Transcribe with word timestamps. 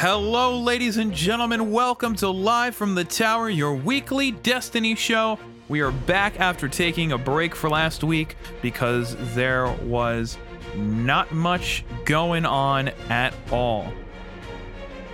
Hello, 0.00 0.56
ladies 0.60 0.96
and 0.96 1.12
gentlemen. 1.12 1.72
Welcome 1.72 2.14
to 2.14 2.28
Live 2.28 2.76
from 2.76 2.94
the 2.94 3.02
Tower, 3.02 3.50
your 3.50 3.74
weekly 3.74 4.30
Destiny 4.30 4.94
show. 4.94 5.40
We 5.68 5.80
are 5.80 5.90
back 5.90 6.38
after 6.38 6.68
taking 6.68 7.10
a 7.10 7.18
break 7.18 7.52
for 7.52 7.68
last 7.68 8.04
week 8.04 8.36
because 8.62 9.16
there 9.34 9.66
was 9.82 10.38
not 10.76 11.32
much 11.32 11.84
going 12.04 12.46
on 12.46 12.90
at 13.10 13.34
all. 13.50 13.92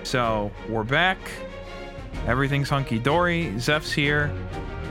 So, 0.03 0.53
we're 0.68 0.85
back. 0.85 1.16
Everything's 2.27 2.69
hunky 2.69 2.98
dory. 2.98 3.58
Zeph's 3.58 3.91
here. 3.91 4.27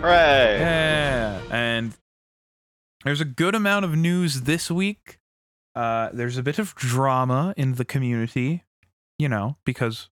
Hooray! 0.01 0.57
Yeah. 0.59 1.39
And 1.51 1.93
there's 3.03 3.21
a 3.21 3.25
good 3.25 3.53
amount 3.53 3.85
of 3.85 3.95
news 3.95 4.41
this 4.41 4.71
week. 4.71 5.19
Uh, 5.75 6.09
there's 6.13 6.39
a 6.39 6.43
bit 6.43 6.57
of 6.57 6.73
drama 6.73 7.53
in 7.57 7.75
the 7.75 7.85
community, 7.85 8.63
you 9.23 9.29
know, 9.29 9.55
because 9.65 10.09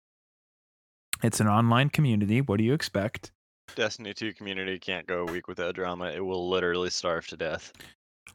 it's 1.23 1.41
an 1.41 1.48
online 1.48 1.91
community. 1.91 2.41
What 2.41 2.59
do 2.59 2.64
you 2.64 2.73
expect? 2.73 3.32
Destiny 3.74 4.14
2 4.14 4.32
community 4.34 4.78
can't 4.78 5.05
go 5.06 5.23
a 5.23 5.24
week 5.32 5.48
without 5.48 5.74
drama. 5.74 6.06
It 6.12 6.24
will 6.24 6.48
literally 6.48 6.91
starve 6.91 7.27
to 7.27 7.37
death. 7.37 7.73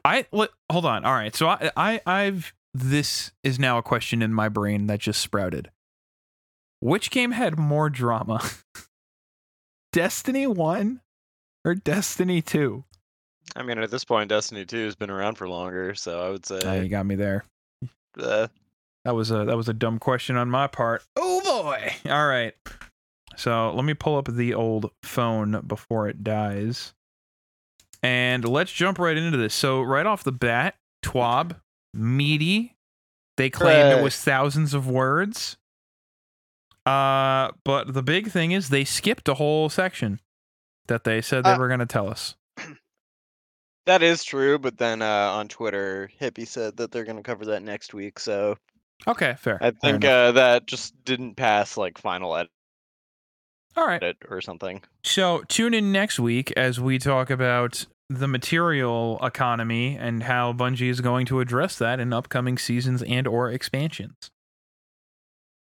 I 0.03 0.25
li- 0.33 0.49
hold 0.69 0.85
on. 0.85 1.05
All 1.05 1.13
right. 1.13 1.33
So 1.33 1.47
I, 1.47 1.71
I 1.77 2.01
I've 2.05 2.53
this 2.73 3.31
is 3.41 3.57
now 3.57 3.77
a 3.77 3.81
question 3.81 4.21
in 4.21 4.33
my 4.33 4.49
brain 4.49 4.87
that 4.87 4.99
just 4.99 5.21
sprouted. 5.21 5.71
Which 6.81 7.09
game 7.09 7.31
had 7.31 7.57
more 7.57 7.89
drama? 7.89 8.41
Destiny 9.93 10.45
1 10.45 10.99
or 11.63 11.73
Destiny 11.75 12.41
2? 12.41 12.83
I 13.55 13.63
mean, 13.63 13.77
at 13.77 13.91
this 13.91 14.03
point, 14.03 14.27
Destiny 14.29 14.65
2 14.65 14.85
has 14.85 14.95
been 14.95 15.09
around 15.09 15.35
for 15.35 15.47
longer, 15.47 15.95
so 15.95 16.21
I 16.21 16.29
would 16.29 16.43
Oh, 16.51 16.59
say. 16.59 16.83
you 16.83 16.89
got 16.89 17.05
me 17.05 17.15
there. 17.15 17.45
uh, 18.19 18.47
That 19.05 19.15
was 19.15 19.31
a 19.31 19.45
that 19.45 19.55
was 19.55 19.69
a 19.69 19.73
dumb 19.73 19.99
question 19.99 20.35
on 20.35 20.49
my 20.49 20.67
part. 20.67 21.03
Oh 21.15 21.41
boy. 21.41 21.93
All 22.11 22.27
right. 22.27 22.53
So 23.37 23.71
let 23.73 23.85
me 23.85 23.93
pull 23.93 24.17
up 24.17 24.27
the 24.27 24.53
old 24.53 24.91
phone 25.03 25.61
before 25.67 26.09
it 26.09 26.23
dies. 26.23 26.93
And 28.01 28.47
let's 28.47 28.71
jump 28.71 28.99
right 28.99 29.15
into 29.15 29.37
this. 29.37 29.53
So 29.53 29.81
right 29.81 30.05
off 30.05 30.23
the 30.23 30.31
bat, 30.31 30.75
Twab, 31.03 31.59
meaty. 31.93 32.75
They 33.37 33.49
claimed 33.49 33.97
it 33.99 34.03
was 34.03 34.15
thousands 34.15 34.73
of 34.73 34.87
words. 34.89 35.57
Uh, 36.85 37.51
but 37.63 37.93
the 37.93 38.03
big 38.03 38.31
thing 38.31 38.51
is 38.51 38.69
they 38.69 38.85
skipped 38.85 39.27
a 39.27 39.33
whole 39.33 39.69
section 39.69 40.19
that 40.87 41.03
they 41.03 41.19
said 41.21 41.43
they 41.43 41.51
Uh, 41.51 41.57
were 41.57 41.67
going 41.67 41.79
to 41.79 41.85
tell 41.85 42.07
us. 42.07 42.35
that 43.87 44.03
is 44.03 44.23
true, 44.23 44.57
but 44.59 44.77
then 44.77 45.01
uh, 45.01 45.31
on 45.33 45.47
Twitter, 45.47 46.09
Hippie 46.21 46.47
said 46.47 46.77
that 46.77 46.91
they're 46.91 47.03
going 47.05 47.17
to 47.17 47.23
cover 47.23 47.45
that 47.45 47.63
next 47.63 47.93
week, 47.93 48.19
so 48.19 48.55
Okay, 49.07 49.35
fair. 49.37 49.57
I 49.61 49.71
think 49.71 50.03
enough. 50.03 50.11
uh, 50.11 50.31
that 50.33 50.65
just 50.65 50.93
didn't 51.05 51.35
pass 51.35 51.77
like 51.77 51.97
final 51.97 52.35
edit 52.35 52.51
All 53.77 53.85
right. 53.85 54.15
or 54.29 54.41
something. 54.41 54.81
So 55.03 55.43
tune 55.47 55.73
in 55.73 55.91
next 55.91 56.19
week 56.19 56.51
as 56.57 56.79
we 56.79 56.97
talk 56.97 57.29
about 57.29 57.85
the 58.09 58.27
material 58.27 59.19
economy 59.23 59.95
and 59.99 60.23
how 60.23 60.53
Bungie 60.53 60.89
is 60.89 61.01
going 61.01 61.25
to 61.27 61.39
address 61.39 61.77
that 61.77 61.99
in 61.99 62.13
upcoming 62.13 62.57
seasons 62.57 63.03
and 63.03 63.27
or 63.27 63.51
expansions. 63.51 64.29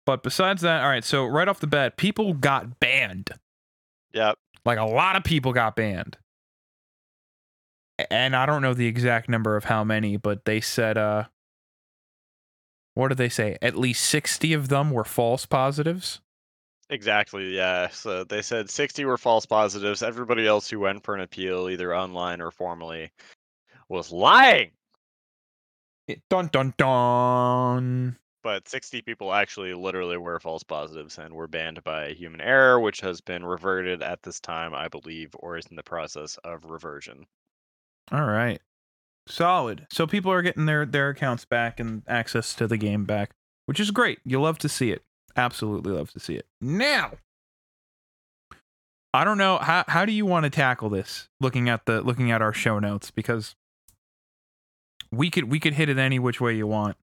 But 0.07 0.23
besides 0.23 0.61
that, 0.63 0.83
all 0.83 0.89
right, 0.89 1.05
so 1.05 1.25
right 1.25 1.49
off 1.49 1.61
the 1.61 1.67
bat, 1.67 1.97
people 1.97 2.35
got 2.35 2.79
banned. 2.81 3.31
Yep. 4.13 4.37
Like 4.65 4.79
a 4.79 4.85
lot 4.85 5.17
of 5.17 5.25
people 5.25 5.53
got 5.53 5.77
banned. 5.77 6.19
And 8.11 8.35
I 8.35 8.45
don't 8.47 8.61
know 8.61 8.75
the 8.75 8.87
exact 8.87 9.29
number 9.29 9.57
of 9.57 9.65
how 9.65 9.85
many, 9.85 10.17
but 10.17 10.45
they 10.45 10.61
said 10.61 10.99
uh 10.99 11.25
what 12.95 13.09
did 13.09 13.19
they 13.19 13.29
say? 13.29 13.59
At 13.61 13.77
least 13.77 14.05
60 14.05 14.53
of 14.55 14.69
them 14.69 14.91
were 14.91 15.05
false 15.05 15.47
positives. 15.47 16.21
Exactly, 16.91 17.57
yeah. 17.57 17.89
So 17.89 18.25
they 18.25 18.43
said 18.43 18.71
60 18.71 19.05
were 19.05 19.19
false 19.19 19.47
positives. 19.47 20.03
Everybody 20.03 20.47
else 20.47 20.69
who 20.69 20.81
went 20.81 21.03
for 21.05 21.15
an 21.15 21.21
appeal, 21.23 21.69
either 21.71 21.95
online 21.97 22.41
or 22.41 22.51
formally, 22.51 23.11
was 23.89 24.13
lying. 24.13 24.71
Eh, 26.09 26.17
dun 26.31 26.49
dun 26.53 26.75
dun. 26.77 28.17
but 28.43 28.69
60 28.69 29.01
people 29.03 29.33
actually 29.33 29.73
literally 29.75 30.19
were 30.19 30.39
false 30.39 30.63
positives 30.63 31.19
and 31.19 31.33
were 31.35 31.49
banned 31.49 31.83
by 31.83 32.13
human 32.13 32.41
error, 32.43 32.79
which 32.79 33.01
has 33.01 33.21
been 33.23 33.45
reverted 33.45 34.03
at 34.03 34.23
this 34.23 34.39
time, 34.39 34.75
I 34.75 34.89
believe, 34.89 35.35
or 35.39 35.57
is 35.57 35.67
in 35.67 35.77
the 35.77 35.83
process 35.83 36.37
of 36.45 36.65
reversion. 36.67 37.27
All 38.13 38.25
right. 38.27 38.61
Solid. 39.27 39.87
So 39.91 40.07
people 40.07 40.31
are 40.31 40.43
getting 40.43 40.67
their 40.67 40.85
their 40.85 41.09
accounts 41.11 41.45
back 41.45 41.81
and 41.81 42.03
access 42.07 42.55
to 42.55 42.67
the 42.67 42.77
game 42.77 43.05
back, 43.05 43.31
which 43.67 43.81
is 43.81 43.91
great. 43.91 44.19
You 44.25 44.41
love 44.41 44.59
to 44.59 44.69
see 44.69 44.91
it. 44.91 45.03
Absolutely 45.37 45.93
love 45.93 46.11
to 46.13 46.21
see 46.21 46.35
it. 46.35 46.47
Now, 46.61 47.13
I 49.13 49.25
don't 49.25 49.39
know 49.39 49.59
how 49.59 49.85
how 49.89 50.05
do 50.05 50.13
you 50.13 50.27
want 50.27 50.45
to 50.45 50.51
tackle 50.51 50.91
this 50.91 51.29
looking 51.41 51.69
at 51.69 51.87
the 51.87 52.03
looking 52.03 52.31
at 52.31 52.43
our 52.43 52.53
show 52.53 52.79
notes 52.79 53.11
because 53.11 53.55
we 55.11 55.31
could 55.31 55.45
we 55.51 55.59
could 55.61 55.75
hit 55.75 55.89
it 55.89 55.99
any 55.99 56.19
which 56.19 56.41
way 56.41 56.55
you 56.55 56.67
want. 56.67 56.97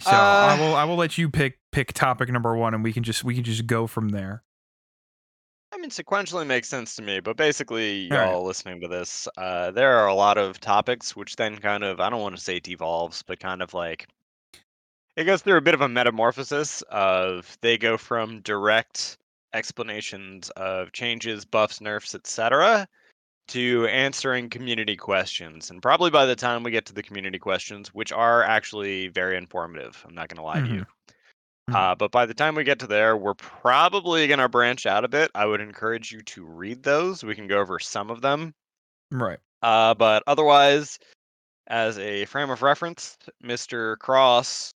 So 0.00 0.10
I 0.10 0.54
Uh, 0.54 0.58
will 0.58 0.74
I 0.76 0.84
will 0.84 0.96
let 0.96 1.18
you 1.18 1.28
pick 1.30 1.58
pick 1.72 1.92
topic 1.92 2.28
number 2.28 2.54
1 2.56 2.74
and 2.74 2.84
we 2.84 2.92
can 2.92 3.02
just 3.02 3.24
we 3.24 3.34
can 3.34 3.44
just 3.44 3.66
go 3.66 3.86
from 3.86 4.10
there. 4.10 4.42
I 5.74 5.78
mean, 5.78 5.90
sequentially 5.90 6.46
makes 6.46 6.68
sense 6.68 6.94
to 6.96 7.02
me, 7.02 7.18
but 7.18 7.36
basically, 7.36 8.08
All 8.12 8.18
right. 8.18 8.30
y'all 8.30 8.44
listening 8.44 8.80
to 8.80 8.88
this, 8.88 9.26
uh, 9.36 9.72
there 9.72 9.98
are 9.98 10.06
a 10.06 10.14
lot 10.14 10.38
of 10.38 10.60
topics 10.60 11.16
which 11.16 11.34
then 11.34 11.58
kind 11.58 11.82
of, 11.82 11.98
I 11.98 12.10
don't 12.10 12.20
want 12.20 12.36
to 12.36 12.40
say 12.40 12.60
devolves, 12.60 13.22
but 13.22 13.40
kind 13.40 13.60
of 13.60 13.74
like 13.74 14.06
it 15.16 15.24
goes 15.24 15.42
through 15.42 15.56
a 15.56 15.62
bit 15.62 15.74
of 15.74 15.80
a 15.80 15.88
metamorphosis 15.88 16.82
of 16.90 17.58
they 17.60 17.76
go 17.76 17.96
from 17.96 18.40
direct 18.42 19.18
explanations 19.52 20.50
of 20.50 20.92
changes, 20.92 21.44
buffs, 21.44 21.80
nerfs, 21.80 22.14
etc., 22.14 22.86
to 23.48 23.86
answering 23.88 24.48
community 24.48 24.96
questions. 24.96 25.70
And 25.70 25.82
probably 25.82 26.10
by 26.10 26.24
the 26.24 26.36
time 26.36 26.62
we 26.62 26.70
get 26.70 26.86
to 26.86 26.94
the 26.94 27.02
community 27.02 27.38
questions, 27.38 27.92
which 27.92 28.12
are 28.12 28.44
actually 28.44 29.08
very 29.08 29.36
informative, 29.36 30.02
I'm 30.06 30.14
not 30.14 30.28
going 30.28 30.36
to 30.36 30.42
lie 30.42 30.60
to 30.60 30.72
you. 30.72 30.86
Mhm. 31.70 31.74
Uh, 31.74 31.94
but 31.94 32.10
by 32.10 32.26
the 32.26 32.34
time 32.34 32.54
we 32.54 32.64
get 32.64 32.78
to 32.80 32.86
there, 32.86 33.16
we're 33.16 33.34
probably 33.34 34.26
going 34.26 34.38
to 34.38 34.48
branch 34.48 34.86
out 34.86 35.04
a 35.04 35.08
bit. 35.08 35.30
I 35.34 35.46
would 35.46 35.60
encourage 35.60 36.12
you 36.12 36.22
to 36.22 36.44
read 36.44 36.82
those. 36.82 37.24
We 37.24 37.34
can 37.34 37.46
go 37.48 37.58
over 37.60 37.78
some 37.78 38.10
of 38.10 38.20
them. 38.20 38.54
Right. 39.10 39.40
Uh, 39.62 39.94
but 39.94 40.22
otherwise, 40.26 40.98
as 41.68 41.98
a 41.98 42.26
frame 42.26 42.50
of 42.50 42.62
reference, 42.62 43.18
Mr. 43.42 43.98
Cross 43.98 44.74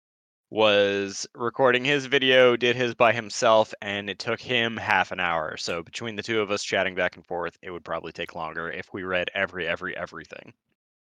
was 0.51 1.27
recording 1.35 1.85
his 1.85 2.05
video, 2.07 2.55
did 2.57 2.75
his 2.75 2.95
by 2.95 3.13
himself, 3.13 3.73
and 3.81 4.09
it 4.09 4.19
took 4.19 4.39
him 4.41 4.77
half 4.77 5.11
an 5.11 5.19
hour. 5.19 5.57
So 5.57 5.83
between 5.83 6.15
the 6.15 6.23
two 6.23 6.41
of 6.41 6.51
us 6.51 6.63
chatting 6.63 6.95
back 6.95 7.15
and 7.15 7.25
forth, 7.25 7.57
it 7.61 7.71
would 7.71 7.85
probably 7.85 8.11
take 8.11 8.35
longer 8.35 8.71
if 8.71 8.93
we 8.93 9.03
read 9.03 9.29
every, 9.33 9.67
every, 9.67 9.97
everything. 9.97 10.53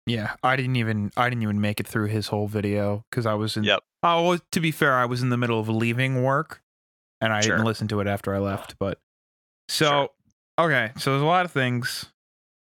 Yeah, 0.06 0.34
I 0.42 0.56
didn't 0.56 0.76
even 0.76 1.12
I 1.16 1.28
didn't 1.28 1.42
even 1.42 1.60
make 1.60 1.78
it 1.80 1.86
through 1.86 2.08
his 2.08 2.28
whole 2.28 2.48
video 2.48 3.04
cuz 3.12 3.24
I 3.26 3.34
was 3.34 3.56
in 3.56 3.64
Yep. 3.64 3.80
Oh, 4.02 4.36
to 4.36 4.60
be 4.60 4.70
fair, 4.72 4.94
I 4.94 5.04
was 5.04 5.22
in 5.22 5.28
the 5.28 5.36
middle 5.36 5.60
of 5.60 5.68
leaving 5.68 6.22
work 6.22 6.60
and 7.20 7.32
I 7.32 7.40
didn't 7.40 7.64
listen 7.64 7.86
to 7.88 8.00
it 8.00 8.06
after 8.08 8.34
I 8.34 8.38
left, 8.38 8.76
but 8.80 8.98
so 9.68 9.86
Sure. 10.58 10.66
okay, 10.66 10.92
so 10.98 11.12
there's 11.12 11.22
a 11.22 11.26
lot 11.26 11.44
of 11.44 11.52
things. 11.52 12.06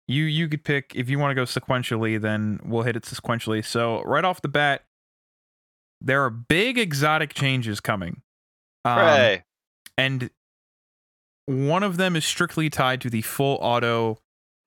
You 0.07 0.25
you 0.25 0.49
could 0.49 0.63
pick 0.65 0.91
if 0.95 1.09
you 1.09 1.17
want 1.19 1.31
to 1.31 1.35
go 1.35 1.43
sequentially, 1.43 2.19
then 2.19 2.59
we'll 2.63 2.83
hit 2.83 2.95
it 2.97 3.03
sequentially. 3.03 3.63
So 3.63 4.01
right 4.03 4.25
off 4.25 4.41
the 4.41 4.47
bat, 4.49 4.83
there 6.01 6.23
are 6.23 6.29
big 6.29 6.77
exotic 6.77 7.33
changes 7.33 7.79
coming. 7.79 8.21
Um, 8.83 8.97
Hooray! 8.99 9.43
and 9.97 10.29
one 11.45 11.83
of 11.83 11.97
them 11.97 12.15
is 12.15 12.25
strictly 12.25 12.69
tied 12.69 13.01
to 13.01 13.09
the 13.09 13.21
full 13.21 13.57
auto 13.61 14.19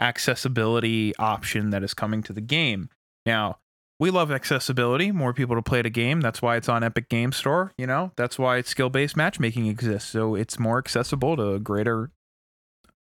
accessibility 0.02 1.14
option 1.16 1.70
that 1.70 1.82
is 1.82 1.94
coming 1.94 2.22
to 2.24 2.32
the 2.32 2.40
game. 2.40 2.90
Now, 3.24 3.58
we 4.00 4.10
love 4.10 4.32
accessibility, 4.32 5.12
more 5.12 5.32
people 5.32 5.54
to 5.54 5.62
play 5.62 5.80
the 5.80 5.90
game. 5.90 6.20
That's 6.20 6.42
why 6.42 6.56
it's 6.56 6.68
on 6.68 6.82
Epic 6.82 7.08
Game 7.08 7.30
Store, 7.30 7.72
you 7.78 7.86
know? 7.86 8.10
That's 8.16 8.36
why 8.36 8.60
skill 8.62 8.90
based 8.90 9.16
matchmaking 9.16 9.66
exists. 9.66 10.10
So 10.10 10.34
it's 10.34 10.58
more 10.58 10.78
accessible 10.78 11.36
to 11.36 11.52
a 11.52 11.60
greater 11.60 12.10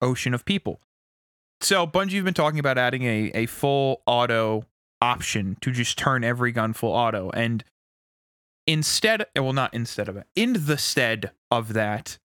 ocean 0.03 0.35
of 0.35 0.45
people. 0.45 0.81
So 1.63 1.87
Bungie 1.87 2.17
have 2.17 2.25
been 2.25 2.35
talking 2.35 2.59
about 2.59 2.77
adding 2.77 3.05
a, 3.05 3.31
a 3.35 3.47
full 3.47 4.03
auto 4.05 4.67
option 5.01 5.57
to 5.63 5.71
just 5.71 5.97
turn 5.97 6.25
every 6.25 6.53
gun 6.53 6.75
full 6.75 6.93
auto. 6.93 7.31
And 7.31 7.65
instead, 8.67 9.25
well, 9.35 9.55
not 9.55 9.73
instead 9.73 10.09
of 10.11 10.17
it, 10.19 10.27
in 10.37 10.67
the 10.67 10.77
stead 10.77 11.31
of 11.51 11.73
that, 11.73 12.19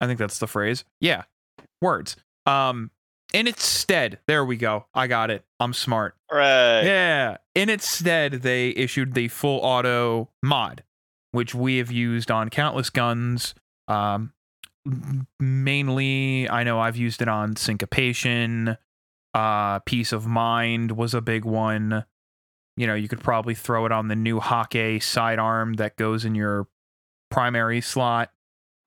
I 0.00 0.06
think 0.06 0.18
that's 0.18 0.38
the 0.38 0.48
phrase. 0.48 0.84
Yeah, 1.00 1.24
words. 1.80 2.16
Um, 2.46 2.90
in 3.32 3.46
its 3.46 3.64
stead, 3.64 4.18
there 4.26 4.44
we 4.44 4.56
go. 4.56 4.86
I 4.94 5.06
got 5.06 5.30
it. 5.30 5.44
I'm 5.58 5.72
smart. 5.72 6.14
Hooray! 6.30 6.82
Yeah. 6.84 7.36
In 7.54 7.68
its 7.68 7.88
stead, 7.88 8.42
they 8.42 8.70
issued 8.70 9.14
the 9.14 9.28
full 9.28 9.60
auto 9.60 10.30
mod, 10.42 10.82
which 11.32 11.54
we 11.54 11.78
have 11.78 11.90
used 11.90 12.30
on 12.30 12.48
countless 12.48 12.90
guns. 12.90 13.54
Um, 13.88 14.32
mainly, 15.38 16.48
I 16.48 16.64
know 16.64 16.80
I've 16.80 16.96
used 16.96 17.22
it 17.22 17.28
on 17.28 17.56
syncopation. 17.56 18.76
Uh, 19.34 19.78
peace 19.80 20.12
of 20.12 20.26
mind 20.26 20.92
was 20.92 21.14
a 21.14 21.20
big 21.20 21.44
one. 21.44 22.04
You 22.76 22.86
know, 22.86 22.94
you 22.94 23.08
could 23.08 23.20
probably 23.20 23.54
throw 23.54 23.86
it 23.86 23.92
on 23.92 24.08
the 24.08 24.16
new 24.16 24.40
Häkke 24.40 25.02
sidearm 25.02 25.74
that 25.74 25.96
goes 25.96 26.24
in 26.24 26.34
your 26.34 26.66
primary 27.30 27.80
slot 27.80 28.32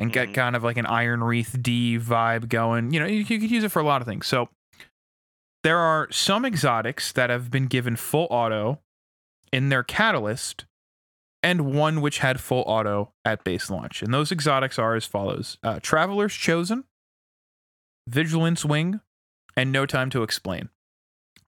and 0.03 0.11
get 0.13 0.29
Mhm. 0.29 0.33
kind 0.35 0.55
of 0.55 0.63
like 0.63 0.77
an 0.77 0.85
Iron 0.85 1.23
Wreath 1.23 1.57
D 1.61 1.97
vibe 1.97 2.49
going. 2.49 2.93
You 2.93 2.99
know, 2.99 3.05
you, 3.07 3.17
you 3.19 3.25
could 3.39 3.49
use 3.49 3.63
it 3.63 3.69
for 3.71 3.79
a 3.79 3.85
lot 3.85 4.01
of 4.01 4.07
things. 4.07 4.27
So 4.27 4.49
there 5.63 5.79
are 5.79 6.07
some 6.11 6.45
exotics 6.45 7.11
that 7.13 7.29
have 7.29 7.49
been 7.49 7.67
given 7.67 7.95
full 7.95 8.27
auto 8.29 8.81
in 9.51 9.69
their 9.69 9.83
catalyst 9.83 10.65
and 11.41 11.73
one 11.73 12.01
which 12.01 12.19
had 12.19 12.39
full 12.39 12.63
auto 12.67 13.13
at 13.25 13.43
base 13.43 13.69
launch. 13.69 14.01
And 14.01 14.13
those 14.13 14.31
exotics 14.31 14.77
are 14.79 14.95
as 14.95 15.05
follows 15.05 15.57
uh, 15.63 15.79
Traveler's 15.81 16.33
Chosen, 16.33 16.83
Vigilance 18.07 18.63
Wing, 18.65 19.01
and 19.55 19.71
No 19.71 19.85
Time 19.85 20.09
to 20.11 20.23
Explain. 20.23 20.69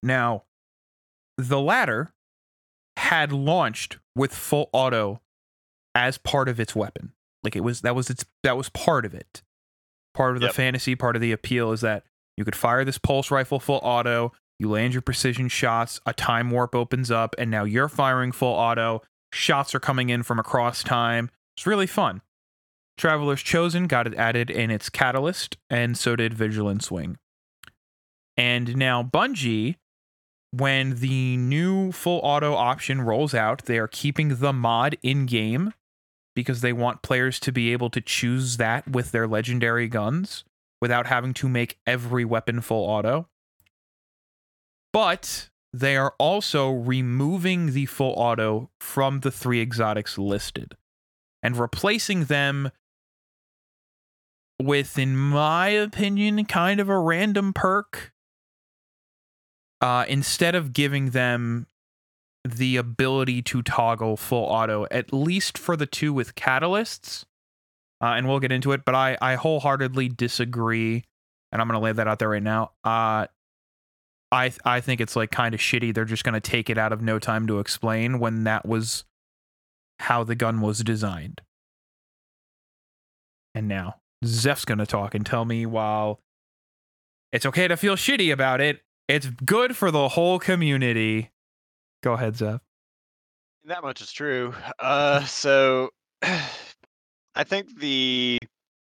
Now, 0.03 0.43
the 1.37 1.59
latter 1.59 2.13
had 2.97 3.31
launched 3.31 3.97
with 4.15 4.33
full 4.33 4.69
auto 4.71 5.21
as 5.93 6.17
part 6.17 6.47
of 6.47 6.59
its 6.59 6.75
weapon. 6.75 7.13
Like 7.45 7.55
it 7.55 7.61
was 7.61 7.81
that 7.81 7.95
was 7.95 8.09
its 8.09 8.25
that 8.43 8.57
was 8.57 8.69
part 8.69 9.05
of 9.05 9.13
it. 9.13 9.41
Part 10.13 10.35
of 10.35 10.41
the 10.41 10.49
fantasy, 10.49 10.95
part 10.95 11.15
of 11.15 11.21
the 11.21 11.31
appeal 11.31 11.71
is 11.71 11.81
that 11.81 12.03
you 12.37 12.45
could 12.45 12.55
fire 12.55 12.85
this 12.85 12.97
pulse 12.97 13.31
rifle 13.31 13.59
full 13.59 13.79
auto, 13.83 14.31
you 14.59 14.69
land 14.69 14.93
your 14.93 15.01
precision 15.01 15.47
shots, 15.49 15.99
a 16.05 16.13
time 16.13 16.51
warp 16.51 16.73
opens 16.75 17.11
up, 17.11 17.35
and 17.37 17.51
now 17.51 17.63
you're 17.63 17.89
firing 17.89 18.31
full 18.31 18.53
auto. 18.53 19.01
Shots 19.33 19.75
are 19.75 19.79
coming 19.79 20.09
in 20.09 20.23
from 20.23 20.39
across 20.39 20.83
time. 20.83 21.29
It's 21.57 21.67
really 21.67 21.87
fun. 21.87 22.21
Traveler's 22.97 23.41
Chosen 23.41 23.87
got 23.87 24.07
it 24.07 24.13
added 24.15 24.49
in 24.49 24.71
its 24.71 24.89
catalyst, 24.89 25.57
and 25.69 25.97
so 25.97 26.15
did 26.15 26.33
Vigilance 26.33 26.89
Wing. 26.89 27.17
And 28.37 28.77
now 28.77 29.03
Bungie, 29.03 29.75
when 30.51 30.95
the 31.01 31.35
new 31.35 31.91
full 31.91 32.21
auto 32.23 32.53
option 32.53 33.01
rolls 33.01 33.33
out, 33.33 33.65
they 33.65 33.77
are 33.77 33.89
keeping 33.89 34.37
the 34.37 34.53
mod 34.53 34.97
in 35.03 35.25
game 35.25 35.73
because 36.35 36.61
they 36.61 36.73
want 36.73 37.01
players 37.01 37.39
to 37.39 37.51
be 37.51 37.71
able 37.71 37.89
to 37.89 38.01
choose 38.01 38.57
that 38.57 38.87
with 38.87 39.11
their 39.11 39.27
legendary 39.27 39.87
guns 39.87 40.43
without 40.81 41.07
having 41.07 41.33
to 41.33 41.49
make 41.49 41.79
every 41.87 42.25
weapon 42.25 42.61
full 42.61 42.83
auto. 42.83 43.27
But 44.91 45.49
they 45.73 45.97
are 45.97 46.13
also 46.19 46.71
removing 46.71 47.73
the 47.73 47.85
full 47.85 48.13
auto 48.13 48.69
from 48.79 49.21
the 49.21 49.31
three 49.31 49.61
exotics 49.61 50.17
listed 50.17 50.75
and 51.41 51.57
replacing 51.57 52.25
them 52.25 52.71
with, 54.61 54.97
in 54.97 55.17
my 55.17 55.69
opinion, 55.69 56.45
kind 56.45 56.79
of 56.79 56.89
a 56.89 56.97
random 56.97 57.53
perk. 57.53 58.13
Uh, 59.81 60.05
instead 60.07 60.55
of 60.55 60.71
giving 60.71 61.09
them 61.09 61.67
the 62.45 62.77
ability 62.77 63.41
to 63.41 63.63
toggle 63.63 64.15
full 64.15 64.45
auto, 64.45 64.85
at 64.91 65.11
least 65.11 65.57
for 65.57 65.75
the 65.75 65.87
two 65.87 66.13
with 66.13 66.35
catalysts. 66.35 67.25
Uh, 68.01 68.13
and 68.15 68.27
we'll 68.27 68.39
get 68.39 68.51
into 68.51 68.71
it, 68.71 68.85
but 68.85 68.93
I, 68.93 69.17
I 69.19 69.35
wholeheartedly 69.35 70.09
disagree, 70.09 71.05
and 71.51 71.61
I'm 71.61 71.67
gonna 71.67 71.79
lay 71.79 71.91
that 71.91 72.07
out 72.07 72.19
there 72.19 72.29
right 72.29 72.43
now. 72.43 72.71
Uh, 72.83 73.25
I 74.31 74.51
I 74.63 74.81
think 74.81 75.01
it's 75.01 75.15
like 75.15 75.31
kind 75.31 75.55
of 75.55 75.61
shitty. 75.61 75.93
They're 75.93 76.05
just 76.05 76.23
gonna 76.23 76.41
take 76.41 76.69
it 76.69 76.77
out 76.77 76.93
of 76.93 77.01
no 77.01 77.17
time 77.19 77.47
to 77.47 77.59
explain 77.59 78.19
when 78.19 78.43
that 78.43 78.65
was 78.65 79.05
how 79.99 80.23
the 80.23 80.35
gun 80.35 80.61
was 80.61 80.83
designed. 80.83 81.41
And 83.55 83.67
now 83.67 83.95
Zeph's 84.25 84.65
gonna 84.65 84.85
talk 84.85 85.15
and 85.15 85.25
tell 85.25 85.45
me 85.45 85.65
while 85.65 86.19
it's 87.31 87.45
okay 87.45 87.67
to 87.67 87.77
feel 87.77 87.95
shitty 87.95 88.31
about 88.31 88.61
it, 88.61 88.81
it's 89.07 89.27
good 89.27 89.75
for 89.75 89.89
the 89.89 90.09
whole 90.09 90.37
community. 90.37 91.31
Go 92.05 92.13
ahead, 92.13 92.37
Zeph. 92.37 92.61
That 93.63 93.81
much 93.81 93.99
is 93.99 94.11
true. 94.11 94.53
Uh, 94.77 95.25
so 95.25 95.89
I 96.21 97.43
think 97.43 97.79
the 97.79 98.37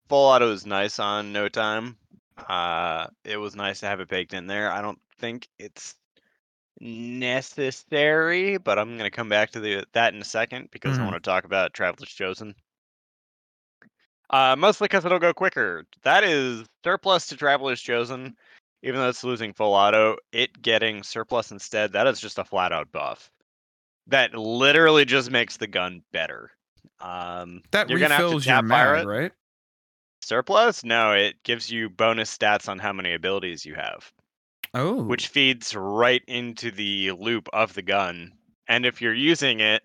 full 0.10 0.25
auto 0.25 0.52
is 0.52 0.66
nice 0.66 0.98
on 0.98 1.31
no 1.31 1.48
time. 1.48 1.98
Uh, 2.50 3.06
it 3.24 3.38
was 3.38 3.56
nice 3.56 3.81
to 3.81 3.86
have 3.86 4.00
it 4.00 4.07
baked 4.07 4.34
in 4.34 4.48
there. 4.48 4.72
I 4.72 4.81
don't 4.81 5.00
think 5.19 5.48
it's 5.60 5.96
necessary, 6.80 8.57
but 8.57 8.80
I'm 8.80 8.98
gonna 8.98 9.12
come 9.12 9.30
back 9.30 9.52
to 9.52 9.60
the 9.60 9.86
that 9.94 10.16
in 10.16 10.22
a 10.22 10.25
second 10.25 10.69
because 10.72 10.98
Mhm. 10.98 11.02
I 11.02 11.04
want 11.04 11.13
to 11.13 11.19
talk 11.19 11.44
about 11.44 11.75
Traveler's 11.75 12.10
Chosen. 12.10 12.56
Uh, 14.31 14.56
mostly 14.57 14.86
because 14.86 15.06
it'll 15.06 15.19
go 15.19 15.31
quicker. 15.31 15.86
That 16.02 16.24
is 16.24 16.66
surplus 16.84 17.28
to 17.28 17.38
Traveler's 17.38 17.84
Chosen, 17.84 18.36
even 18.81 19.00
though 19.00 19.10
it's 19.10 19.24
losing 19.24 19.54
full 19.54 19.74
auto. 19.74 20.18
It 20.31 20.62
getting 20.62 21.04
surplus 21.04 21.51
instead. 21.51 21.94
That 21.94 22.07
is 22.07 22.19
just 22.19 22.39
a 22.39 22.45
flat 22.45 22.72
out 22.72 22.92
buff. 22.92 23.30
That 24.07 24.36
literally 24.36 25.06
just 25.06 25.31
makes 25.31 25.57
the 25.57 25.68
gun 25.68 26.04
better. 26.12 26.51
Um, 27.00 27.63
That 27.72 27.89
you're 27.89 28.00
gonna 28.00 28.13
have 28.13 28.19
to 28.22 28.25
refills 28.36 28.45
your 28.45 28.68
fire 28.68 28.95
mag, 28.95 29.06
right? 29.06 29.31
Surplus? 30.22 30.83
No, 30.83 31.13
it 31.13 31.42
gives 31.44 31.69
you 31.69 31.89
bonus 31.89 32.36
stats 32.36 32.68
on 32.68 32.80
how 32.80 32.94
many 32.94 33.13
abilities 33.13 33.66
you 33.66 33.75
have, 33.75 34.12
Oh, 34.74 35.04
which 35.04 35.28
feeds 35.28 35.75
right 35.75 36.24
into 36.28 36.71
the 36.71 37.12
loop 37.12 37.48
of 37.54 37.74
the 37.74 37.81
gun. 37.81 38.33
And 38.68 38.86
if 38.86 39.01
you're 39.01 39.13
using 39.13 39.60
it 39.60 39.83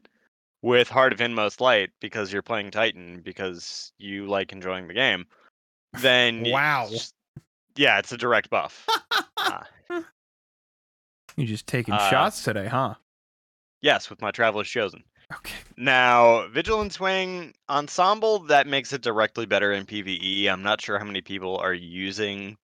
with 0.63 0.89
Heart 0.89 1.13
of 1.13 1.21
Inmost 1.21 1.61
Light 1.61 1.91
because 2.01 2.33
you're 2.33 2.43
playing 2.43 2.71
Titan 2.71 3.21
because 3.23 3.93
you 3.99 4.27
like 4.27 4.53
enjoying 4.53 4.89
the 4.89 4.95
game, 4.95 5.27
then 5.93 6.45
Wow. 6.51 6.89
S- 7.71 7.77
yeah, 7.77 7.99
it's 7.99 8.13
a 8.13 8.17
direct 8.19 8.51
buff. 8.51 8.87
Uh, 9.37 10.03
you 11.37 11.47
just 11.47 11.67
taking 11.67 11.95
uh, 11.95 12.11
shots 12.11 12.45
today, 12.45 12.67
huh? 12.67 12.95
yes, 13.81 14.11
with 14.11 14.21
my 14.21 14.31
Traveler's 14.31 14.69
Chosen. 14.69 15.03
Okay. 15.33 15.55
Now, 15.77 16.47
Vigilance 16.49 17.01
Wing 17.01 17.55
Ensemble, 17.69 18.41
that 18.41 18.67
makes 18.67 18.93
it 18.93 19.01
directly 19.01 19.47
better 19.47 19.73
in 19.73 19.87
PvE. 19.87 20.47
I'm 20.49 20.63
not 20.63 20.81
sure 20.81 20.99
how 20.99 21.05
many 21.05 21.21
people 21.21 21.57
are 21.57 21.73
using 21.73 22.57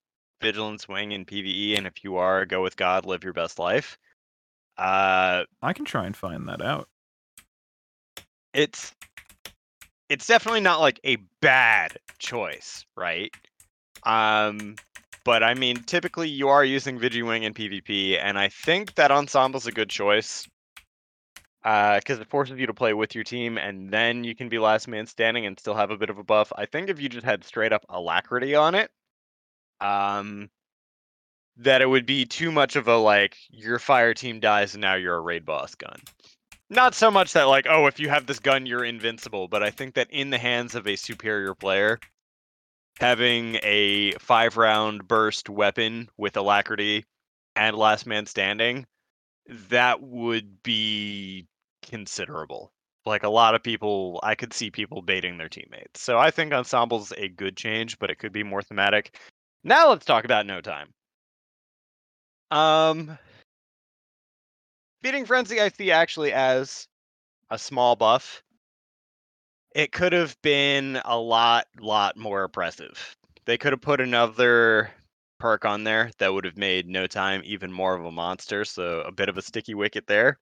Vigilance 0.42 0.86
Wing 0.86 1.12
in 1.12 1.24
PvE, 1.24 1.78
and 1.78 1.86
if 1.86 2.04
you 2.04 2.16
are, 2.16 2.44
go 2.44 2.62
with 2.62 2.76
God, 2.76 3.06
live 3.06 3.24
your 3.24 3.32
best 3.32 3.58
life. 3.58 3.96
Uh, 4.76 5.44
I 5.62 5.72
can 5.72 5.86
try 5.86 6.04
and 6.06 6.14
find 6.14 6.46
that 6.48 6.60
out. 6.62 6.88
it's 8.52 8.94
it's 10.08 10.26
definitely 10.26 10.60
not 10.60 10.80
like 10.80 11.00
a 11.04 11.16
bad 11.40 11.96
choice, 12.18 12.84
right? 12.96 13.32
Um, 14.04 14.76
but 15.26 15.42
I 15.42 15.54
mean, 15.54 15.82
typically 15.82 16.28
you 16.28 16.48
are 16.48 16.64
using 16.64 17.00
Vigi-Wing 17.00 17.42
in 17.42 17.52
PvP, 17.52 18.16
and 18.18 18.38
I 18.38 18.48
think 18.48 18.94
that 18.94 19.10
Ensemble's 19.10 19.66
a 19.66 19.72
good 19.72 19.90
choice. 19.90 20.48
Because 21.64 22.20
it 22.20 22.28
forces 22.28 22.60
you 22.60 22.68
to 22.68 22.74
play 22.74 22.94
with 22.94 23.16
your 23.16 23.24
team, 23.24 23.58
and 23.58 23.90
then 23.90 24.22
you 24.22 24.36
can 24.36 24.48
be 24.48 24.60
last 24.60 24.86
man 24.86 25.04
standing 25.04 25.44
and 25.44 25.58
still 25.58 25.74
have 25.74 25.90
a 25.90 25.96
bit 25.96 26.10
of 26.10 26.18
a 26.18 26.22
buff. 26.22 26.52
I 26.56 26.64
think 26.66 26.88
if 26.88 27.00
you 27.00 27.08
just 27.08 27.26
had 27.26 27.42
straight 27.42 27.72
up 27.72 27.84
alacrity 27.88 28.54
on 28.54 28.76
it, 28.76 28.88
um, 29.80 30.48
that 31.56 31.82
it 31.82 31.88
would 31.88 32.06
be 32.06 32.24
too 32.24 32.52
much 32.52 32.76
of 32.76 32.86
a 32.86 32.96
like 32.96 33.36
your 33.50 33.80
fire 33.80 34.14
team 34.14 34.38
dies 34.38 34.74
and 34.74 34.82
now 34.82 34.94
you're 34.94 35.16
a 35.16 35.20
raid 35.20 35.44
boss 35.44 35.74
gun. 35.74 35.98
Not 36.70 36.94
so 36.94 37.10
much 37.10 37.32
that 37.32 37.44
like 37.44 37.66
oh 37.68 37.86
if 37.86 37.98
you 37.98 38.08
have 38.08 38.26
this 38.26 38.38
gun 38.38 38.66
you're 38.66 38.84
invincible, 38.84 39.48
but 39.48 39.62
I 39.62 39.70
think 39.70 39.94
that 39.94 40.10
in 40.10 40.30
the 40.30 40.38
hands 40.38 40.74
of 40.74 40.86
a 40.86 40.96
superior 40.96 41.54
player, 41.54 41.98
having 42.98 43.58
a 43.62 44.12
five 44.12 44.56
round 44.56 45.06
burst 45.06 45.48
weapon 45.48 46.08
with 46.16 46.36
alacrity 46.36 47.04
and 47.54 47.76
last 47.76 48.06
man 48.06 48.26
standing, 48.26 48.86
that 49.68 50.02
would 50.02 50.62
be 50.62 51.46
considerable. 51.82 52.72
Like 53.04 53.22
a 53.22 53.28
lot 53.28 53.54
of 53.54 53.62
people, 53.62 54.18
I 54.22 54.34
could 54.34 54.52
see 54.52 54.70
people 54.70 55.00
baiting 55.00 55.38
their 55.38 55.48
teammates. 55.48 56.02
So 56.02 56.18
I 56.18 56.30
think 56.30 56.52
ensemble's 56.52 57.12
a 57.16 57.28
good 57.28 57.56
change, 57.56 57.98
but 57.98 58.10
it 58.10 58.18
could 58.18 58.32
be 58.32 58.42
more 58.42 58.62
thematic. 58.62 59.16
Now 59.62 59.90
let's 59.90 60.04
talk 60.04 60.24
about 60.24 60.46
no 60.46 60.60
time. 60.60 60.92
Um, 62.50 63.18
feeding 65.02 65.24
frenzy 65.24 65.60
I 65.60 65.68
see 65.68 65.90
actually 65.90 66.32
as 66.32 66.88
a 67.50 67.58
small 67.58 67.96
buff. 67.96 68.42
It 69.76 69.92
could 69.92 70.14
have 70.14 70.40
been 70.40 71.02
a 71.04 71.18
lot, 71.18 71.66
lot 71.78 72.16
more 72.16 72.44
oppressive. 72.44 73.14
They 73.44 73.58
could 73.58 73.74
have 73.74 73.82
put 73.82 74.00
another 74.00 74.90
perk 75.38 75.66
on 75.66 75.84
there 75.84 76.10
that 76.16 76.32
would 76.32 76.46
have 76.46 76.56
made 76.56 76.88
no 76.88 77.06
time 77.06 77.42
even 77.44 77.70
more 77.70 77.94
of 77.94 78.02
a 78.02 78.10
monster. 78.10 78.64
So 78.64 79.00
a 79.00 79.12
bit 79.12 79.28
of 79.28 79.36
a 79.36 79.42
sticky 79.42 79.74
wicket 79.74 80.06
there. 80.06 80.38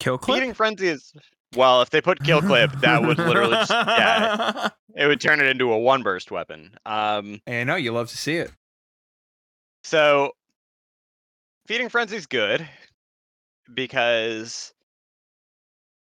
Kill 0.00 0.16
clip. 0.16 0.36
Feeding 0.36 0.54
frenzy 0.54 0.88
is 0.88 1.12
well, 1.54 1.82
if 1.82 1.90
they 1.90 2.00
put 2.00 2.24
kill 2.24 2.40
clip, 2.40 2.72
that 2.80 3.02
would 3.02 3.18
literally 3.18 3.56
just, 3.56 3.70
yeah, 3.70 4.70
it 4.96 5.06
would 5.06 5.20
turn 5.20 5.40
it 5.40 5.46
into 5.48 5.70
a 5.70 5.78
one 5.78 6.02
burst 6.02 6.30
weapon. 6.30 6.74
Um, 6.86 7.42
and 7.46 7.70
I 7.70 7.74
know 7.74 7.76
you 7.76 7.92
love 7.92 8.08
to 8.08 8.16
see 8.16 8.36
it. 8.36 8.50
so 9.84 10.32
feeding 11.66 11.90
frenzy 11.90 12.16
is 12.16 12.26
good 12.26 12.66
because 13.74 14.72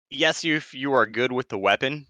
yes, 0.09 0.43
you 0.43 0.57
if 0.57 0.73
you 0.73 0.91
are 0.91 1.05
good 1.05 1.31
with 1.31 1.47
the 1.47 1.57
weapon, 1.57 2.07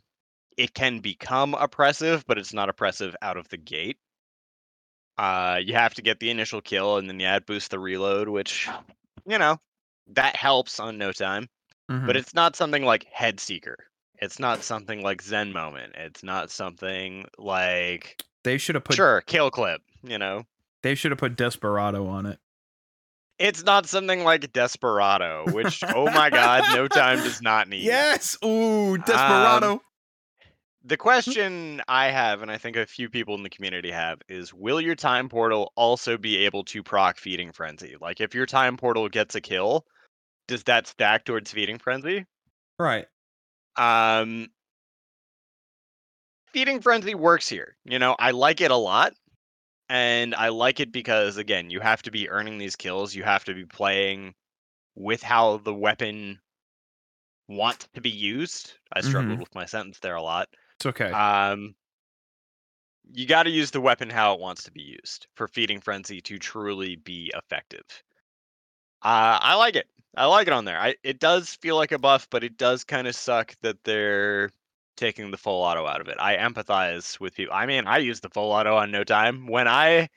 it 0.57 0.73
can 0.73 0.99
become 0.99 1.53
oppressive, 1.53 2.25
but 2.27 2.37
it's 2.37 2.53
not 2.53 2.69
oppressive 2.69 3.15
out 3.21 3.37
of 3.37 3.47
the 3.49 3.57
gate. 3.57 3.97
Uh, 5.17 5.59
you 5.63 5.73
have 5.73 5.93
to 5.93 6.01
get 6.01 6.19
the 6.19 6.29
initial 6.29 6.61
kill, 6.61 6.97
and 6.97 7.07
then 7.09 7.19
you 7.19 7.25
add 7.25 7.45
boost 7.45 7.71
the 7.71 7.79
reload, 7.79 8.27
which 8.27 8.67
you 9.25 9.37
know 9.37 9.57
that 10.07 10.35
helps 10.35 10.79
on 10.79 10.97
no 10.97 11.11
time. 11.11 11.47
Mhm. 11.89 12.07
but 12.07 12.17
it's 12.17 12.33
not 12.33 12.55
something 12.55 12.83
like 12.83 13.05
head 13.13 13.39
seeker 13.39 13.77
It's 14.19 14.39
not 14.39 14.63
something 14.63 15.03
like 15.03 15.21
Zen 15.21 15.53
Moment. 15.53 15.93
It's 15.95 16.23
not 16.23 16.49
something 16.49 17.25
like 17.37 18.19
They 18.43 18.57
should 18.57 18.73
have 18.73 18.83
put 18.83 18.95
sure 18.95 19.21
kill 19.21 19.51
clip. 19.51 19.81
You 20.01 20.17
know, 20.17 20.45
they 20.81 20.95
should 20.95 21.11
have 21.11 21.19
put 21.19 21.35
Desperado 21.35 22.07
on 22.07 22.25
it. 22.25 22.39
it's 23.37 23.63
not 23.63 23.85
something 23.87 24.23
like 24.23 24.51
Desperado, 24.51 25.45
which 25.51 25.83
oh 25.83 26.05
my 26.11 26.29
god, 26.31 26.75
no 26.75 26.87
time 26.87 27.17
does 27.19 27.41
not 27.41 27.69
need. 27.69 27.83
Yes. 27.83 28.35
Ooh, 28.43 28.97
Desperado. 28.97 29.81
The 30.85 30.95
question 30.95 31.81
I 31.89 32.11
have, 32.11 32.41
and 32.41 32.49
I 32.49 32.57
think 32.57 32.77
a 32.77 32.85
few 32.85 33.09
people 33.09 33.35
in 33.35 33.43
the 33.43 33.49
community 33.49 33.91
have, 33.91 34.21
is 34.29 34.53
will 34.53 34.79
your 34.79 34.95
time 34.95 35.27
portal 35.27 35.73
also 35.75 36.17
be 36.17 36.37
able 36.45 36.63
to 36.65 36.81
proc 36.81 37.17
feeding 37.17 37.51
frenzy? 37.51 37.97
Like 37.99 38.21
if 38.21 38.33
your 38.33 38.45
time 38.45 38.77
portal 38.77 39.09
gets 39.09 39.35
a 39.35 39.41
kill, 39.41 39.85
does 40.47 40.63
that 40.65 40.87
stack 40.87 41.25
towards 41.25 41.51
feeding 41.51 41.79
frenzy? 41.79 42.25
right. 42.79 43.07
Um 43.75 44.49
feeding 46.47 46.81
frenzy 46.81 47.15
works 47.15 47.47
here. 47.47 47.77
You 47.85 47.99
know, 47.99 48.15
I 48.19 48.31
like 48.31 48.61
it 48.61 48.71
a 48.71 48.75
lot. 48.75 49.13
And 49.89 50.35
I 50.35 50.49
like 50.49 50.79
it 50.79 50.91
because 50.91 51.37
again, 51.37 51.69
you 51.69 51.81
have 51.81 52.01
to 52.03 52.11
be 52.11 52.29
earning 52.29 52.57
these 52.57 52.75
kills. 52.75 53.15
You 53.15 53.23
have 53.23 53.45
to 53.45 53.53
be 53.53 53.65
playing 53.65 54.35
with 54.95 55.23
how 55.23 55.57
the 55.57 55.73
weapon 55.73 56.41
wants 57.47 57.87
to 57.93 58.01
be 58.01 58.09
used. 58.11 58.77
I 58.93 59.01
struggled 59.01 59.39
Mhm. 59.39 59.39
with 59.39 59.55
my 59.55 59.65
sentence 59.65 59.97
there 59.99 60.15
a 60.15 60.21
lot. 60.21 60.47
It's 60.77 60.85
okay. 60.85 61.11
Um, 61.11 61.75
you 63.13 63.25
got 63.25 63.43
to 63.43 63.49
use 63.49 63.71
the 63.71 63.81
weapon 63.81 64.09
how 64.09 64.33
it 64.33 64.39
wants 64.39 64.63
to 64.63 64.71
be 64.71 64.81
used 64.81 65.27
for 65.35 65.47
feeding 65.47 65.79
frenzy 65.79 66.21
to 66.21 66.39
truly 66.39 66.95
be 66.95 67.31
effective. 67.35 67.85
Uh, 69.01 69.37
I 69.41 69.55
like 69.55 69.75
it. 69.75 69.87
I 70.17 70.25
like 70.25 70.47
it 70.47 70.53
on 70.53 70.65
there. 70.65 70.79
I 70.79 70.95
it 71.03 71.19
does 71.19 71.55
feel 71.55 71.75
like 71.75 71.91
a 71.91 71.99
buff, 71.99 72.27
but 72.29 72.43
it 72.43 72.57
does 72.57 72.83
kind 72.83 73.07
of 73.07 73.15
suck 73.15 73.53
that 73.61 73.83
they're 73.83 74.49
taking 74.95 75.29
the 75.29 75.37
full 75.37 75.61
auto 75.61 75.85
out 75.85 76.01
of 76.01 76.07
it. 76.07 76.17
I 76.19 76.37
empathize 76.37 77.19
with 77.19 77.35
people. 77.35 77.53
I 77.53 77.65
mean, 77.65 77.85
I 77.85 77.97
use 77.97 78.21
the 78.21 78.29
full 78.29 78.51
auto 78.51 78.75
on 78.77 78.91
no 78.91 79.03
time. 79.03 79.47
When 79.47 79.67
I 79.67 80.09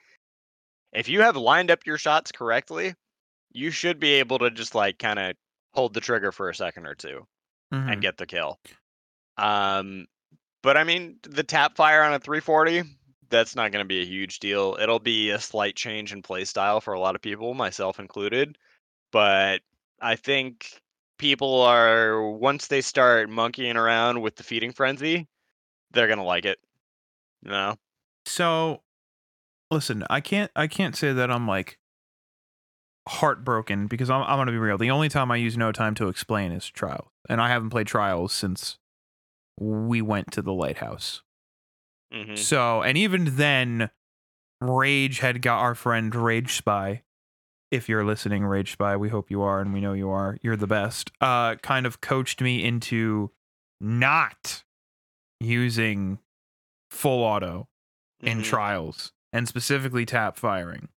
if 0.92 1.08
you 1.08 1.20
have 1.22 1.36
lined 1.36 1.70
up 1.70 1.86
your 1.86 1.98
shots 1.98 2.32
correctly, 2.32 2.94
you 3.52 3.70
should 3.70 4.00
be 4.00 4.14
able 4.14 4.38
to 4.40 4.50
just 4.50 4.74
like 4.74 4.98
kind 4.98 5.18
of 5.18 5.36
hold 5.74 5.94
the 5.94 6.00
trigger 6.00 6.32
for 6.32 6.50
a 6.50 6.54
second 6.54 6.86
or 6.86 6.94
2 6.94 7.26
Mhm. 7.72 7.92
and 7.92 8.02
get 8.02 8.16
the 8.18 8.26
kill. 8.26 8.60
Um, 9.38 10.06
but 10.62 10.76
I 10.76 10.84
mean, 10.84 11.16
the 11.22 11.42
tap 11.42 11.76
fire 11.76 12.02
on 12.02 12.14
a 12.14 12.18
340, 12.18 12.82
that's 13.30 13.54
not 13.54 13.72
going 13.72 13.84
to 13.84 13.88
be 13.88 14.02
a 14.02 14.06
huge 14.06 14.40
deal. 14.40 14.76
It'll 14.80 14.98
be 14.98 15.30
a 15.30 15.40
slight 15.40 15.76
change 15.76 16.12
in 16.12 16.22
play 16.22 16.44
style 16.44 16.80
for 16.80 16.94
a 16.94 17.00
lot 17.00 17.14
of 17.14 17.22
people, 17.22 17.54
myself 17.54 17.98
included. 17.98 18.56
But 19.12 19.60
I 20.00 20.16
think 20.16 20.80
people 21.18 21.62
are 21.62 22.30
once 22.30 22.68
they 22.68 22.80
start 22.80 23.28
monkeying 23.28 23.76
around 23.76 24.20
with 24.22 24.36
the 24.36 24.42
feeding 24.42 24.72
frenzy, 24.72 25.26
they're 25.92 26.06
going 26.06 26.18
to 26.18 26.24
like 26.24 26.44
it. 26.44 26.58
You 27.42 27.50
know? 27.50 27.76
So, 28.26 28.82
listen, 29.70 30.04
I 30.10 30.20
can't 30.20 30.50
I 30.54 30.66
can't 30.66 30.96
say 30.96 31.12
that 31.12 31.30
I'm 31.30 31.46
like 31.46 31.78
heartbroken 33.08 33.86
because 33.86 34.10
I'm 34.10 34.22
I'm 34.22 34.38
gonna 34.38 34.52
be 34.52 34.58
real. 34.58 34.78
The 34.78 34.90
only 34.90 35.08
time 35.08 35.30
I 35.30 35.36
use 35.36 35.56
no 35.56 35.72
time 35.72 35.94
to 35.96 36.08
explain 36.08 36.52
is 36.52 36.68
trial, 36.68 37.10
and 37.28 37.40
I 37.40 37.48
haven't 37.48 37.70
played 37.70 37.86
trials 37.86 38.32
since 38.32 38.78
we 39.58 40.00
went 40.02 40.32
to 40.32 40.42
the 40.42 40.52
lighthouse. 40.52 41.22
hmm 42.12 42.34
So, 42.36 42.82
and 42.82 42.96
even 42.98 43.36
then, 43.36 43.90
Rage 44.60 45.18
had 45.20 45.42
got 45.42 45.60
our 45.60 45.74
friend 45.74 46.14
Rage 46.14 46.54
Spy. 46.54 47.02
If 47.70 47.88
you're 47.88 48.04
listening, 48.04 48.44
Rage 48.44 48.72
Spy, 48.72 48.96
we 48.96 49.10
hope 49.10 49.30
you 49.30 49.42
are, 49.42 49.60
and 49.60 49.72
we 49.74 49.80
know 49.80 49.92
you 49.92 50.08
are. 50.10 50.38
You're 50.42 50.56
the 50.56 50.66
best. 50.66 51.10
Uh, 51.20 51.56
kind 51.56 51.84
of 51.86 52.00
coached 52.00 52.40
me 52.40 52.64
into 52.64 53.30
not 53.80 54.64
using 55.40 56.18
full 56.90 57.22
auto 57.22 57.68
in 58.20 58.38
Mhm. 58.38 58.44
trials 58.44 59.12
and 59.32 59.46
specifically 59.46 60.06
tap 60.06 60.36
firing. 60.36 60.88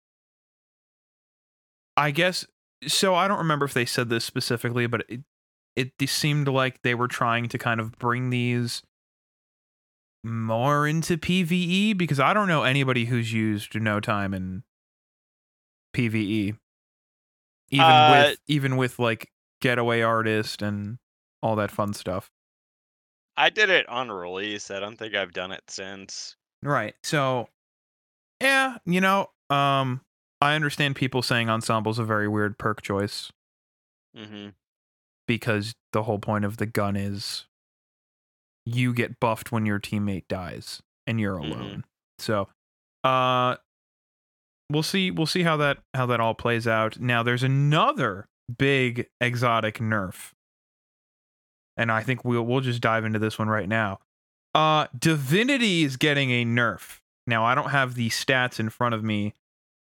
I 1.97 2.11
guess 2.12 2.47
so. 2.87 3.14
I 3.14 3.29
don't 3.29 3.38
remember 3.38 3.64
if 3.64 3.75
they 3.75 3.85
said 3.85 4.09
this 4.09 4.25
specifically, 4.25 4.87
but 4.87 5.05
it 5.09 5.21
it 5.77 5.93
seemed 6.07 6.49
like 6.49 6.83
they 6.83 6.95
were 6.95 7.09
trying 7.09 7.49
to 7.49 7.59
kind 7.59 7.81
of 7.81 7.93
bring 7.99 8.31
these 8.31 8.83
more 10.23 10.87
into 10.87 11.17
PVE 11.17 11.97
because 11.97 12.21
I 12.21 12.35
don't 12.35 12.49
know 12.49 12.62
anybody 12.62 13.07
who's 13.07 13.33
used 13.33 13.75
no 13.75 14.00
time 14.00 14.35
in 14.35 14.62
PVE. 15.93 16.57
Even 17.71 17.87
Uh, 17.97 18.11
with 18.11 18.39
even 18.49 18.77
with 18.77 18.99
like 18.99 19.31
getaway 19.61 20.03
artist 20.03 20.62
and 20.62 20.99
all 21.43 21.57
that 21.57 21.71
fun 21.71 21.93
stuff. 21.95 22.31
I 23.37 23.49
did 23.49 23.71
it 23.71 23.89
on 23.89 24.11
release. 24.11 24.71
I 24.71 24.81
don't 24.81 24.97
think 24.97 25.15
I've 25.15 25.33
done 25.33 25.53
it 25.53 25.62
since. 25.69 26.37
Right. 26.62 26.95
So 27.03 27.49
yeah, 28.41 28.79
you 28.85 29.00
know, 29.00 29.31
um 29.50 30.03
I 30.43 30.55
understand 30.55 30.97
people 30.97 31.23
saying 31.23 31.49
ensemble's 31.49 31.99
a 31.99 32.05
very 32.05 32.29
weird 32.29 32.59
perk 32.59 32.83
choice 32.83 33.31
hmm 34.15 34.50
because 35.39 35.73
the 35.93 36.03
whole 36.03 36.19
point 36.19 36.45
of 36.45 36.57
the 36.57 36.67
gun 36.67 36.97
is 36.97 37.47
you 38.67 38.93
get 38.93 39.21
buffed 39.21 39.53
when 39.53 39.65
your 39.65 39.79
teammate 39.79 40.27
dies 40.29 40.83
and 41.07 41.21
you're 41.21 41.37
Mhm. 41.39 41.45
alone. 41.53 41.85
So 42.19 42.49
uh 43.05 43.57
we'll 44.71 44.83
see 44.83 45.11
we'll 45.13 45.27
see 45.27 45.43
how 45.45 45.57
that 45.59 45.79
how 45.95 46.07
that 46.07 46.19
all 46.21 46.35
plays 46.35 46.67
out. 46.67 46.99
Now 46.99 47.23
there's 47.23 47.45
another 47.45 48.27
big 48.59 49.09
exotic 49.21 49.79
nerf. 49.79 50.33
And 51.77 51.93
I 51.93 52.03
think 52.03 52.25
we'll 52.25 52.43
we'll 52.43 52.61
just 52.61 52.81
dive 52.83 53.05
into 53.05 53.19
this 53.21 53.39
one 53.39 53.49
right 53.49 53.69
now. 53.69 54.01
Uh 54.55 54.89
Divinity 54.99 55.85
is 55.85 55.97
getting 55.97 56.31
a 56.31 56.45
nerf. 56.45 56.99
Now 57.29 57.45
I 57.45 57.55
don't 57.55 57.71
have 57.71 57.95
the 57.95 58.09
stats 58.11 58.59
in 58.59 58.69
front 58.69 58.95
of 58.97 59.05
me 59.05 59.35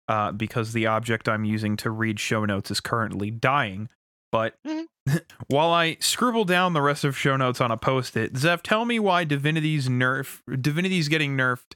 uh 0.09 0.33
because 0.33 0.73
the 0.73 0.87
object 0.87 1.29
I'm 1.29 1.45
using 1.45 1.77
to 1.79 1.91
read 1.91 2.19
show 2.19 2.47
notes 2.47 2.71
is 2.71 2.81
currently 2.81 3.31
dying. 3.31 3.91
But 4.33 4.57
Mhm. 4.67 4.87
while 5.49 5.71
I 5.71 5.97
scribble 6.01 6.45
down 6.45 6.73
the 6.73 6.83
rest 6.83 7.05
of 7.05 7.17
show 7.17 7.37
notes 7.37 7.61
on 7.61 7.71
a 7.71 7.77
post-it, 7.77 8.37
Zeph, 8.37 8.63
tell 8.63 8.85
me 8.85 8.99
why 8.99 9.25
Divinity's 9.25 9.89
nerf 9.89 10.41
Divinity's 10.61 11.09
getting 11.09 11.37
nerfed 11.37 11.75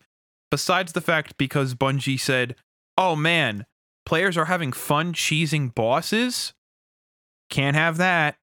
besides 0.50 0.92
the 0.92 1.00
fact 1.00 1.36
because 1.36 1.74
Bungie 1.74 2.20
said, 2.20 2.56
"Oh 2.96 3.14
man, 3.16 3.66
players 4.06 4.36
are 4.36 4.46
having 4.46 4.72
fun 4.72 5.12
cheesing 5.12 5.74
bosses." 5.74 6.54
Can't 7.50 7.76
have 7.76 7.96
that. 7.98 8.36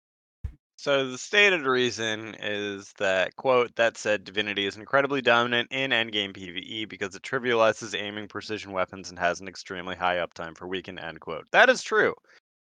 So 0.78 1.10
the 1.10 1.18
stated 1.18 1.62
reason 1.62 2.36
is 2.40 2.94
that 3.00 3.36
quote 3.38 3.76
that 3.76 3.98
said 3.98 4.24
Divinity 4.24 4.68
is 4.68 4.78
incredibly 4.78 5.22
dominant 5.22 5.72
in 5.72 5.92
endgame 5.92 6.36
PvE 6.36 6.88
because 6.88 7.16
it 7.16 7.24
trivializes 7.24 8.00
aiming 8.00 8.28
precision 8.28 8.72
weapons 8.72 9.10
and 9.10 9.18
has 9.18 9.40
an 9.40 9.48
extremely 9.48 9.96
high 9.96 10.18
uptime 10.18 10.56
for 10.56 10.68
weaken 10.68 11.00
end 11.00 11.22
quote. 11.22 11.48
That 11.52 11.70
is 11.70 11.82
true. 11.82 12.14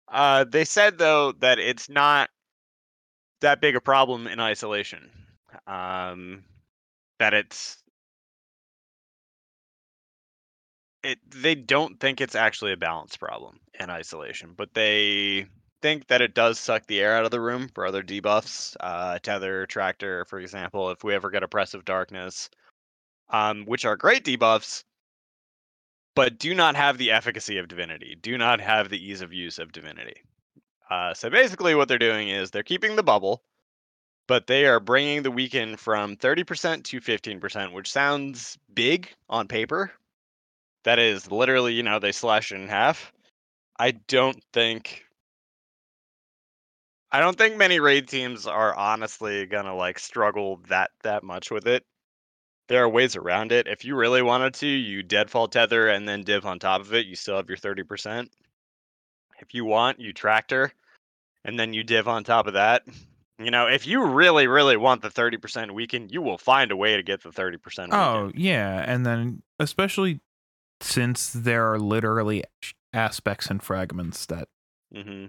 Uh, 0.08 0.44
they 0.46 0.66
said 0.66 0.98
though 0.98 1.34
that 1.34 1.60
it's 1.60 1.90
not 1.90 2.30
that 3.42 3.62
big 3.62 3.76
a 3.76 3.82
problem 3.82 4.28
in 4.28 4.40
isolation. 4.40 5.10
Um, 5.66 6.44
that 7.20 7.34
it's 7.34 7.78
it 11.04 11.20
they 11.32 11.56
don't 11.56 12.00
think 12.00 12.22
it's 12.22 12.36
actually 12.36 12.74
a 12.74 12.78
balance 12.78 13.18
problem 13.18 13.60
in 13.80 13.90
isolation, 13.90 14.54
but 14.56 14.74
they 14.74 15.46
think 15.82 16.08
that 16.08 16.22
it 16.22 16.34
does 16.34 16.60
suck 16.60 16.86
the 16.88 17.00
air 17.00 17.16
out 17.16 17.26
of 17.26 17.32
the 17.32 17.40
room 17.42 17.70
for 17.74 17.86
other 17.86 18.04
debuffs. 18.04 18.76
Uh, 18.80 19.20
tether, 19.20 19.66
tractor, 19.68 20.26
for 20.26 20.40
example, 20.40 20.90
if 20.92 21.04
we 21.04 21.14
ever 21.14 21.30
get 21.30 21.44
oppressive 21.44 21.86
darkness, 21.86 22.50
um, 23.30 23.66
which 23.66 23.86
are 23.86 23.96
great 23.98 24.24
debuffs, 24.26 24.84
but 26.18 26.40
do 26.40 26.56
not 26.56 26.76
have 26.76 26.98
the 26.98 27.12
efficacy 27.12 27.60
of 27.60 27.68
divinity, 27.68 28.18
do 28.20 28.40
not 28.40 28.60
have 28.60 28.90
the 28.90 28.98
ease 28.98 29.22
of 29.22 29.32
use 29.32 29.60
of 29.60 29.72
divinity. 29.72 30.24
Uh, 30.90 31.14
so 31.14 31.30
basically, 31.30 31.76
what 31.76 31.88
they're 31.88 32.00
doing 32.00 32.30
is 32.30 32.50
they're 32.50 32.64
keeping 32.64 32.96
the 32.96 33.04
bubble, 33.04 33.44
but 34.28 34.48
they 34.48 34.66
are 34.66 34.80
bringing 34.80 35.22
the 35.22 35.30
weaken 35.30 35.78
from 35.78 36.16
30% 36.16 36.84
to 36.86 37.00
15%, 37.00 37.72
which 37.72 37.92
sounds 37.92 38.58
big 38.74 39.10
on 39.30 39.48
paper. 39.48 39.92
That 40.86 40.98
is 40.98 41.32
literally, 41.32 41.74
you 41.74 41.84
know, 41.84 42.00
they 42.00 42.12
slash 42.12 42.52
it 42.52 42.56
in 42.56 42.68
half. 42.68 43.14
I 43.78 43.92
don't 43.92 44.44
think 44.54 45.04
I 47.12 47.20
don't 47.20 47.38
think 47.38 47.58
many 47.58 47.80
raid 47.80 48.08
teams 48.08 48.48
are 48.48 48.76
honestly 48.76 49.46
gonna 49.46 49.76
like 49.76 50.00
struggle 50.00 50.62
that 50.68 50.92
that 51.04 51.24
much 51.24 51.52
with 51.52 51.68
it. 51.68 51.86
There 52.68 52.84
are 52.84 52.90
ways 52.90 53.16
around 53.16 53.52
it. 53.52 53.68
If 53.68 53.86
you 53.86 53.96
really 53.96 54.22
wanted 54.22 54.54
to, 54.56 54.68
you 54.68 55.02
deadfall 55.02 55.48
tether 55.48 55.88
and 55.88 56.08
then 56.08 56.24
div 56.24 56.46
on 56.46 56.60
top 56.60 56.82
of 56.82 56.94
it. 56.94 57.06
You 57.06 57.16
still 57.16 57.38
have 57.38 57.48
your 57.48 57.58
30%. 57.58 58.28
If 59.40 59.54
you 59.54 59.64
want, 59.66 60.00
you 60.00 60.12
tractor 60.12 60.74
and 61.46 61.58
then 61.58 61.74
you 61.74 61.84
div 61.84 62.08
on 62.08 62.24
top 62.24 62.48
of 62.48 62.54
that. 62.54 62.84
You 63.40 63.52
know, 63.52 63.68
if 63.68 63.86
you 63.86 64.04
really, 64.04 64.48
really 64.48 64.78
want 64.78 65.02
the 65.02 65.10
30% 65.10 65.72
weaken, 65.72 66.10
you 66.10 66.22
will 66.22 66.40
find 66.40 66.72
a 66.72 66.76
way 66.76 66.98
to 66.98 67.04
get 67.04 67.22
the 67.22 67.30
30% 67.30 67.54
weaken. 67.56 67.92
Oh, 67.92 68.32
yeah, 68.36 68.84
and 68.86 69.06
then 69.06 69.44
especially 69.60 70.22
since 70.82 71.30
there 71.30 71.72
are 71.72 71.80
literally 71.80 72.44
aspects 72.94 73.48
and 73.48 73.62
fragments 73.62 74.26
that 74.26 74.48
hmm 74.94 75.28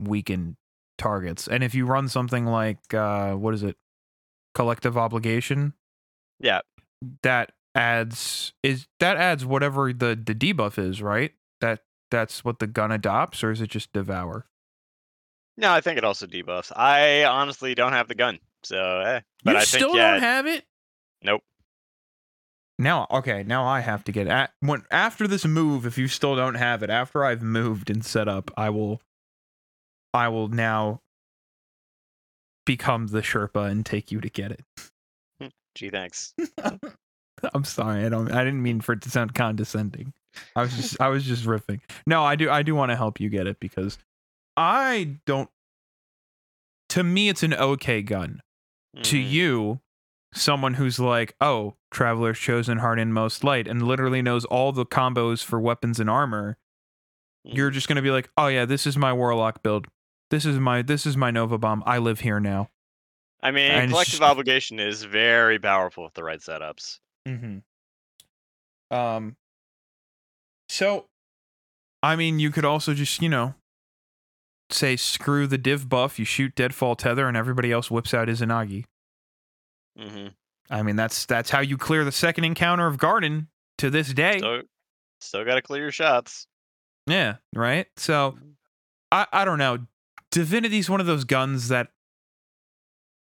weaken 0.00 0.56
targets. 0.96 1.48
And 1.48 1.64
if 1.64 1.74
you 1.74 1.86
run 1.86 2.08
something 2.08 2.46
like 2.46 2.94
uh 2.94 3.32
what 3.32 3.54
is 3.54 3.62
it? 3.62 3.76
collective 4.54 4.98
obligation. 4.98 5.72
Yeah. 6.40 6.60
That 7.22 7.52
adds 7.74 8.52
is 8.62 8.86
that 8.98 9.16
adds 9.16 9.44
whatever 9.44 9.92
the 9.92 10.20
the 10.22 10.34
debuff 10.34 10.78
is, 10.78 11.00
right? 11.00 11.32
That 11.60 11.82
that's 12.10 12.44
what 12.44 12.58
the 12.58 12.66
gun 12.66 12.90
adopts, 12.90 13.44
or 13.44 13.50
is 13.50 13.60
it 13.60 13.70
just 13.70 13.92
devour? 13.92 14.46
No, 15.56 15.72
I 15.72 15.80
think 15.80 15.98
it 15.98 16.04
also 16.04 16.26
debuffs. 16.26 16.72
I 16.74 17.24
honestly 17.24 17.74
don't 17.74 17.92
have 17.92 18.08
the 18.08 18.14
gun, 18.14 18.38
so 18.62 19.00
eh. 19.00 19.20
But 19.44 19.52
you 19.52 19.56
I 19.58 19.64
still 19.64 19.88
think 19.88 19.96
yeah, 19.96 20.12
don't 20.12 20.20
have 20.22 20.46
it. 20.46 20.64
nope. 21.22 21.42
Now, 22.80 23.08
okay, 23.10 23.42
now 23.42 23.66
I 23.66 23.80
have 23.80 24.04
to 24.04 24.12
get 24.12 24.28
at 24.28 24.52
when 24.60 24.84
after 24.90 25.26
this 25.26 25.44
move. 25.44 25.84
If 25.84 25.98
you 25.98 26.06
still 26.06 26.36
don't 26.36 26.54
have 26.54 26.82
it, 26.82 26.90
after 26.90 27.24
I've 27.24 27.42
moved 27.42 27.90
and 27.90 28.04
set 28.04 28.28
up, 28.28 28.52
I 28.56 28.70
will, 28.70 29.00
I 30.14 30.28
will 30.28 30.48
now 30.48 31.00
become 32.64 33.08
the 33.08 33.20
Sherpa 33.20 33.68
and 33.68 33.84
take 33.84 34.12
you 34.12 34.20
to 34.20 34.28
get 34.28 34.52
it. 34.52 34.64
Gee, 35.78 35.90
thanks. 35.90 36.34
I'm 37.54 37.62
sorry, 37.62 38.04
I 38.04 38.08
don't, 38.08 38.32
I 38.32 38.42
didn't 38.42 38.62
mean 38.64 38.80
for 38.80 38.94
it 38.94 39.02
to 39.02 39.10
sound 39.10 39.32
condescending. 39.34 40.12
I 40.56 40.62
was 40.62 40.74
just, 40.74 41.00
I 41.00 41.06
was 41.08 41.24
just 41.24 41.44
riffing. 41.44 41.80
No, 42.04 42.24
I 42.24 42.34
do, 42.34 42.50
I 42.50 42.62
do 42.64 42.74
want 42.74 42.90
to 42.90 42.96
help 42.96 43.20
you 43.20 43.28
get 43.28 43.46
it 43.46 43.60
because 43.60 43.96
I 44.56 45.18
don't. 45.24 45.48
To 46.90 47.04
me, 47.04 47.28
it's 47.28 47.44
an 47.44 47.54
okay 47.54 48.02
gun. 48.02 48.40
To 49.04 49.16
Mhm. 49.16 49.30
you, 49.30 49.80
someone 50.34 50.74
who's 50.74 50.98
like, 50.98 51.36
oh, 51.40 51.74
Traveler's 51.92 52.38
Chosen, 52.40 52.78
Heart 52.78 52.98
of 52.98 53.02
Inmost 53.02 53.44
Light, 53.44 53.68
and 53.68 53.82
literally 53.84 54.20
knows 54.20 54.44
all 54.46 54.72
the 54.72 54.84
combos 54.86 55.44
for 55.44 55.60
weapons 55.60 56.00
and 56.00 56.10
armor, 56.10 56.56
you're 57.44 57.70
just 57.70 57.86
gonna 57.86 58.02
be 58.02 58.10
like, 58.10 58.30
oh 58.36 58.48
yeah, 58.48 58.64
this 58.64 58.84
is 58.84 58.96
my 58.96 59.12
Warlock 59.12 59.62
build. 59.62 59.86
This 60.30 60.44
is 60.44 60.58
my 60.58 60.82
this 60.82 61.06
is 61.06 61.16
my 61.16 61.30
Nova 61.30 61.56
Bomb. 61.56 61.84
I 61.86 61.98
live 61.98 62.20
here 62.20 62.40
now. 62.40 62.68
I 63.42 63.50
mean, 63.50 63.70
and 63.70 63.90
collective 63.90 64.12
just- 64.12 64.22
obligation 64.22 64.80
is 64.80 65.04
very 65.04 65.58
powerful 65.58 66.04
with 66.04 66.14
the 66.14 66.24
right 66.24 66.40
setups. 66.40 66.98
Mm-hmm. 67.26 67.58
Um. 68.96 69.36
So, 70.70 71.06
I 72.02 72.16
mean, 72.16 72.38
you 72.38 72.50
could 72.50 72.64
also 72.64 72.94
just 72.94 73.22
you 73.22 73.28
know 73.28 73.54
say 74.70 74.96
screw 74.96 75.46
the 75.46 75.58
div 75.58 75.88
buff. 75.88 76.18
You 76.18 76.24
shoot 76.24 76.54
Deadfall 76.54 76.96
Tether, 76.96 77.26
and 77.28 77.36
everybody 77.36 77.72
else 77.72 77.90
whips 77.90 78.12
out 78.14 78.28
Izanagi. 78.28 78.84
hmm 79.98 80.28
I 80.70 80.82
mean, 80.82 80.96
that's 80.96 81.24
that's 81.24 81.48
how 81.50 81.60
you 81.60 81.78
clear 81.78 82.04
the 82.04 82.12
second 82.12 82.44
encounter 82.44 82.86
of 82.86 82.98
Garden 82.98 83.48
to 83.78 83.88
this 83.88 84.12
day. 84.12 84.38
Still, 84.38 84.62
still 85.20 85.44
got 85.44 85.54
to 85.54 85.62
clear 85.62 85.82
your 85.82 85.92
shots. 85.92 86.46
Yeah, 87.06 87.36
right. 87.54 87.86
So 87.96 88.36
I 89.10 89.26
I 89.32 89.44
don't 89.46 89.58
know. 89.58 89.78
Divinity's 90.30 90.90
one 90.90 91.00
of 91.00 91.06
those 91.06 91.24
guns 91.24 91.68
that 91.68 91.88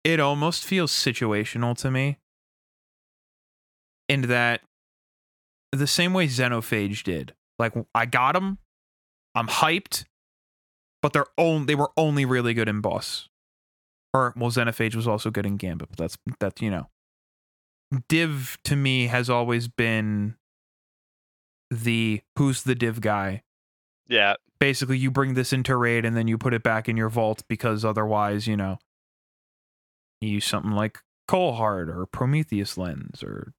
it 0.05 0.21
almost 0.21 0.65
feels 0.65 0.93
situational 0.93 1.77
to 1.79 1.91
me. 1.91 2.19
In 4.09 4.23
that 4.23 4.61
the 5.71 5.87
same 5.87 6.13
way 6.13 6.27
Xenophage 6.27 7.03
did. 7.03 7.35
Like 7.59 7.73
I 7.95 8.07
got 8.07 8.35
them, 8.35 8.59
I'm 9.35 9.49
hyped, 9.49 10.05
but 11.01 11.13
they're 11.13 11.27
only 11.39 11.67
they 11.67 11.75
were 11.75 11.91
only 11.97 12.25
really 12.25 12.55
good 12.55 12.69
in 12.69 12.81
boss. 12.81 13.29
Or 14.15 14.35
well, 14.37 14.51
Xenophage 14.51 14.95
was 14.95 15.09
also 15.09 15.31
good 15.31 15.47
in 15.47 15.57
Gambit, 15.57 15.89
but 15.89 15.99
that's 15.99 16.19
that's 16.41 16.61
you 16.61 16.71
know. 16.71 16.89
Div 18.09 18.59
to 18.65 18.77
me 18.77 19.07
has 19.07 19.29
always 19.31 19.69
been 19.69 20.37
the 21.71 22.21
who's 22.37 22.63
the 22.63 22.75
div 22.75 23.01
guy 23.01 23.43
Yeah, 24.09 24.35
basically 24.59 24.99
you 24.99 25.11
bring 25.11 25.35
this 25.35 25.53
into 25.53 25.77
raid 25.77 26.05
and 26.05 26.17
then 26.17 26.29
you 26.29 26.37
put 26.39 26.55
it 26.55 26.63
back 26.63 26.89
in 26.89 26.97
your 26.97 27.09
vault 27.09 27.43
because 27.49 27.85
otherwise, 27.85 28.47
you 28.47 28.57
know, 28.57 28.79
use 30.29 30.45
something 30.45 30.73
like 30.73 30.99
Coldheart 31.29 31.89
or 31.89 32.07
Prometheus 32.07 32.77
Lens 32.77 33.23
or 33.23 33.53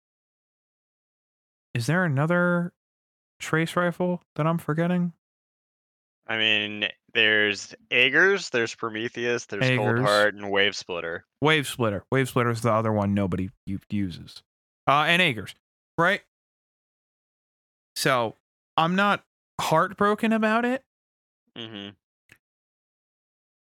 is 1.74 1.88
there 1.88 2.04
another 2.06 2.74
trace 3.40 3.76
rifle 3.76 4.22
that 4.36 4.46
I'm 4.46 4.58
forgetting? 4.60 5.14
I 6.28 6.38
mean, 6.38 6.88
there's 7.14 7.74
Agers, 7.92 8.50
there's 8.50 8.76
Prometheus, 8.76 9.46
there's 9.46 9.68
Cold 9.78 9.98
Aegers. 9.98 10.02
Heart, 10.02 10.36
and 10.36 10.52
Wave 10.52 10.76
Splitter. 10.76 11.26
Wave 11.42 11.68
Splitter. 11.68 12.04
Wave 12.12 12.30
Splitter 12.30 12.52
is 12.52 12.62
the 12.62 12.72
other 12.72 12.94
one 12.94 13.14
nobody 13.14 13.50
uses. 13.90 14.42
Uh, 14.88 15.06
and 15.08 15.22
Agers, 15.22 15.54
right? 15.98 16.22
So 17.96 18.36
I'm 18.78 18.96
not 18.96 19.24
heartbroken 19.60 20.32
about 20.32 20.66
it. 20.66 20.84
hmm 21.58 21.90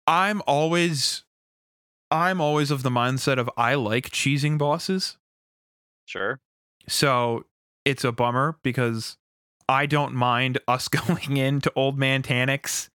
I'm 0.08 0.41
always, 0.45 1.23
I'm 2.12 2.41
always 2.41 2.69
of 2.69 2.84
the 2.84 2.89
mindset 2.89 3.38
of 3.38 3.50
I 3.58 3.76
like 3.76 4.10
cheesing 4.10 4.58
bosses. 4.58 5.17
Sure. 6.06 6.39
So 6.88 7.45
it's 7.86 8.04
a 8.04 8.12
bummer 8.12 8.58
because 8.63 9.17
I 9.69 9.86
don't 9.86 10.13
mind 10.13 10.60
us 10.67 10.88
going 10.89 11.38
into 11.38 11.71
Old 11.76 11.97
Man 11.97 12.21
Taniks 12.21 12.89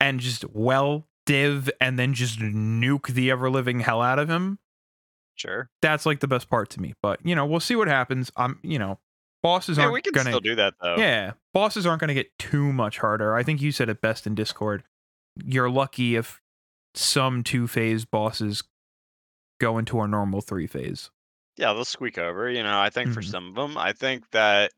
and 0.00 0.18
just 0.18 0.44
well 0.52 1.06
div 1.24 1.70
and 1.80 1.98
then 1.98 2.12
just 2.14 2.40
nuke 2.40 3.08
the 3.08 3.30
ever 3.30 3.48
living 3.48 3.80
hell 3.80 4.02
out 4.02 4.18
of 4.18 4.28
him. 4.28 4.58
Sure. 5.36 5.70
That's 5.80 6.04
like 6.04 6.20
the 6.20 6.28
best 6.28 6.50
part 6.50 6.68
to 6.70 6.80
me. 6.80 6.94
But 7.00 7.24
you 7.24 7.34
know, 7.34 7.46
we'll 7.46 7.60
see 7.60 7.76
what 7.76 7.88
happens. 7.88 8.30
I'm 8.36 8.58
you 8.62 8.78
know, 8.78 8.98
bosses 9.42 9.78
Yeah, 9.78 9.84
aren't 9.84 9.94
we 9.94 10.02
can 10.02 10.12
gonna 10.12 10.30
still 10.30 10.40
do 10.40 10.56
that 10.56 10.74
though. 10.82 10.96
Yeah. 10.96 11.32
Bosses 11.54 11.86
aren't 11.86 12.00
gonna 12.00 12.14
get 12.14 12.36
too 12.38 12.72
much 12.72 12.98
harder. 12.98 13.34
I 13.34 13.42
think 13.44 13.62
you 13.62 13.72
said 13.72 13.88
it 13.88 14.00
best 14.00 14.26
in 14.26 14.34
Discord. 14.34 14.82
You're 15.42 15.70
lucky 15.70 16.16
if 16.16 16.40
some 16.94 17.42
two 17.42 17.66
phase 17.68 18.04
bosses 18.04 18.62
go 19.60 19.78
into 19.78 19.98
our 19.98 20.08
normal 20.08 20.40
three 20.42 20.66
phase. 20.66 21.10
yeah, 21.56 21.72
they'll 21.72 21.84
squeak 21.84 22.18
over. 22.18 22.50
You 22.50 22.62
know, 22.62 22.78
I 22.80 22.90
think 22.90 23.12
for 23.12 23.20
Mhm. 23.20 23.22
some 23.22 23.48
of 23.48 23.54
them, 23.54 23.76
I 23.76 23.92
think 23.92 24.30
that 24.30 24.72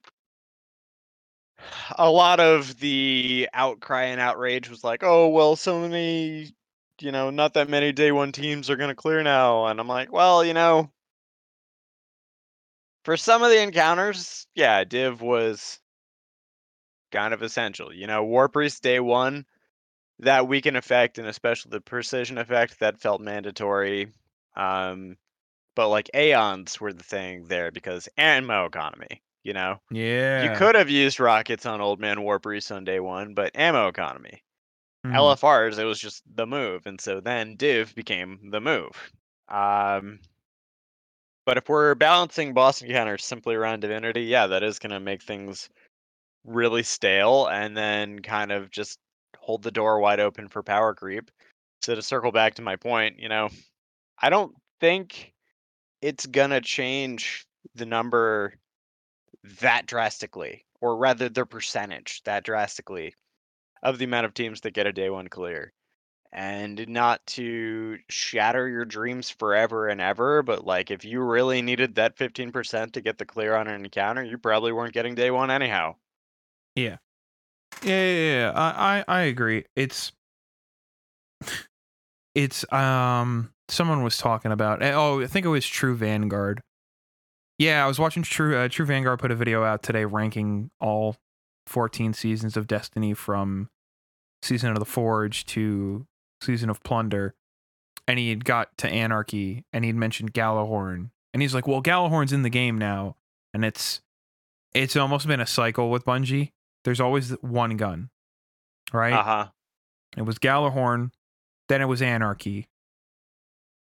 a 1.98 2.10
lot 2.10 2.40
of 2.40 2.78
the 2.80 3.48
outcry 3.52 4.04
and 4.04 4.20
outrage 4.20 4.68
was 4.68 4.84
like, 4.84 5.02
"Oh, 5.02 5.28
well, 5.28 5.56
so 5.56 5.80
many, 5.80 6.54
you 7.00 7.12
know, 7.12 7.30
not 7.30 7.54
that 7.54 7.68
many 7.68 7.92
day 7.92 8.12
one 8.12 8.32
teams 8.32 8.70
are 8.70 8.76
gonna 8.76 8.94
clear 8.94 9.22
now," 9.22 9.66
and 9.66 9.80
I'm 9.80 9.88
like, 9.88 10.12
well, 10.12 10.44
you 10.44 10.54
know, 10.54 10.92
for 13.04 13.16
some 13.16 13.42
of 13.42 13.50
the 13.50 13.60
encounters, 13.62 14.46
yeah, 14.54 14.82
div 14.84 15.20
was 15.20 15.80
kind 17.12 17.34
of 17.34 17.42
essential. 17.42 17.92
You 17.92 18.06
know, 18.06 18.24
War 18.24 18.48
Priest 18.48 18.82
day 18.82 19.00
one, 19.00 19.46
that 20.20 20.48
weaken 20.48 20.76
effect 20.76 21.18
and 21.18 21.26
especially 21.28 21.70
the 21.70 21.80
precision 21.80 22.38
effect 22.38 22.78
that 22.80 23.00
felt 23.00 23.20
mandatory. 23.20 24.12
Um, 24.56 25.16
but 25.76 25.88
like 25.88 26.10
Aeons 26.14 26.80
were 26.80 26.92
the 26.92 27.04
thing 27.04 27.46
there 27.46 27.70
because 27.72 28.08
ammo 28.18 28.66
economy. 28.66 29.22
You 29.44 29.52
know, 29.54 29.80
Yeah. 29.90 30.52
you 30.52 30.58
could 30.58 30.74
have 30.74 30.90
used 30.90 31.20
rockets 31.20 31.66
on 31.66 31.80
Old 31.80 32.00
Man 32.00 32.22
War 32.22 32.40
Priest 32.40 32.72
on 32.72 32.84
day 32.84 33.00
one, 33.00 33.34
but 33.34 33.54
ammo 33.56 33.88
economy. 33.88 34.42
Mhm. 35.06 35.14
LFRs, 35.14 35.78
it 35.78 35.84
was 35.84 36.00
just 36.00 36.22
the 36.34 36.46
move, 36.46 36.86
and 36.86 37.00
so 37.00 37.20
then 37.20 37.56
div 37.56 37.94
became 37.94 38.50
the 38.50 38.60
move. 38.60 39.12
Um, 39.48 40.20
but 41.46 41.58
if 41.58 41.68
we're 41.68 41.94
balancing 41.94 42.54
boss 42.54 42.80
encounters 42.82 43.24
simply 43.24 43.54
around 43.54 43.80
divinity, 43.80 44.22
yeah, 44.22 44.46
that 44.46 44.62
is 44.62 44.78
going 44.78 44.92
to 44.92 45.00
make 45.00 45.22
things 45.22 45.68
really 46.44 46.82
stale, 46.82 47.48
and 47.48 47.76
then 47.76 48.20
kind 48.22 48.52
of 48.52 48.70
just 48.70 48.98
hold 49.44 49.62
the 49.62 49.70
door 49.70 50.00
wide 50.00 50.20
open 50.20 50.48
for 50.48 50.62
power 50.62 50.94
creep. 50.94 51.30
So 51.82 51.94
to 51.94 52.00
circle 52.00 52.32
back 52.32 52.54
to 52.54 52.62
my 52.62 52.76
point, 52.76 53.18
you 53.18 53.28
know, 53.28 53.50
I 54.20 54.30
don't 54.30 54.54
think 54.80 55.34
it's 56.00 56.24
gonna 56.24 56.62
change 56.62 57.46
the 57.74 57.84
number 57.84 58.54
that 59.60 59.84
drastically, 59.86 60.64
or 60.80 60.96
rather 60.96 61.28
the 61.28 61.44
percentage 61.44 62.22
that 62.24 62.44
drastically 62.44 63.14
of 63.82 63.98
the 63.98 64.06
amount 64.06 64.24
of 64.24 64.32
teams 64.32 64.62
that 64.62 64.72
get 64.72 64.86
a 64.86 64.92
day 64.92 65.10
one 65.10 65.28
clear. 65.28 65.74
And 66.32 66.88
not 66.88 67.24
to 67.26 67.98
shatter 68.08 68.66
your 68.66 68.86
dreams 68.86 69.28
forever 69.28 69.88
and 69.88 70.00
ever, 70.00 70.42
but 70.42 70.64
like 70.64 70.90
if 70.90 71.04
you 71.04 71.20
really 71.20 71.60
needed 71.60 71.96
that 71.96 72.16
15% 72.16 72.94
to 72.94 73.00
get 73.02 73.18
the 73.18 73.26
clear 73.26 73.54
on 73.54 73.68
an 73.68 73.84
encounter, 73.84 74.24
you 74.24 74.38
probably 74.38 74.72
weren't 74.72 74.94
getting 74.94 75.14
day 75.14 75.30
one 75.30 75.50
anyhow. 75.50 75.96
Yeah, 76.74 76.96
yeah, 77.82 78.04
yeah, 78.12 78.36
yeah. 78.38 78.52
I, 78.54 78.98
I, 78.98 79.04
I 79.08 79.20
agree. 79.22 79.64
It's, 79.76 80.12
it's, 82.34 82.70
um, 82.72 83.50
someone 83.68 84.02
was 84.02 84.16
talking 84.16 84.52
about. 84.52 84.82
eh, 84.82 84.92
Oh, 84.94 85.20
I 85.22 85.26
think 85.26 85.46
it 85.46 85.50
was 85.50 85.66
True 85.66 85.96
Vanguard. 85.96 86.60
Yeah, 87.58 87.84
I 87.84 87.88
was 87.88 87.98
watching 87.98 88.22
True 88.24 88.56
uh, 88.56 88.68
True 88.68 88.84
Vanguard 88.84 89.20
put 89.20 89.30
a 89.30 89.36
video 89.36 89.62
out 89.62 89.82
today 89.82 90.04
ranking 90.04 90.70
all 90.80 91.16
14 91.68 92.12
seasons 92.12 92.56
of 92.56 92.66
Destiny 92.66 93.14
from 93.14 93.68
season 94.42 94.70
of 94.70 94.80
the 94.80 94.84
Forge 94.84 95.46
to 95.46 96.04
season 96.42 96.68
of 96.68 96.82
Plunder, 96.82 97.34
and 98.08 98.18
he 98.18 98.30
had 98.30 98.44
got 98.44 98.76
to 98.78 98.88
Anarchy, 98.88 99.64
and 99.72 99.84
he'd 99.84 99.94
mentioned 99.94 100.34
Gjallarhorn, 100.34 101.10
and 101.32 101.42
he's 101.42 101.54
like, 101.54 101.68
"Well, 101.68 101.80
Gjallarhorn's 101.80 102.32
in 102.32 102.42
the 102.42 102.50
game 102.50 102.76
now, 102.76 103.14
and 103.54 103.64
it's 103.64 104.00
it's 104.74 104.96
almost 104.96 105.28
been 105.28 105.40
a 105.40 105.46
cycle 105.46 105.90
with 105.92 106.04
Bungie. 106.04 106.50
There's 106.84 107.00
always 107.00 107.30
one 107.40 107.76
gun, 107.76 108.10
right? 108.92 109.12
Uh 109.14 109.22
huh. 109.22 109.48
It 110.16 110.22
was 110.22 110.38
Gjallarhorn, 110.38 111.10
then 111.68 111.80
it 111.82 111.86
was 111.86 112.00
Anarchy, 112.02 112.66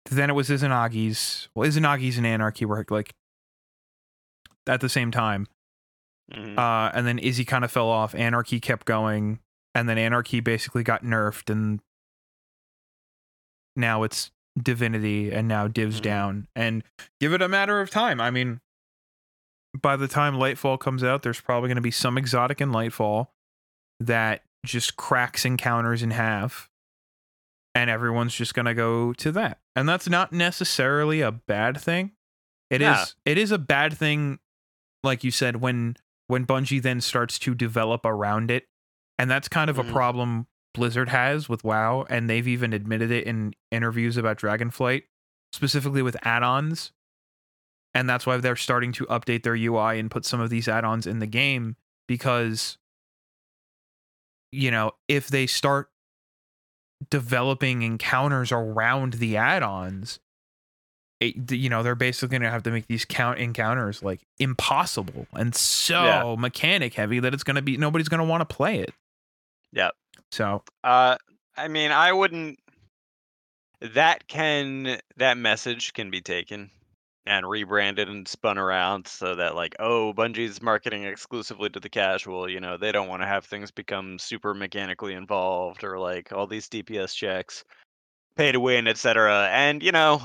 then 0.10 0.30
it 0.30 0.34
was 0.34 0.50
Izanagi's. 0.50 1.50
Well, 1.56 1.68
Izanagi's 1.68 2.18
and 2.18 2.28
Anarchy 2.28 2.66
were 2.66 2.86
like 2.90 3.14
at 4.68 4.82
the 4.82 4.90
same 4.90 5.12
time. 5.12 5.48
Mhm. 6.32 6.58
Uh, 6.60 6.92
and 6.94 7.08
then 7.08 7.18
Izzy 7.18 7.44
kind 7.46 7.64
of 7.66 7.72
fell 7.72 7.88
off. 7.90 8.14
Anarchy 8.14 8.60
kept 8.60 8.86
going, 8.86 9.40
and 9.74 9.90
then 9.90 9.98
Anarchy 9.98 10.42
basically 10.42 10.84
got 10.84 11.04
nerfed, 11.04 11.50
and 11.50 11.80
now 13.76 14.04
it's 14.04 14.30
Divinity, 14.62 15.32
and 15.32 15.48
now 15.48 15.68
Divs 15.68 16.00
Mhm. 16.00 16.04
down. 16.04 16.48
And 16.56 16.84
give 17.20 17.34
it 17.34 17.42
a 17.42 17.48
matter 17.48 17.80
of 17.82 17.90
time. 17.90 18.20
I 18.20 18.30
mean, 18.30 18.60
by 19.80 19.96
the 19.96 20.08
time 20.08 20.36
Lightfall 20.36 20.80
comes 20.80 21.04
out, 21.04 21.22
there's 21.24 21.42
probably 21.42 21.68
going 21.68 21.76
to 21.76 21.82
be 21.82 21.92
some 21.92 22.18
exotic 22.18 22.62
in 22.62 22.72
Lightfall 22.72 23.28
that 24.00 24.44
just 24.66 24.96
cracks 24.98 25.46
encounters 25.46 26.02
in 26.04 26.12
half, 26.12 26.70
and 27.76 27.90
everyone's 27.90 28.34
just 28.34 28.54
going 28.54 28.66
to 28.66 28.74
go 28.74 29.14
to 29.14 29.32
that. 29.34 29.60
And 29.76 29.88
that's 29.88 30.10
not 30.10 30.32
necessarily 30.34 31.22
a 31.22 31.32
bad 31.32 31.80
thing. 31.80 32.12
It 32.70 32.82
is. 32.82 32.88
Yeah. 32.88 33.06
It 33.26 33.38
is 33.38 33.52
a 33.52 33.58
bad 33.58 33.94
thing, 33.94 34.40
like 35.04 35.24
you 35.24 35.32
said, 35.32 35.58
when 35.58 35.96
when 36.28 36.46
Bungie 36.46 36.82
then 36.82 37.02
starts 37.02 37.40
to 37.40 37.56
develop 37.56 38.06
around 38.06 38.52
it, 38.52 38.68
and 39.18 39.32
that's 39.32 39.48
kind 39.48 39.68
of 39.70 39.78
Mhm. 39.78 39.90
a 39.90 39.92
problem 39.92 40.48
Blizzard 40.76 41.10
has 41.10 41.50
with 41.50 41.64
WoW, 41.64 42.06
and 42.08 42.30
they've 42.30 42.48
even 42.48 42.72
admitted 42.74 43.10
it 43.10 43.26
in 43.26 43.56
interviews 43.72 44.16
about 44.16 44.38
Dragonflight, 44.38 45.06
specifically 45.54 46.04
with 46.04 46.16
add-ons. 46.22 46.92
And 47.94 48.08
that's 48.10 48.26
why 48.26 48.38
they're 48.38 48.56
starting 48.56 48.92
to 48.94 49.06
update 49.08 49.44
their 49.44 49.56
UI 49.56 50.00
and 50.00 50.12
put 50.12 50.26
some 50.26 50.40
of 50.40 50.50
these 50.50 50.68
add-ons 50.68 51.08
in 51.08 51.20
the 51.20 51.28
game 51.28 51.76
because 52.08 52.78
you 54.52 54.72
know, 54.72 54.94
if 55.08 55.28
they 55.28 55.46
start 55.46 55.90
developing 57.12 57.82
encounters 57.84 58.52
around 58.52 59.14
the 59.14 59.38
add-ons, 59.38 60.20
it, 61.20 61.52
you 61.52 61.70
know, 61.70 61.84
they're 61.84 61.96
basically 61.96 62.30
going 62.30 62.42
to 62.42 62.50
have 62.50 62.64
to 62.64 62.72
make 62.72 62.88
these 62.88 63.06
count 63.06 63.40
encounters 63.40 64.02
like 64.02 64.22
impossible 64.40 65.28
and 65.34 65.54
so 65.54 66.04
Yeah. 66.04 66.36
mechanic 66.40 66.94
heavy 66.96 67.20
that 67.20 67.34
it's 67.34 67.44
going 67.44 67.58
to 67.58 67.62
be 67.62 67.78
nobody's 67.78 68.10
going 68.10 68.20
to 68.20 68.26
want 68.26 68.42
to 68.48 68.56
play 68.56 68.80
it. 68.80 68.94
Yep. 69.74 69.94
So, 70.32 70.64
Uh, 70.84 71.18
I 71.58 71.68
mean, 71.68 71.92
I 71.92 72.12
wouldn't. 72.12 72.58
That 73.82 74.28
can 74.28 75.00
that 75.18 75.38
message 75.38 75.94
can 75.94 76.10
be 76.10 76.22
taken 76.22 76.72
and 77.26 77.48
rebranded 77.48 78.10
and 78.10 78.28
spun 78.28 78.58
around 78.58 79.08
so 79.08 79.36
that 79.36 79.56
like, 79.56 79.76
oh, 79.80 80.14
Bungie's 80.14 80.62
marketing 80.62 81.04
exclusively 81.04 81.70
to 81.70 81.80
the 81.80 81.90
casual. 81.90 82.50
You 82.50 82.60
know, 82.60 82.78
they 82.78 82.92
don't 82.92 83.08
want 83.08 83.22
to 83.22 83.28
have 83.28 83.46
things 83.46 83.72
become 83.72 84.18
super 84.20 84.54
mechanically 84.54 85.14
involved 85.14 85.84
or 85.84 86.00
like 86.00 86.32
all 86.32 86.48
these 86.48 86.70
DPS 86.70 87.14
checks, 87.14 87.64
pay 88.36 88.52
to 88.52 88.60
win, 88.60 88.88
etc. 88.88 89.50
And 89.52 89.84
you 89.84 89.92
know, 89.92 90.22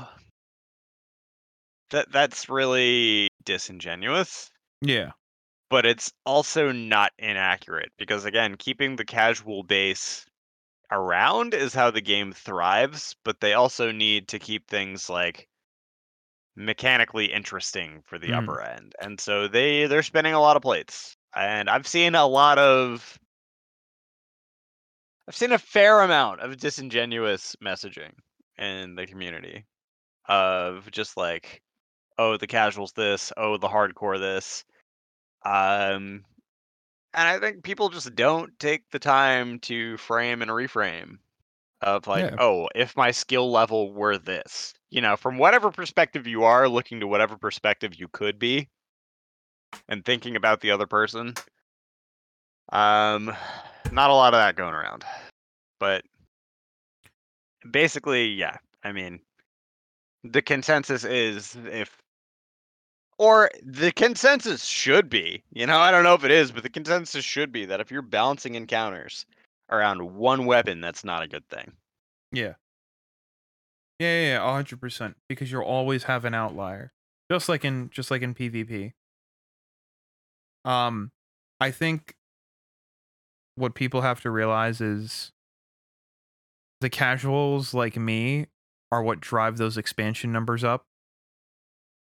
that 1.91 2.11
that's 2.11 2.49
really 2.49 3.27
disingenuous 3.43 4.49
yeah. 4.81 5.11
but 5.69 5.85
it's 5.85 6.11
also 6.25 6.71
not 6.71 7.11
inaccurate 7.19 7.91
because 7.97 8.25
again 8.25 8.55
keeping 8.57 8.95
the 8.95 9.05
casual 9.05 9.63
base 9.63 10.25
around 10.91 11.53
is 11.53 11.73
how 11.73 11.91
the 11.91 12.01
game 12.01 12.33
thrives 12.33 13.15
but 13.23 13.39
they 13.39 13.53
also 13.53 13.91
need 13.91 14.27
to 14.27 14.39
keep 14.39 14.67
things 14.67 15.09
like 15.09 15.47
mechanically 16.55 17.25
interesting 17.25 18.01
for 18.05 18.17
the 18.17 18.29
Mm. 18.29 18.37
upper 18.37 18.61
end 18.61 18.93
and 19.01 19.19
so 19.19 19.47
they 19.47 19.87
they're 19.87 20.03
spinning 20.03 20.33
a 20.33 20.39
lot 20.39 20.55
of 20.55 20.61
plates 20.61 21.17
and 21.35 21.69
i've 21.69 21.87
seen 21.87 22.15
a 22.15 22.25
lot 22.25 22.57
of 22.57 23.19
i've 25.27 25.35
seen 25.35 25.51
a 25.51 25.57
fair 25.57 26.01
amount 26.01 26.39
of 26.41 26.57
disingenuous 26.57 27.55
messaging 27.63 28.11
in 28.57 28.95
the 28.95 29.05
community 29.05 29.65
of 30.27 30.89
just 30.91 31.17
like 31.17 31.61
oh 32.17 32.37
the 32.37 32.47
casuals 32.47 32.93
this 32.93 33.33
oh 33.37 33.57
the 33.57 33.67
hardcore 33.67 34.19
this 34.19 34.63
um, 35.45 36.25
and 37.13 37.27
I 37.29 37.39
think 37.39 37.63
people 37.63 37.89
just 37.89 38.13
don't 38.15 38.57
take 38.59 38.89
the 38.91 38.99
time 38.99 39.59
to 39.61 39.97
frame 39.97 40.41
and 40.41 40.51
reframe 40.51 41.19
of 41.81 42.07
like, 42.07 42.31
Yeah. 42.31 42.35
oh, 42.37 42.69
if 42.75 42.95
my 42.97 43.11
skill 43.11 43.51
level 43.51 43.93
were 43.93 44.17
this, 44.17 44.73
you 44.95 45.01
know, 45.01 45.17
from 45.17 45.37
whatever 45.37 45.71
perspective 45.71 46.25
you 46.25 46.45
are, 46.45 46.69
looking 46.69 47.01
to 47.01 47.07
whatever 47.07 47.35
perspective 47.37 47.95
you 47.95 48.07
could 48.07 48.39
be, 48.39 48.69
and 49.89 50.05
thinking 50.05 50.37
about 50.37 50.61
the 50.61 50.71
other 50.71 50.87
person. 50.87 51.33
Um, 52.71 53.35
not 53.91 54.09
a 54.09 54.13
lot 54.13 54.33
of 54.33 54.39
that 54.39 54.55
going 54.55 54.73
around, 54.73 55.03
but 55.81 56.05
basically, 57.69 58.27
yeah. 58.27 58.55
I 58.85 58.93
mean, 58.93 59.19
the 60.23 60.41
consensus 60.41 61.03
is 61.03 61.57
if 61.69 61.97
or 63.17 63.51
the 63.65 63.91
consensus 63.91 64.63
should 64.63 65.09
be, 65.09 65.43
you 65.51 65.67
know, 65.67 65.77
I 65.77 65.91
don't 65.91 66.05
know 66.05 66.13
if 66.13 66.23
it 66.23 66.31
is, 66.31 66.53
but 66.53 66.63
the 66.63 66.69
consensus 66.69 67.25
should 67.25 67.51
be 67.51 67.65
that 67.65 67.81
if 67.81 67.91
you're 67.91 68.01
balancing 68.01 68.55
encounters 68.55 69.25
around 69.69 70.15
one 70.15 70.45
weapon, 70.45 70.79
that's 70.79 71.03
not 71.03 71.21
a 71.21 71.27
good 71.27 71.45
thing. 71.49 71.73
Yeah. 72.31 72.53
Yeah, 73.99 74.07
yeah, 74.07 74.27
yeah, 74.27 74.51
hundred 74.51 74.81
percent. 74.81 75.15
Because 75.29 75.51
you'll 75.51 75.63
always 75.63 76.03
have 76.03 76.25
an 76.25 76.33
outlier, 76.33 76.91
just 77.31 77.47
like 77.47 77.63
in 77.63 77.89
just 77.91 78.11
like 78.11 78.21
in 78.21 78.33
PvP. 78.33 78.93
Um, 80.65 81.11
I 81.61 81.71
think 81.71 82.15
what 83.55 83.73
people 83.73 84.01
have 84.01 84.21
to 84.21 84.29
realize 84.31 84.81
is 84.81 85.31
the 86.81 86.89
casuals 86.89 87.73
like 87.73 87.95
me 87.95 88.47
are 88.91 89.01
what 89.01 89.21
drive 89.21 89.57
those 89.57 89.77
expansion 89.77 90.31
numbers 90.31 90.63
up, 90.63 90.85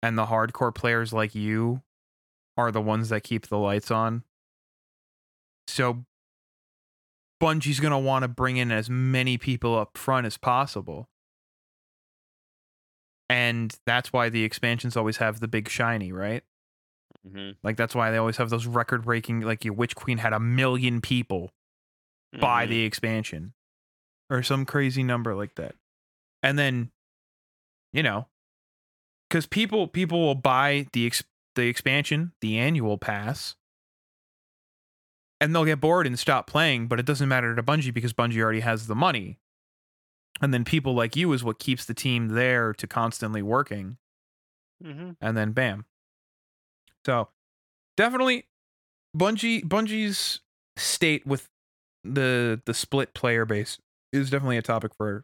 and 0.02 0.18
the 0.18 0.26
hardcore 0.26 0.74
players 0.74 1.14
like 1.14 1.36
you 1.36 1.82
are 2.58 2.72
the 2.72 2.82
ones 2.82 3.10
that 3.10 3.24
keep 3.24 3.48
the 3.48 3.58
lights 3.58 3.92
on. 3.92 4.24
So 5.68 6.06
Bungie's 7.42 7.80
gonna 7.80 8.00
want 8.00 8.24
to 8.24 8.28
bring 8.28 8.58
in 8.58 8.72
as 8.72 8.90
many 8.90 9.38
people 9.38 9.78
up 9.78 9.98
front 9.98 10.26
as 10.26 10.38
possible. 10.38 11.10
And 13.34 13.76
that's 13.88 14.14
why 14.14 14.30
the 14.30 14.44
expansions 14.44 14.96
always 14.96 15.18
have 15.18 15.40
the 15.40 15.48
big 15.48 15.68
shiny, 15.68 16.12
right? 16.12 16.44
Mm-hmm. 17.28 17.52
Like 17.64 17.78
that's 17.78 17.96
why 17.96 18.12
they 18.12 18.18
always 18.18 18.38
have 18.38 18.52
those 18.52 18.68
record 18.68 19.06
breaking 19.06 19.42
like 19.42 19.66
your 19.66 19.74
Witch 19.74 19.96
Queen 19.96 20.20
had 20.20 20.34
a 20.34 20.40
million 20.40 21.02
people 21.02 21.52
buy 22.40 22.64
Mm-hmm. 22.66 22.72
the 22.72 22.84
expansion. 22.84 23.54
Or 24.30 24.44
some 24.44 24.66
crazy 24.66 25.02
number 25.04 25.34
like 25.34 25.56
that. 25.56 25.74
And 26.44 26.60
then 26.60 26.92
you 27.92 28.04
know, 28.04 28.28
cuz 29.32 29.48
people 29.48 29.88
people 29.88 30.20
will 30.22 30.36
buy 30.36 30.86
the 30.94 31.08
ex- 31.08 31.24
the 31.56 31.64
expansion, 31.68 32.34
the 32.42 32.60
annual 32.60 32.98
pass, 33.00 33.56
and 35.42 35.54
they'll 35.56 35.66
get 35.66 35.82
bored 35.82 36.06
and 36.08 36.18
stop 36.20 36.46
playing, 36.48 36.88
but 36.88 37.00
it 37.00 37.06
doesn't 37.06 37.30
matter 37.30 37.56
to 37.56 37.64
Bungie 37.64 37.94
because 37.94 38.14
Bungie 38.14 38.42
already 38.42 38.60
has 38.62 38.88
the 38.88 38.96
money. 38.96 39.40
And 40.44 40.54
then 40.54 40.66
people 40.66 40.94
like 40.94 41.16
you 41.16 41.32
is 41.32 41.42
what 41.42 41.58
keeps 41.58 41.86
the 41.86 41.94
team 41.94 42.28
there 42.28 42.74
to 42.74 42.86
constantly 42.86 43.42
working. 43.42 43.96
Mm-hmm. 44.84 45.12
And 45.22 45.38
then 45.38 45.54
bam. 45.54 45.86
So 47.06 47.30
definitely 47.96 48.48
Bungie 49.18 49.64
Bungie's 49.64 50.42
state 50.76 51.26
with 51.26 51.48
the 52.04 52.62
the 52.66 52.74
split 52.74 53.14
player 53.14 53.46
base 53.46 53.78
is 54.12 54.30
definitely 54.30 54.58
a 54.58 54.62
topic 54.62 54.94
for 54.94 55.24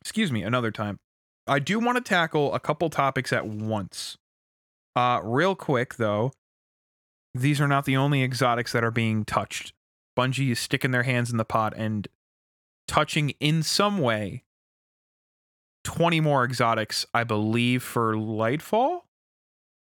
excuse 0.00 0.30
me, 0.30 0.44
another 0.44 0.70
time. 0.70 1.00
I 1.48 1.58
do 1.58 1.80
want 1.80 1.96
to 1.96 2.02
tackle 2.02 2.54
a 2.54 2.60
couple 2.60 2.88
topics 2.90 3.32
at 3.32 3.44
once. 3.48 4.18
Uh 4.94 5.18
real 5.24 5.56
quick 5.56 5.96
though, 5.96 6.30
these 7.34 7.60
are 7.60 7.66
not 7.66 7.86
the 7.86 7.96
only 7.96 8.22
exotics 8.22 8.70
that 8.70 8.84
are 8.84 8.92
being 8.92 9.24
touched. 9.24 9.72
Bungie 10.16 10.52
is 10.52 10.60
sticking 10.60 10.92
their 10.92 11.02
hands 11.02 11.32
in 11.32 11.38
the 11.38 11.44
pot 11.44 11.74
and 11.76 12.06
touching 12.88 13.30
in 13.40 13.62
some 13.62 13.98
way 13.98 14.44
20 15.84 16.20
more 16.20 16.44
exotics, 16.44 17.06
I 17.14 17.24
believe, 17.24 17.82
for 17.82 18.14
Lightfall. 18.14 19.00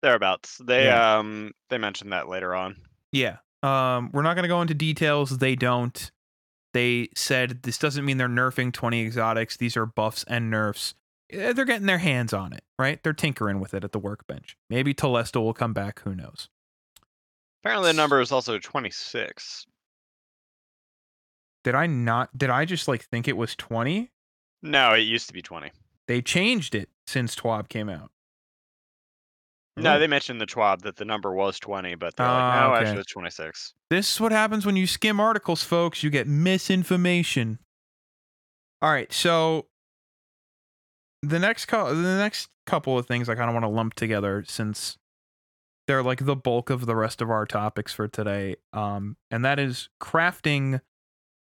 Thereabouts. 0.03 0.59
They 0.59 0.85
Yeah. 0.85 1.19
um 1.19 1.53
they 1.71 1.79
mentioned 1.79 2.13
that 2.13 2.29
later 2.29 2.55
on. 2.55 2.77
Yeah. 3.13 3.39
Um, 3.65 4.11
we're 4.13 4.23
not 4.23 4.35
going 4.35 4.45
to 4.45 4.49
go 4.49 4.63
into 4.63 4.75
details. 4.75 5.39
They 5.39 5.57
don't. 5.57 6.13
They 6.75 7.09
said 7.17 7.63
this 7.65 7.79
doesn't 7.79 8.05
mean 8.05 8.17
they're 8.19 8.29
nerfing 8.29 8.73
20 8.73 9.01
exotics. 9.01 9.57
These 9.57 9.77
are 9.77 9.87
buffs 9.87 10.23
and 10.29 10.49
nerfs. 10.51 10.95
Eh, 11.31 11.53
They're 11.53 11.65
getting 11.65 11.87
their 11.87 11.99
hands 11.99 12.33
on 12.33 12.53
it, 12.53 12.63
right? 12.79 13.03
They're 13.03 13.13
tinkering 13.13 13.59
with 13.59 13.75
it 13.75 13.83
at 13.83 13.91
the 13.91 13.99
workbench. 13.99 14.57
Maybe 14.71 14.95
Telesto 14.95 15.43
will 15.43 15.55
come 15.55 15.73
back. 15.73 16.01
Who 16.05 16.15
knows? 16.15 16.49
Apparently, 17.65 17.89
the 17.91 17.97
number 17.97 18.21
is 18.21 18.31
also 18.31 18.59
26. 18.59 19.67
Did 21.69 21.75
I 21.75 21.87
not? 21.87 22.31
Did 22.35 22.49
I 22.49 22.65
just 22.65 22.89
like 22.89 23.05
think 23.05 23.29
it 23.29 23.37
was 23.37 23.55
20? 23.55 24.11
No, 24.63 24.95
it 24.95 25.01
used 25.01 25.27
to 25.27 25.35
be 25.35 25.43
20. 25.43 25.71
They 26.07 26.23
changed 26.23 26.75
it 26.75 26.89
since 27.07 27.35
TWAB 27.37 27.69
came 27.69 27.91
out. 27.91 28.11
No, 29.77 29.99
they 29.99 30.07
mentioned 30.07 30.41
the 30.41 30.47
TWAB 30.47 30.81
that 30.81 30.97
the 30.97 31.05
number 31.05 31.31
was 31.35 31.59
20, 31.59 31.95
but 31.97 32.17
they're 32.17 32.25
Ah, 32.25 32.49
like, 32.49 32.55
no, 32.71 32.75
okay. 32.75 32.85
actually, 32.87 33.01
it's 33.03 33.13
26. 33.13 33.75
This 33.91 34.15
is 34.15 34.19
what 34.19 34.33
happens 34.33 34.65
when 34.65 34.77
you 34.77 34.87
skim 34.87 35.21
articles, 35.21 35.63
folks. 35.63 36.03
You 36.03 36.09
get 36.09 36.27
misinformation. 36.27 37.59
All 38.81 38.91
right, 38.91 39.13
so 39.13 39.67
the 41.23 41.39
next 41.39 41.67
co- 41.67 41.95
the 41.95 42.17
next 42.17 42.49
couple 42.65 42.97
of 42.99 43.05
things 43.07 43.29
I 43.29 43.35
kind 43.35 43.51
of 43.51 43.53
want 43.55 43.65
to 43.65 43.69
lump 43.69 43.93
together 43.93 44.43
since 44.49 44.97
they're 45.87 46.03
like 46.03 46.25
the 46.25 46.35
bulk 46.35 46.71
of 46.71 46.87
the 46.87 46.97
rest 46.97 47.21
of 47.21 47.29
our 47.29 47.45
topics 47.45 47.93
for 47.93 48.09
today. 48.09 48.57
Um, 48.73 49.19
and 49.31 49.45
that 49.45 49.59
is 49.59 49.91
crafting 50.01 50.81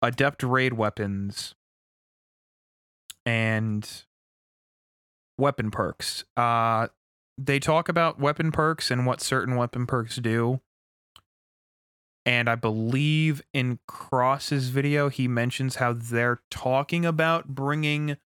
adept 0.03 0.43
raid 0.43 0.73
weapons 0.73 1.55
and 3.25 4.03
weapon 5.37 5.71
perks. 5.71 6.25
Uh, 6.35 6.87
they 7.37 7.59
talk 7.59 7.89
about 7.89 8.19
weapon 8.19 8.51
perks 8.51 8.91
and 8.91 9.05
what 9.05 9.21
certain 9.21 9.55
weapon 9.55 9.87
perks 9.87 10.17
do. 10.17 10.59
And 12.25 12.49
I 12.49 12.55
believe 12.55 13.41
in 13.53 13.79
Cross's 13.87 14.69
video, 14.69 15.09
he 15.09 15.27
mentions 15.27 15.77
how 15.77 15.93
they're 15.93 16.41
talking 16.51 17.05
about 17.05 17.47
bringing 17.49 18.17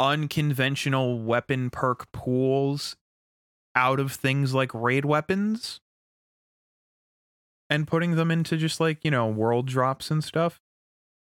unconventional 0.00 1.20
weapon 1.20 1.70
perk 1.70 2.10
pools 2.12 2.96
out 3.74 4.00
of 4.00 4.12
things 4.12 4.54
like 4.54 4.72
raid 4.74 5.04
weapons 5.04 5.80
and 7.70 7.86
putting 7.86 8.16
them 8.16 8.30
into 8.30 8.56
just 8.56 8.80
like, 8.80 9.04
you 9.04 9.10
know, 9.10 9.28
world 9.28 9.66
drops 9.66 10.10
and 10.10 10.22
stuff. 10.24 10.61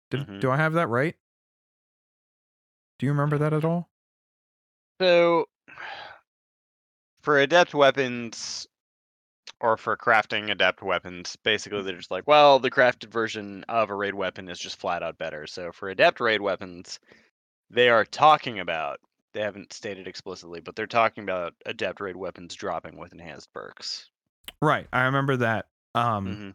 Did, 0.09 0.27
Mhm. 0.27 0.39
Do 0.39 0.51
I 0.51 0.57
have 0.57 0.73
that 0.73 0.87
right? 0.87 1.15
Do 2.97 3.05
you 3.05 3.11
remember 3.11 3.37
that 3.37 3.53
at 3.53 3.63
all? 3.63 3.89
So, 4.99 5.47
for 7.21 7.39
adept 7.39 7.73
weapons, 7.73 8.67
or 9.61 9.77
for 9.77 9.95
crafting 9.97 10.49
adept 10.51 10.81
weapons, 10.81 11.35
basically 11.37 11.81
they're 11.81 11.97
just 11.97 12.11
like, 12.11 12.27
well, 12.27 12.59
the 12.59 12.71
crafted 12.71 13.09
version 13.09 13.63
of 13.67 13.89
a 13.89 13.95
raid 13.95 14.15
weapon 14.15 14.49
is 14.49 14.59
just 14.59 14.79
flat 14.79 15.03
out 15.03 15.17
better. 15.17 15.47
So 15.47 15.71
for 15.71 15.89
adept 15.89 16.19
raid 16.19 16.41
weapons, 16.41 16.99
they 17.69 17.89
are 17.89 18.05
talking 18.05 18.59
about. 18.59 18.99
They 19.33 19.41
haven't 19.41 19.73
stated 19.73 20.07
explicitly, 20.07 20.59
but 20.59 20.75
they're 20.75 20.87
talking 20.87 21.23
about 21.23 21.53
adept 21.65 21.99
raid 22.01 22.15
weapons 22.15 22.55
dropping 22.55 22.97
with 22.97 23.11
enhanced 23.11 23.53
perks. 23.53 24.09
Right. 24.61 24.87
I 24.91 25.03
remember 25.03 25.37
that. 25.37 25.67
Um 25.93 26.25
hmm 26.35 26.49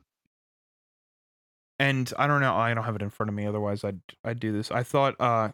and 1.78 2.12
I 2.18 2.26
don't 2.26 2.40
know, 2.40 2.54
I 2.54 2.72
don't 2.74 2.84
have 2.84 2.96
it 2.96 3.02
in 3.02 3.10
front 3.10 3.28
of 3.28 3.34
me 3.34 3.46
otherwise 3.46 3.84
I'd 3.84 4.00
I'd 4.24 4.40
do 4.40 4.52
this. 4.52 4.70
I 4.70 4.82
thought 4.82 5.14
uh 5.20 5.50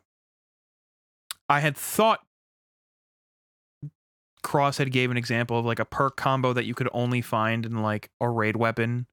I 1.48 1.60
had 1.60 1.76
thought 1.76 2.20
Cross 4.42 4.78
had 4.78 4.90
gave 4.92 5.10
an 5.10 5.16
example 5.16 5.58
of 5.58 5.64
like 5.64 5.78
a 5.78 5.84
perk 5.84 6.16
combo 6.16 6.52
that 6.52 6.64
you 6.64 6.74
could 6.74 6.88
only 6.92 7.20
find 7.20 7.66
in 7.66 7.82
like 7.82 8.10
a 8.20 8.28
raid 8.28 8.56
weapon. 8.56 9.06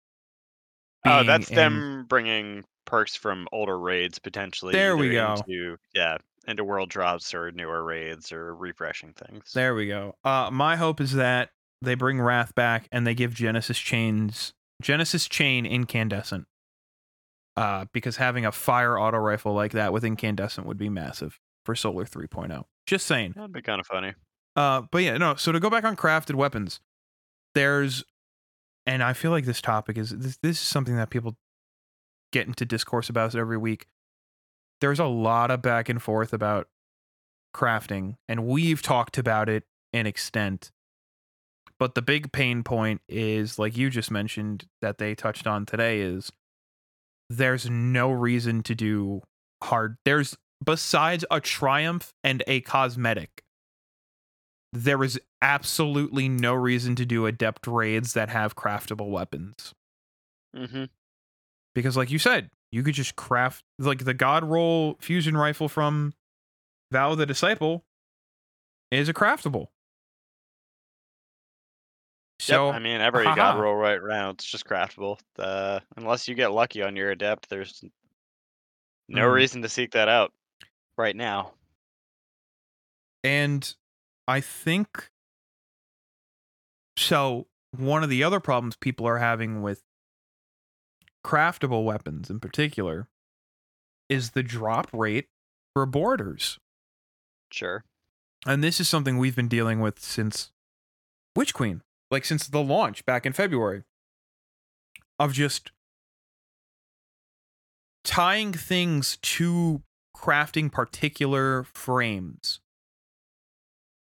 Oh, 1.05 1.23
that's 1.23 1.49
in- 1.49 1.55
them 1.55 2.05
bringing 2.07 2.63
perks 2.85 3.15
from 3.15 3.47
older 3.51 3.77
raids 3.77 4.19
potentially. 4.19 4.73
There 4.73 4.95
we 4.95 5.11
go. 5.11 5.35
Into, 5.35 5.77
yeah, 5.93 6.17
into 6.47 6.63
world 6.63 6.89
drops 6.89 7.33
or 7.33 7.51
newer 7.51 7.83
raids 7.83 8.31
or 8.31 8.55
refreshing 8.55 9.13
things. 9.13 9.51
There 9.53 9.75
we 9.75 9.87
go. 9.87 10.15
Uh, 10.23 10.49
my 10.51 10.75
hope 10.75 11.01
is 11.01 11.13
that 11.13 11.49
they 11.81 11.95
bring 11.95 12.19
Wrath 12.21 12.55
back 12.55 12.87
and 12.91 13.05
they 13.05 13.13
give 13.13 13.33
Genesis 13.33 13.77
chains 13.77 14.53
Genesis 14.81 15.27
chain 15.27 15.65
incandescent. 15.65 16.45
Uh, 17.57 17.85
because 17.91 18.17
having 18.17 18.45
a 18.45 18.51
fire 18.51 18.99
auto 18.99 19.17
rifle 19.17 19.51
like 19.51 19.71
that 19.71 19.91
with 19.91 20.05
incandescent 20.05 20.67
would 20.67 20.77
be 20.77 20.89
massive 20.89 21.39
for 21.65 21.73
Solar 21.73 22.05
3.0. 22.05 22.63
Just 22.85 23.07
saying. 23.07 23.33
That'd 23.35 23.51
be 23.51 23.63
kind 23.63 23.81
of 23.81 23.87
funny. 23.87 24.13
Uh, 24.55 24.83
but 24.91 24.99
yeah, 24.99 25.17
no. 25.17 25.33
So 25.33 25.51
to 25.51 25.59
go 25.59 25.67
back 25.67 25.83
on 25.83 25.95
crafted 25.95 26.35
weapons, 26.35 26.81
there's, 27.55 28.03
and 28.85 29.01
I 29.01 29.13
feel 29.13 29.31
like 29.31 29.45
this 29.45 29.59
topic 29.59 29.97
is 29.97 30.11
this. 30.11 30.37
This 30.43 30.57
is 30.57 30.59
something 30.59 30.95
that 30.97 31.09
people 31.09 31.35
get 32.31 32.45
into 32.45 32.63
discourse 32.63 33.09
about 33.09 33.33
every 33.33 33.57
week. 33.57 33.87
There's 34.79 34.99
a 34.99 35.05
lot 35.05 35.49
of 35.49 35.63
back 35.63 35.89
and 35.89 35.99
forth 35.99 36.33
about 36.33 36.67
crafting, 37.55 38.17
and 38.29 38.45
we've 38.45 38.83
talked 38.83 39.17
about 39.17 39.49
it 39.49 39.63
in 39.91 40.05
extent. 40.05 40.71
But 41.79 41.95
the 41.95 42.03
big 42.03 42.31
pain 42.31 42.63
point 42.63 43.01
is, 43.09 43.57
like 43.57 43.75
you 43.75 43.89
just 43.89 44.11
mentioned, 44.11 44.67
that 44.81 44.99
they 44.99 45.15
touched 45.15 45.47
on 45.47 45.65
today 45.65 46.01
is 46.01 46.31
there's 47.29 47.69
no 47.69 48.11
reason 48.11 48.63
to 48.63 48.75
do 48.75 49.21
hard. 49.63 49.97
There's 50.05 50.37
besides 50.63 51.25
a 51.29 51.39
triumph 51.39 52.13
and 52.23 52.43
a 52.47 52.61
cosmetic 52.61 53.43
there 54.73 55.03
is 55.03 55.19
absolutely 55.41 56.27
no 56.27 56.53
reason 56.53 56.95
to 56.95 57.05
do 57.05 57.25
adept 57.25 57.67
raids 57.67 58.13
that 58.13 58.29
have 58.29 58.55
craftable 58.55 59.09
weapons 59.09 59.73
hmm 60.55 60.85
because 61.75 61.95
like 61.95 62.09
you 62.09 62.19
said 62.19 62.49
you 62.71 62.81
could 62.83 62.95
just 62.95 63.15
craft 63.15 63.63
like 63.77 64.03
the 64.03 64.13
god 64.13 64.43
roll 64.43 64.97
fusion 64.99 65.37
rifle 65.37 65.69
from 65.69 66.13
vow 66.91 67.13
the 67.15 67.25
disciple 67.25 67.85
is 68.91 69.07
a 69.07 69.13
craftable 69.13 69.67
so 72.39 72.67
yep, 72.67 72.75
I 72.75 72.79
mean, 72.79 73.01
every 73.01 73.23
haha. 73.25 73.35
god 73.35 73.59
roll 73.61 73.75
right 73.75 74.01
round, 74.01 74.35
it's 74.35 74.45
just 74.45 74.65
craftable. 74.65 75.19
Uh, 75.37 75.79
unless 75.95 76.27
you 76.27 76.35
get 76.35 76.51
lucky 76.51 76.81
on 76.83 76.95
your 76.95 77.11
adept, 77.11 77.49
there's 77.49 77.83
no 79.09 79.21
Mm. 79.27 79.33
reason 79.33 79.61
to 79.61 79.69
seek 79.69 79.91
that 79.91 80.07
out 80.09 80.33
right 80.97 81.15
now. 81.15 81.53
And 83.23 83.73
I 84.27 84.41
think 84.41 85.09
so. 86.97 87.47
One 87.75 88.03
of 88.03 88.09
the 88.09 88.23
other 88.23 88.39
problems 88.39 88.75
people 88.77 89.05
are 89.07 89.17
having 89.17 89.61
with 89.61 89.83
craftable 91.25 91.83
weapons 91.83 92.29
in 92.29 92.39
particular 92.39 93.07
is 94.09 94.31
the 94.31 94.43
drop 94.43 94.87
rate 94.93 95.27
for 95.73 95.85
borders. 95.85 96.59
Sure. 97.51 97.83
And 98.45 98.63
this 98.63 98.79
is 98.79 98.87
something 98.87 99.17
we've 99.17 99.35
been 99.35 99.49
dealing 99.49 99.81
with 99.81 99.99
since 99.99 100.51
Witch 101.35 101.53
Queen, 101.53 101.81
like 102.11 102.25
since 102.25 102.47
the 102.47 102.63
launch 102.63 103.05
back 103.05 103.25
in 103.25 103.33
February, 103.33 103.83
of 105.19 105.33
just 105.33 105.71
tying 108.03 108.53
things 108.53 109.17
to 109.21 109.83
crafting 110.15 110.71
particular 110.71 111.63
frames 111.73 112.59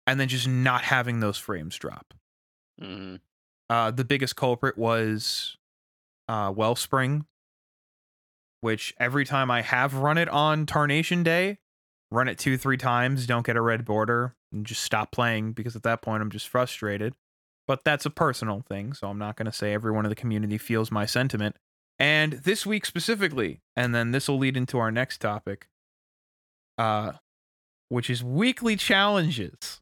and 0.07 0.19
then 0.19 0.29
just 0.29 0.49
not 0.49 0.83
having 0.83 1.21
those 1.21 1.39
frames 1.39 1.77
drop. 1.77 2.15
hmm 2.81 3.17
Uh, 3.71 3.91
the 3.91 4.05
biggest 4.05 4.37
culprit 4.37 4.77
was 4.77 5.57
uh, 6.29 6.53
Wellspring, 6.55 7.27
which 8.61 8.95
every 8.99 9.25
time 9.25 9.51
I 9.51 9.63
have 9.63 9.95
run 9.95 10.19
it 10.19 10.29
on 10.29 10.67
Tarnation 10.67 11.23
Day, 11.23 11.59
run 12.11 12.29
it 12.29 12.39
two, 12.39 12.57
three 12.57 12.77
times, 12.77 13.27
don't 13.27 13.47
get 13.47 13.57
a 13.57 13.61
red 13.61 13.85
border, 13.85 14.35
and 14.53 14.67
just 14.67 14.83
stop 14.83 15.13
playing 15.13 15.53
because 15.53 15.77
at 15.77 15.83
that 15.85 16.03
point 16.03 16.23
I'm 16.23 16.31
just 16.31 16.49
frustrated. 16.49 17.15
But 17.67 17.85
that's 17.85 18.05
a 18.07 18.11
personal 18.11 18.65
thing, 18.69 18.93
so 18.93 19.09
I'm 19.09 19.19
not 19.19 19.37
going 19.37 19.47
to 19.47 19.53
say 19.53 19.73
everyone 19.73 20.05
in 20.05 20.09
the 20.09 20.17
community 20.17 20.59
feels 20.59 20.91
my 20.91 21.07
sentiment. 21.07 21.57
And 21.99 22.33
this 22.33 22.67
week 22.67 22.85
specifically, 22.85 23.61
and 23.77 23.95
then 23.95 24.11
this 24.11 24.29
will 24.29 24.39
lead 24.39 24.57
into 24.57 24.79
our 24.79 24.91
next 24.91 25.21
topic, 25.21 25.69
uh, 26.77 27.13
which 27.89 28.11
is 28.11 28.25
weekly 28.25 28.75
challenges. 28.75 29.81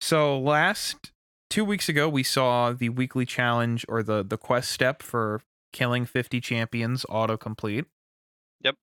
So 0.00 0.38
last 0.38 1.12
two 1.50 1.64
weeks 1.64 1.88
ago, 1.88 2.08
we 2.08 2.22
saw 2.22 2.72
the 2.72 2.90
weekly 2.90 3.26
challenge 3.26 3.84
or 3.88 4.02
the 4.02 4.22
the 4.22 4.38
quest 4.38 4.70
step 4.70 5.02
for 5.02 5.42
killing 5.72 6.06
50 6.06 6.40
champions 6.40 7.04
autocomplete. 7.08 7.86
Yep. 8.62 8.76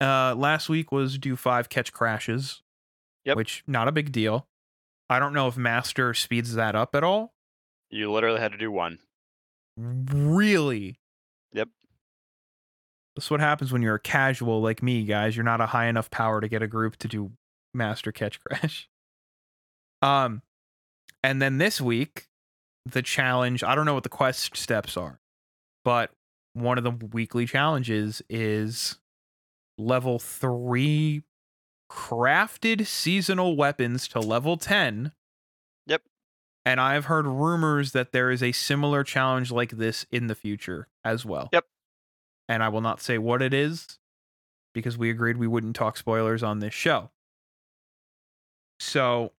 Uh, 0.00 0.34
last 0.34 0.68
week 0.68 0.92
was 0.92 1.18
do 1.18 1.36
five 1.36 1.68
Ketchcrashes. 1.68 2.60
Yep. 3.24 3.36
Which 3.36 3.64
not 3.66 3.88
a 3.88 3.92
big 3.92 4.12
deal. 4.12 4.46
I 5.08 5.18
don't 5.18 5.32
know 5.32 5.48
if 5.48 5.56
Master 5.56 6.14
speeds 6.14 6.54
that 6.54 6.74
up 6.74 6.94
at 6.94 7.04
all. 7.04 7.34
You 7.90 8.10
literally 8.10 8.40
had 8.40 8.52
to 8.52 8.58
do 8.58 8.70
one. 8.72 8.98
Really? 9.76 10.98
Yep. 11.52 11.68
That's 13.14 13.30
what 13.30 13.40
happens 13.40 13.72
when 13.72 13.82
you're 13.82 13.94
a 13.94 14.00
casual 14.00 14.60
like 14.60 14.82
me, 14.82 15.04
guys. 15.04 15.36
You're 15.36 15.44
not 15.44 15.60
a 15.60 15.66
high 15.66 15.86
enough 15.86 16.10
power 16.10 16.40
to 16.40 16.48
get 16.48 16.62
a 16.62 16.66
group 16.66 16.96
to 16.98 17.08
do 17.08 17.32
master 17.74 18.12
Ketchcrash. 18.12 18.86
Um, 20.02 20.42
and 21.24 21.40
then 21.40 21.56
this 21.56 21.80
week, 21.80 22.28
the 22.84 23.00
challenge. 23.00 23.64
I 23.64 23.74
don't 23.74 23.86
know 23.86 23.94
what 23.94 24.02
the 24.02 24.10
quest 24.10 24.54
steps 24.54 24.94
are, 24.96 25.20
but 25.84 26.10
one 26.52 26.76
of 26.78 26.84
the 26.84 26.90
weekly 26.90 27.46
challenges 27.46 28.22
is 28.28 28.98
level 29.78 30.18
three 30.18 31.22
crafted 31.90 32.86
seasonal 32.86 33.56
weapons 33.56 34.08
to 34.08 34.20
level 34.20 34.56
10. 34.56 35.12
Yep. 35.86 36.02
And 36.64 36.80
I've 36.80 37.06
heard 37.06 37.26
rumors 37.26 37.92
that 37.92 38.12
there 38.12 38.30
is 38.30 38.42
a 38.42 38.52
similar 38.52 39.04
challenge 39.04 39.50
like 39.50 39.72
this 39.72 40.06
in 40.10 40.26
the 40.26 40.34
future 40.34 40.88
as 41.04 41.24
well. 41.24 41.48
Yep. 41.52 41.64
And 42.48 42.62
I 42.62 42.68
will 42.68 42.80
not 42.80 43.00
say 43.00 43.18
what 43.18 43.42
it 43.42 43.54
is 43.54 43.98
because 44.74 44.98
we 44.98 45.10
agreed 45.10 45.36
we 45.36 45.46
wouldn't 45.46 45.76
talk 45.76 45.96
spoilers 45.96 46.42
on 46.42 46.60
this 46.60 46.74
show. 46.74 47.10
So 48.78 49.32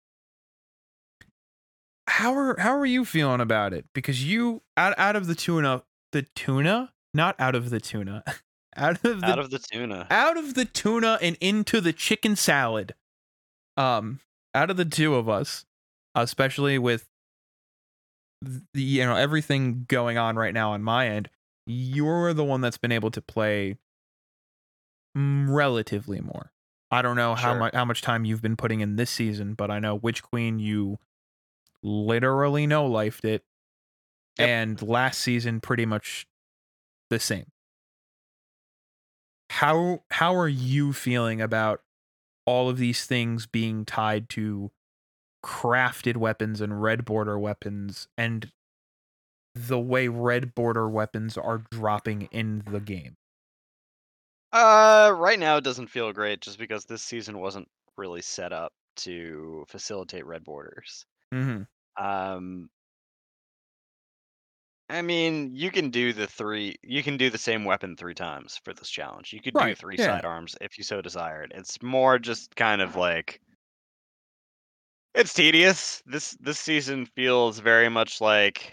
how 2.09 2.35
are 2.35 2.57
how 2.59 2.77
are 2.77 2.87
you 2.87 3.05
feeling 3.05 3.41
about 3.41 3.73
it? 3.73 3.85
Because 3.93 4.25
you 4.25 4.63
out 4.77 4.95
out 4.99 5.17
of 5.17 5.27
the 5.27 5.35
tuna 5.35 5.83
the 6.13 6.23
tuna? 6.35 6.93
Not 7.13 7.35
out 7.39 7.55
of 7.55 7.71
the 7.71 7.81
tuna. 7.81 8.25
out 8.77 9.03
of 9.05 9.21
the 9.21 9.27
Out 9.27 9.39
of 9.39 9.51
the 9.51 9.59
tuna. 9.59 10.07
out 10.11 10.37
of 10.37 10.55
the 10.55 10.65
tuna 10.65 11.19
and 11.23 11.37
into 11.41 11.81
the 11.81 11.93
chicken 11.93 12.37
salad. 12.37 12.95
um, 13.77 14.21
out 14.55 14.71
of 14.71 14.77
the 14.79 14.85
two 14.87 15.15
of 15.15 15.29
us, 15.29 15.67
especially 16.15 16.79
with 16.79 17.09
the 18.43 18.83
you 18.83 19.05
know 19.05 19.17
everything 19.17 19.85
going 19.89 20.17
on 20.19 20.37
right 20.37 20.55
now 20.55 20.73
on 20.73 20.83
my 20.83 21.09
end, 21.09 21.29
you're 21.67 22.33
the 22.33 22.45
one 22.45 22.61
that's 22.63 22.79
been 22.79 22.93
able 22.93 23.11
to 23.11 23.21
play 23.21 23.77
relatively 25.15 26.21
more. 26.21 26.53
I 26.91 27.03
don't 27.03 27.17
know 27.17 27.35
how 27.35 27.53
Sure. 27.53 27.59
much 27.59 27.75
how 27.75 27.85
much 27.85 28.03
time 28.03 28.25
you've 28.25 28.43
been 28.43 28.57
putting 28.57 28.81
in 28.81 28.97
this 28.97 29.11
season, 29.11 29.55
but 29.55 29.71
I 29.71 29.79
know 29.79 29.95
Witch 29.95 30.23
Queen 30.23 30.59
you 30.59 30.99
literally 31.83 32.67
no 32.67 32.89
lifed 32.89 33.25
it, 33.25 33.45
Yep. 34.39 34.49
and 34.49 34.83
last 34.83 35.21
season 35.21 35.61
pretty 35.61 35.85
much 35.87 36.27
the 37.11 37.19
same. 37.19 37.47
How 39.51 40.03
how 40.11 40.35
are 40.35 40.49
you 40.49 40.93
feeling 40.93 41.41
about 41.41 41.83
all 42.45 42.69
of 42.69 42.79
these 42.79 43.07
things 43.07 43.47
being 43.47 43.85
tied 43.85 44.29
to 44.31 44.71
crafted 45.45 46.17
weapons 46.17 46.61
and 46.61 46.83
red 46.83 47.05
border 47.05 47.39
weapons 47.39 48.09
and 48.19 48.51
the 49.55 49.79
way 49.79 50.09
red 50.09 50.55
border 50.55 50.89
weapons 50.89 51.39
are 51.39 51.63
dropping 51.71 52.23
in 52.33 52.63
the 52.71 52.81
game? 52.81 53.17
Uh, 54.53 55.13
right 55.15 55.39
now 55.39 55.57
it 55.57 55.65
doesn't 55.65 55.89
feel 55.89 56.13
great 56.13 56.41
just 56.41 56.59
because 56.59 56.85
this 56.85 57.03
season 57.03 57.39
wasn't 57.39 57.69
really 57.97 58.23
set 58.23 58.53
up 58.53 58.73
to 58.97 59.65
facilitate 59.69 60.27
red 60.27 60.45
borders. 60.45 61.05
Mm-hmm. 61.33 61.63
Um, 62.03 62.69
I 64.89 65.01
mean, 65.03 65.55
you 65.55 65.71
can 65.71 65.91
do 65.91 66.13
the 66.13 66.27
three. 66.27 66.75
You 66.83 67.03
can 67.03 67.17
do 67.17 67.31
the 67.31 67.39
same 67.39 67.65
weapon 67.65 67.97
three 67.97 68.15
times 68.15 68.57
for 68.57 68.73
this 68.75 68.91
challenge. 68.91 69.33
You 69.33 69.41
could 69.41 69.57
do 69.57 69.71
Right, 69.71 69.77
three 69.77 69.97
yeah. 69.97 70.21
sidearms 70.21 70.57
if 70.61 70.77
you 70.79 70.83
so 70.85 71.01
desired. 71.01 71.53
It's 71.55 71.81
more 71.83 72.19
just 72.19 72.55
kind 72.57 72.81
of 72.83 72.95
like 72.97 73.41
it's 75.15 75.33
tedious. 75.35 76.03
This 76.07 76.37
this 76.41 76.59
season 76.61 77.07
feels 77.07 77.59
very 77.59 77.89
much 77.89 78.21
like 78.21 78.73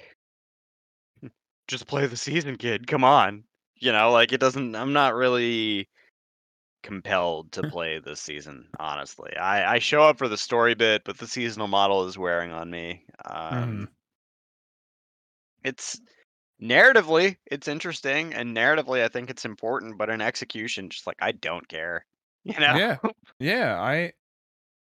just 1.67 1.87
play 1.87 2.05
the 2.07 2.17
season, 2.17 2.57
kid. 2.57 2.87
Come 2.87 3.03
on, 3.03 3.43
you 3.75 3.91
know, 3.91 4.11
like 4.11 4.31
it 4.33 4.39
doesn't. 4.39 4.75
I'm 4.75 4.93
not 4.93 5.15
really 5.15 5.89
compelled 6.83 7.51
to 7.53 7.63
play 7.65 7.99
this 7.99 8.21
season. 8.21 8.69
Honestly, 8.79 9.35
I 9.37 9.75
I 9.75 9.79
show 9.79 10.03
up 10.03 10.17
for 10.17 10.27
the 10.29 10.37
story 10.37 10.75
bit, 10.75 11.03
but 11.05 11.17
the 11.17 11.27
seasonal 11.27 11.67
model 11.67 12.05
is 12.07 12.17
wearing 12.17 12.51
on 12.51 12.69
me. 12.71 13.05
Um, 13.25 13.89
it's 15.63 15.99
narratively 16.61 17.37
it's 17.47 17.67
interesting 17.67 18.33
and 18.33 18.55
narratively 18.55 19.03
i 19.03 19.07
think 19.07 19.29
it's 19.29 19.45
important 19.45 19.97
but 19.97 20.09
in 20.09 20.21
execution 20.21 20.89
just 20.89 21.05
like 21.07 21.17
i 21.19 21.31
don't 21.31 21.67
care 21.67 22.05
you 22.43 22.57
know 22.59 22.75
Yeah. 22.75 22.97
Yeah, 23.39 23.81
I 23.81 24.13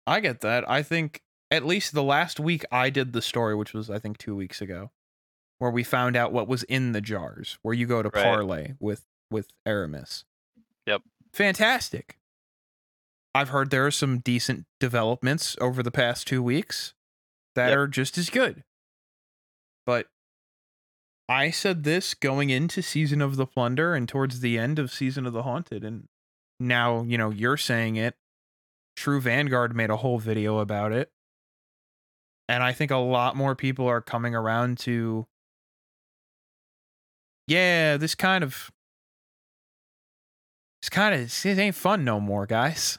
I 0.06 0.20
get 0.20 0.40
that. 0.42 0.68
I 0.70 0.82
think 0.82 1.22
at 1.50 1.64
least 1.64 1.94
the 1.94 2.02
last 2.02 2.38
week 2.40 2.64
I 2.70 2.90
did 2.90 3.12
the 3.12 3.22
story, 3.22 3.54
which 3.54 3.72
was 3.72 3.88
I 3.90 3.98
think 3.98 4.18
2 4.18 4.36
weeks 4.36 4.60
ago, 4.60 4.90
where 5.58 5.70
we 5.70 5.82
found 5.84 6.14
out 6.16 6.32
what 6.32 6.46
was 6.48 6.62
in 6.64 6.92
the 6.92 7.00
jars, 7.00 7.58
where 7.62 7.74
you 7.74 7.86
go 7.86 8.02
to 8.02 8.10
Right. 8.10 8.22
parlay 8.24 8.74
with 8.80 9.06
with 9.30 9.48
Eramis. 9.66 10.24
Yep. 10.86 11.02
Fantastic. 11.32 12.18
I've 13.34 13.48
heard 13.48 13.70
there 13.70 13.86
are 13.86 13.90
some 13.90 14.18
decent 14.18 14.66
developments 14.78 15.56
over 15.60 15.82
the 15.82 15.90
past 15.90 16.26
2 16.26 16.42
weeks 16.42 16.92
that 17.54 17.68
Yep. 17.70 17.78
are 17.78 17.86
just 17.88 18.18
as 18.18 18.30
good. 18.30 18.62
But 19.86 20.08
I 21.28 21.50
said 21.50 21.84
this 21.84 22.14
going 22.14 22.50
into 22.50 22.82
Season 22.82 23.22
of 23.22 23.36
the 23.36 23.46
Plunder 23.46 23.94
and 23.94 24.08
towards 24.08 24.40
the 24.40 24.58
end 24.58 24.78
of 24.78 24.92
Season 24.92 25.26
of 25.26 25.32
the 25.32 25.42
Haunted 25.42 25.84
and 25.84 26.04
now, 26.60 27.02
you 27.02 27.18
know, 27.18 27.30
you're 27.30 27.56
saying 27.56 27.96
it. 27.96 28.14
True 28.96 29.20
Vanguard 29.20 29.74
made 29.74 29.90
a 29.90 29.96
whole 29.96 30.18
video 30.18 30.58
about 30.58 30.92
it. 30.92 31.10
And 32.48 32.62
I 32.62 32.72
think 32.72 32.90
a 32.90 32.96
lot 32.96 33.36
more 33.36 33.56
people 33.56 33.86
are 33.86 34.00
coming 34.00 34.34
around 34.34 34.78
to 34.80 35.26
yeah, 37.46 37.96
this 37.96 38.14
kind 38.14 38.42
of 38.44 38.70
it's 40.82 40.90
kind 40.90 41.14
of 41.14 41.46
it 41.46 41.58
ain't 41.58 41.74
fun 41.74 42.04
no 42.04 42.20
more, 42.20 42.46
guys. 42.46 42.98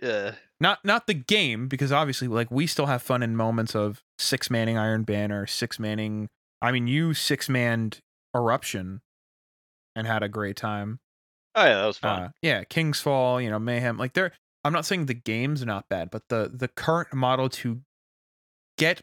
yeah 0.00 0.32
Not 0.60 0.84
not 0.84 1.06
the 1.06 1.14
game 1.14 1.68
because 1.68 1.92
obviously 1.92 2.28
like 2.28 2.50
we 2.50 2.66
still 2.66 2.86
have 2.86 3.02
fun 3.02 3.22
in 3.22 3.36
moments 3.36 3.74
of 3.74 4.02
six 4.18 4.50
manning 4.50 4.76
Iron 4.78 5.04
Banner, 5.04 5.46
six 5.46 5.78
manning. 5.78 6.28
I 6.60 6.72
mean, 6.72 6.86
you 6.86 7.14
six 7.14 7.48
manned 7.48 8.00
Eruption 8.34 9.00
and 9.96 10.06
had 10.06 10.22
a 10.22 10.28
great 10.28 10.56
time. 10.56 11.00
oh 11.54 11.64
yeah 11.64 11.74
that 11.80 11.86
was 11.86 11.98
fun 11.98 12.22
Uh, 12.22 12.28
yeah, 12.42 12.64
King's 12.64 13.00
Fall, 13.00 13.40
you 13.40 13.50
know, 13.50 13.58
Mayhem. 13.58 13.96
Like 13.96 14.12
they're 14.14 14.32
I'm 14.64 14.72
not 14.72 14.84
saying 14.86 15.06
the 15.06 15.14
game's 15.14 15.64
not 15.64 15.88
bad, 15.88 16.10
but 16.10 16.28
the 16.28 16.50
the 16.52 16.68
current 16.68 17.14
model 17.14 17.48
to 17.48 17.80
get 18.76 19.02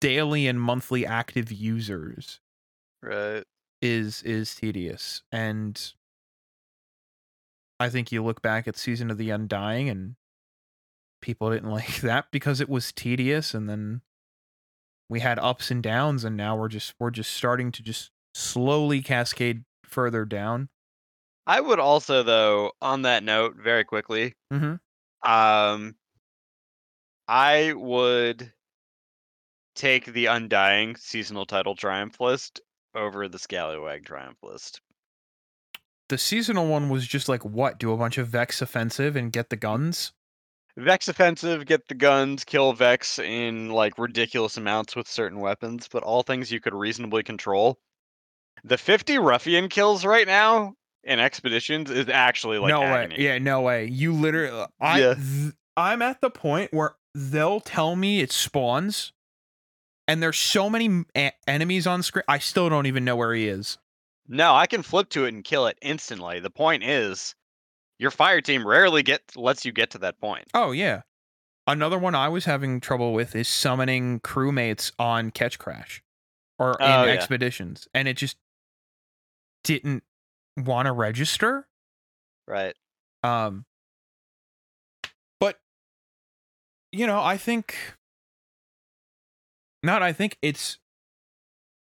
daily 0.00 0.46
and 0.48 0.60
monthly 0.60 1.06
active 1.06 1.52
users 1.52 2.40
right 3.02 3.44
is 3.82 4.22
is 4.22 4.54
tedious. 4.54 5.22
And 5.30 5.92
I 7.78 7.88
think 7.88 8.10
you 8.10 8.24
look 8.24 8.40
back 8.42 8.66
at 8.66 8.76
Season 8.76 9.10
of 9.10 9.18
the 9.18 9.30
Undying 9.30 9.88
and 9.88 10.16
people 11.20 11.50
didn't 11.50 11.70
like 11.80 12.00
that 12.00 12.26
because 12.30 12.60
it 12.60 12.68
was 12.68 12.92
tedious 12.92 13.54
and 13.54 13.68
then 13.68 14.00
we 15.08 15.20
had 15.20 15.38
ups 15.38 15.70
and 15.70 15.82
downs 15.82 16.24
and 16.24 16.36
now 16.36 16.56
we're 16.56 16.68
just 16.68 16.94
we're 16.98 17.10
just 17.10 17.32
starting 17.32 17.70
to 17.72 17.82
just 17.82 18.10
slowly 18.34 19.00
cascade 19.02 19.64
further 19.84 20.24
down. 20.24 20.68
i 21.46 21.60
would 21.60 21.78
also 21.78 22.22
though 22.22 22.72
on 22.82 23.02
that 23.02 23.22
note 23.22 23.54
very 23.56 23.84
quickly 23.84 24.34
Mhm. 24.52 24.78
um 25.24 25.94
i 27.28 27.72
would 27.74 28.52
take 29.74 30.06
the 30.06 30.26
undying 30.26 30.96
seasonal 30.96 31.46
title 31.46 31.74
triumph 31.76 32.20
list 32.20 32.60
over 32.94 33.28
the 33.28 33.38
scallywag 33.38 34.04
triumph 34.04 34.38
list 34.42 34.80
the 36.08 36.18
seasonal 36.18 36.66
one 36.68 36.88
was 36.88 37.06
just 37.06 37.28
like 37.28 37.44
what 37.44 37.78
do 37.78 37.92
a 37.92 37.96
bunch 37.96 38.16
of 38.18 38.28
vex 38.28 38.62
offensive 38.62 39.16
and 39.16 39.32
get 39.32 39.50
the 39.50 39.56
guns 39.56 40.12
Vex 40.78 41.08
offensive, 41.08 41.64
get 41.66 41.88
the 41.88 41.94
guns, 41.94 42.44
kill 42.44 42.72
Vex 42.74 43.18
in 43.18 43.70
like 43.70 43.98
ridiculous 43.98 44.56
amounts 44.56 44.94
with 44.94 45.08
certain 45.08 45.40
weapons, 45.40 45.88
but 45.90 46.02
all 46.02 46.22
things 46.22 46.52
you 46.52 46.60
could 46.60 46.74
reasonably 46.74 47.22
control. 47.22 47.78
The 48.64 48.76
50 48.78 49.18
ruffian 49.18 49.68
kills 49.68 50.04
right 50.04 50.26
now 50.26 50.74
in 51.04 51.18
expeditions 51.20 51.90
is 51.90 52.08
actually 52.08 52.58
like 52.58 52.70
no 52.70 52.82
agony. 52.82 53.16
way 53.16 53.22
yeah 53.22 53.38
no 53.38 53.60
way 53.60 53.84
you 53.86 54.12
literally 54.12 54.50
uh, 54.50 54.66
i 54.80 54.98
Yeah. 55.00 55.14
th- 55.14 55.52
i'm 55.76 56.02
at 56.02 56.20
the 56.20 56.30
point 56.30 56.72
where 56.74 56.96
they'll 57.14 57.60
tell 57.60 57.94
me 57.94 58.20
it 58.20 58.32
spawns 58.32 59.12
and 60.08 60.20
there's 60.20 60.36
so 60.36 60.68
many 60.68 60.86
m- 60.86 61.06
a- 61.16 61.30
enemies 61.46 61.86
on 61.86 62.02
screen 62.02 62.24
i 62.26 62.38
still 62.38 62.68
don't 62.68 62.86
even 62.86 63.04
know 63.04 63.14
where 63.14 63.34
he 63.34 63.46
is 63.46 63.78
No, 64.26 64.52
I 64.52 64.66
can 64.66 64.82
flip 64.82 65.08
to 65.10 65.26
it 65.26 65.34
and 65.34 65.44
kill 65.44 65.68
it 65.68 65.78
instantly. 65.80 66.40
The 66.40 66.50
point 66.50 66.82
is, 66.82 67.36
your 67.98 68.10
fire 68.10 68.40
team 68.40 68.66
rarely 68.66 69.02
get 69.02 69.22
lets 69.36 69.64
you 69.64 69.72
get 69.72 69.90
to 69.90 69.98
that 69.98 70.18
point. 70.20 70.44
oh 70.54 70.72
yeah 70.72 71.02
another 71.66 71.98
one 71.98 72.14
i 72.14 72.28
was 72.28 72.44
having 72.44 72.80
trouble 72.80 73.12
with 73.12 73.34
is 73.34 73.48
summoning 73.48 74.20
crewmates 74.20 74.92
on 74.98 75.30
Ketchcrash 75.30 76.00
or 76.58 76.70
in 76.72 76.76
Oh, 76.80 77.04
yeah. 77.04 77.10
expeditions 77.12 77.88
and 77.94 78.06
it 78.08 78.16
just 78.16 78.36
didn't 79.64 80.02
want 80.56 80.86
to 80.86 80.92
register 80.92 81.66
Right. 82.48 82.74
Um, 83.24 83.64
but 85.40 85.58
you 86.92 87.06
know, 87.08 87.20
I 87.20 87.36
think 87.36 87.74
not. 89.82 90.00
I 90.02 90.12
think 90.12 90.38
it's 90.42 90.78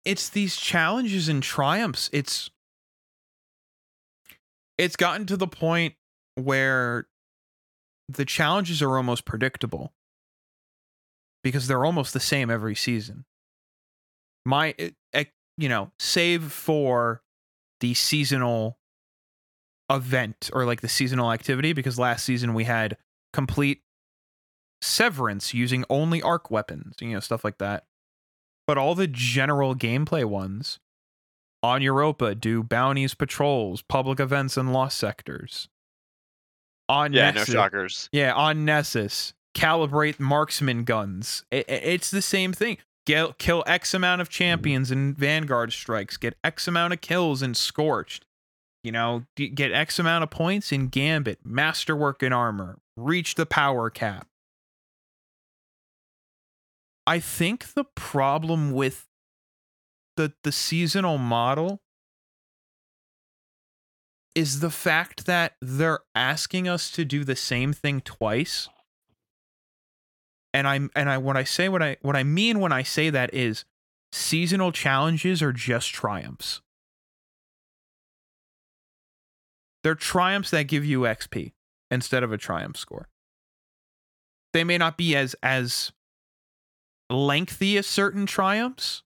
it's 0.06 0.30
these 0.30 0.56
challenges 0.56 1.28
and 1.28 1.42
triumphs. 1.42 2.08
It's 2.14 2.50
it's 4.78 4.96
gotten 4.96 5.26
to 5.26 5.36
the 5.36 5.48
point 5.48 5.94
where 6.36 7.08
the 8.08 8.24
challenges 8.24 8.80
are 8.80 8.96
almost 8.96 9.24
predictable 9.24 9.92
because 11.42 11.66
they're 11.66 11.84
almost 11.84 12.14
the 12.14 12.20
same 12.20 12.50
every 12.50 12.74
season. 12.74 13.24
My, 14.46 14.74
eh, 14.78 14.90
eh, 15.12 15.24
you 15.58 15.68
know, 15.68 15.90
save 15.98 16.52
for 16.52 17.22
the 17.80 17.94
seasonal 17.94 18.78
event 19.90 20.50
or 20.52 20.64
like 20.64 20.80
the 20.80 20.88
seasonal 20.88 21.32
activity 21.32 21.72
because 21.72 21.98
last 21.98 22.24
season 22.24 22.54
we 22.54 22.64
had 22.64 22.96
complete 23.32 23.82
severance 24.80 25.52
using 25.52 25.84
only 25.90 26.22
arc 26.22 26.50
weapons, 26.50 26.94
you 27.00 27.10
know, 27.10 27.20
stuff 27.20 27.44
like 27.44 27.58
that. 27.58 27.84
But 28.66 28.78
all 28.78 28.94
the 28.94 29.06
general 29.06 29.74
gameplay 29.74 30.24
ones 30.24 30.78
on 31.62 31.82
Europa 31.82 32.34
do 32.34 32.62
bounties, 32.62 33.14
patrols, 33.14 33.82
public 33.82 34.20
events, 34.20 34.56
and 34.56 34.72
lost 34.72 34.96
sectors. 34.98 35.68
On 36.88 37.12
Yeah, 37.12 37.32
Nessus, 37.32 37.48
no 37.48 37.54
shockers. 37.54 38.08
yeah, 38.12 38.32
on 38.32 38.64
Nessus, 38.64 39.34
calibrate 39.54 40.18
marksman 40.20 40.84
guns. 40.84 41.44
I- 41.52 41.56
I- 41.68 41.72
it's 41.72 42.10
the 42.10 42.22
same 42.22 42.52
thing. 42.52 42.78
Get, 43.06 43.38
kill 43.38 43.64
X 43.66 43.92
amount 43.94 44.20
of 44.20 44.28
champions 44.28 44.90
in 44.90 45.14
Vanguard 45.14 45.72
strikes. 45.72 46.16
Get 46.16 46.36
X 46.44 46.68
amount 46.68 46.92
of 46.92 47.00
kills 47.00 47.42
in 47.42 47.54
Scorched. 47.54 48.24
You 48.84 48.92
know, 48.92 49.24
get 49.36 49.72
X 49.72 49.98
amount 49.98 50.22
of 50.24 50.30
points 50.30 50.70
in 50.72 50.88
Gambit, 50.88 51.40
Masterwork 51.44 52.22
in 52.22 52.32
armor, 52.32 52.78
reach 52.96 53.34
the 53.34 53.44
power 53.46 53.90
cap. 53.90 54.28
I 57.06 57.20
think 57.20 57.72
the 57.74 57.84
problem 57.84 58.72
with 58.72 59.07
the 60.18 60.32
the 60.42 60.50
seasonal 60.50 61.16
model 61.16 61.80
is 64.34 64.58
the 64.58 64.70
fact 64.70 65.26
that 65.26 65.54
they're 65.62 66.00
asking 66.14 66.68
us 66.68 66.90
to 66.90 67.04
do 67.04 67.22
the 67.22 67.36
same 67.36 67.72
thing 67.72 68.00
twice. 68.00 68.68
And 70.52 70.66
I'm 70.66 70.90
and 70.96 71.08
I 71.08 71.18
what 71.18 71.36
I 71.36 71.44
say 71.44 71.68
what 71.68 71.82
I 71.82 71.98
what 72.02 72.16
I 72.16 72.24
mean 72.24 72.58
when 72.58 72.72
I 72.72 72.82
say 72.82 73.10
that 73.10 73.32
is 73.32 73.64
seasonal 74.12 74.72
challenges 74.72 75.40
are 75.40 75.52
just 75.52 75.92
triumphs. 75.92 76.62
They're 79.84 79.94
triumphs 79.94 80.50
that 80.50 80.64
give 80.64 80.84
you 80.84 81.02
XP 81.02 81.52
instead 81.92 82.24
of 82.24 82.32
a 82.32 82.38
triumph 82.38 82.76
score. 82.76 83.08
They 84.52 84.64
may 84.64 84.78
not 84.78 84.96
be 84.96 85.14
as 85.14 85.36
as 85.44 85.92
lengthy 87.08 87.78
as 87.78 87.86
certain 87.86 88.26
triumphs, 88.26 89.04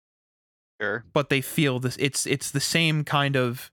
Sure. 0.81 1.05
but 1.13 1.29
they 1.29 1.41
feel 1.41 1.79
this 1.79 1.97
it's 1.99 2.27
it's 2.27 2.51
the 2.51 2.61
same 2.61 3.05
kind 3.05 3.37
of 3.37 3.71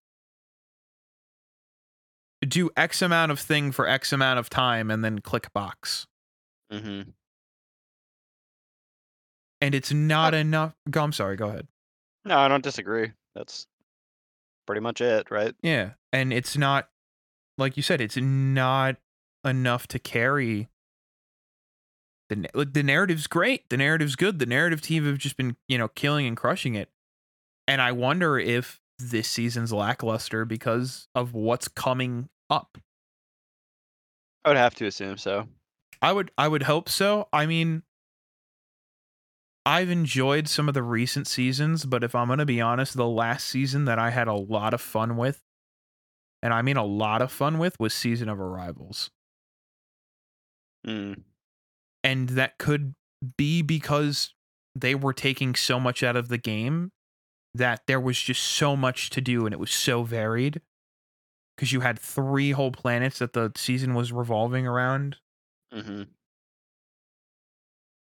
do 2.47 2.69
x 2.77 3.01
amount 3.01 3.31
of 3.31 3.39
thing 3.39 3.71
for 3.71 3.87
x 3.87 4.13
amount 4.13 4.39
of 4.39 4.49
time 4.49 4.89
and 4.91 5.03
then 5.03 5.19
click 5.19 5.51
box 5.53 6.05
Mm-hmm. 6.71 7.09
and 9.61 9.73
it's 9.75 9.91
not 9.91 10.33
enough 10.35 10.73
go 10.89 11.01
i'm 11.03 11.11
sorry 11.11 11.35
go 11.35 11.47
ahead 11.47 11.67
No, 12.25 12.37
I 12.37 12.47
don't 12.47 12.63
disagree. 12.63 13.11
That's 13.35 13.65
pretty 14.67 14.81
much 14.81 15.01
it, 15.01 15.31
right? 15.31 15.55
yeah 15.63 15.91
and 16.13 16.31
it's 16.31 16.55
not 16.57 16.89
like 17.57 17.75
you 17.75 17.81
said 17.83 18.01
it's 18.01 18.17
not 18.17 18.97
enough 19.43 19.87
to 19.87 19.99
carry 19.99 20.69
the 22.29 22.47
like 22.53 22.73
the 22.73 22.83
narrative's 22.83 23.27
great 23.27 23.69
the 23.69 23.77
narrative's 23.77 24.15
good 24.15 24.39
the 24.39 24.45
narrative 24.45 24.81
team 24.81 25.05
have 25.05 25.17
just 25.17 25.37
been 25.37 25.55
you 25.67 25.77
know 25.77 25.87
killing 25.89 26.25
and 26.25 26.37
crushing 26.37 26.75
it 26.75 26.89
and 27.67 27.81
i 27.81 27.91
wonder 27.91 28.37
if 28.39 28.79
this 28.99 29.27
season's 29.27 29.73
lackluster 29.73 30.45
because 30.45 31.07
of 31.15 31.33
what's 31.33 31.67
coming 31.67 32.29
up 32.49 32.77
I 34.43 34.49
would 34.49 34.57
have 34.57 34.75
to 34.75 34.85
assume 34.85 35.17
so. 35.17 35.47
I 36.01 36.13
would 36.13 36.31
I 36.37 36.47
would 36.47 36.63
hope 36.63 36.89
so. 36.89 37.27
I 37.33 37.45
mean 37.45 37.83
I've 39.65 39.89
enjoyed 39.89 40.47
some 40.47 40.67
of 40.67 40.73
the 40.73 40.81
recent 40.81 41.27
seasons, 41.27 41.85
but 41.85 42.03
if 42.03 42.15
I'm 42.15 42.27
going 42.27 42.39
to 42.39 42.45
be 42.45 42.61
honest, 42.61 42.95
the 42.95 43.05
last 43.05 43.45
season 43.45 43.85
that 43.85 43.99
I 43.99 44.09
had 44.09 44.27
a 44.27 44.33
lot 44.33 44.73
of 44.73 44.81
fun 44.81 45.17
with 45.17 45.43
and 46.41 46.53
I 46.53 46.61
mean 46.61 46.77
a 46.77 46.85
lot 46.85 47.21
of 47.21 47.31
fun 47.31 47.59
with 47.59 47.77
was 47.79 47.93
Season 47.93 48.29
of 48.29 48.39
Arrivals. 48.39 49.11
Mm. 50.87 51.23
And 52.03 52.29
that 52.29 52.57
could 52.57 52.95
be 53.37 53.61
because 53.61 54.33
they 54.75 54.95
were 54.95 55.13
taking 55.13 55.55
so 55.55 55.79
much 55.79 56.03
out 56.03 56.15
of 56.15 56.29
the 56.29 56.37
game 56.37 56.91
that 57.53 57.81
there 57.87 57.99
was 57.99 58.19
just 58.19 58.43
so 58.43 58.75
much 58.75 59.09
to 59.09 59.21
do 59.21 59.45
and 59.45 59.53
it 59.53 59.59
was 59.59 59.71
so 59.71 60.03
varied 60.03 60.61
because 61.55 61.73
you 61.73 61.81
had 61.81 61.99
three 61.99 62.51
whole 62.51 62.71
planets 62.71 63.19
that 63.19 63.33
the 63.33 63.51
season 63.55 63.93
was 63.93 64.11
revolving 64.11 64.65
around 64.67 65.17
Mm-hmm. 65.73 66.03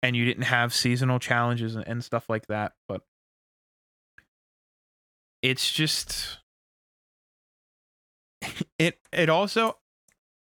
and 0.04 0.16
you 0.16 0.24
didn't 0.26 0.44
have 0.44 0.74
seasonal 0.74 1.18
challenges 1.18 1.76
and, 1.76 1.88
and 1.88 2.04
stuff 2.04 2.30
like 2.30 2.46
that 2.48 2.74
but 2.88 3.02
it's 5.42 5.72
just 5.72 6.40
it 8.80 9.00
it 9.12 9.30
also 9.30 9.78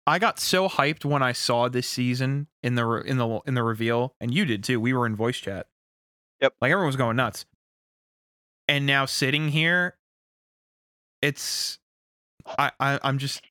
I 0.07 0.19
got 0.19 0.39
so 0.41 0.69
hyped 0.69 1.05
when 1.05 1.23
I 1.23 1.33
saw 1.33 1.69
this 1.69 1.89
season 1.89 2.49
in 2.63 2.75
the 2.75 2.85
re- 2.85 3.03
in 3.09 3.19
the 3.19 3.41
in 3.47 3.55
the 3.55 3.63
reveal 3.63 4.15
and 4.21 4.33
you 4.35 4.45
did 4.45 4.65
too 4.65 4.81
we 4.81 4.93
were 4.93 5.07
in 5.07 5.15
voice 5.17 5.37
chat 5.39 5.67
Yep. 6.41 6.55
like 6.61 6.71
everyone 6.73 6.87
was 6.89 6.97
going 6.97 7.17
nuts 7.17 7.47
and 8.69 8.85
now 8.87 9.05
sitting 9.07 9.49
here 9.51 9.97
it's 11.21 11.79
I, 12.59 12.73
I 12.81 12.99
I'm 13.03 13.19
just 13.19 13.43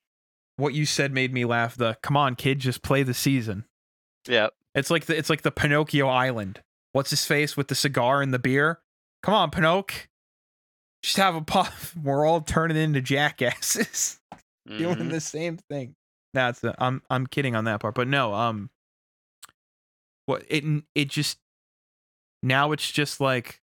what 0.56 0.74
you 0.74 0.84
said 0.84 1.12
made 1.12 1.32
me 1.32 1.44
laugh 1.44 1.74
the 1.76 1.96
come 2.02 2.16
on 2.16 2.34
kid 2.34 2.58
just 2.58 2.82
play 2.82 3.02
the 3.02 3.14
season 3.14 3.64
Yeah. 4.28 4.48
it's 4.74 4.90
like 4.90 5.06
the 5.06 5.16
it's 5.16 5.30
like 5.30 5.42
the 5.42 5.50
Pinocchio 5.50 6.06
Island. 6.08 6.60
What's 6.92 7.08
his 7.10 7.24
face 7.24 7.56
with 7.56 7.68
the 7.68 7.74
cigar 7.74 8.20
and 8.20 8.34
the 8.34 8.38
beer? 8.38 8.80
Come 9.22 9.32
on, 9.32 9.50
Pinocchio. 9.50 10.00
Just 11.02 11.16
have 11.16 11.34
a 11.34 11.40
puff. 11.40 11.96
We're 12.02 12.26
all 12.26 12.42
turning 12.42 12.76
into 12.76 13.00
jackasses 13.00 14.20
doing 14.68 14.96
Mhm. 14.96 15.10
the 15.10 15.20
same 15.20 15.56
thing. 15.56 15.94
That's 16.34 16.60
the, 16.60 16.74
I'm 16.78 17.02
I'm 17.10 17.26
kidding 17.26 17.54
on 17.54 17.64
that 17.64 17.80
part, 17.80 17.94
but 17.94 18.08
no, 18.08 18.34
um 18.34 18.70
what 20.26 20.44
it 20.48 20.64
it 20.94 21.08
just 21.08 21.38
now 22.42 22.72
it's 22.72 22.90
just 22.90 23.20
like 23.20 23.60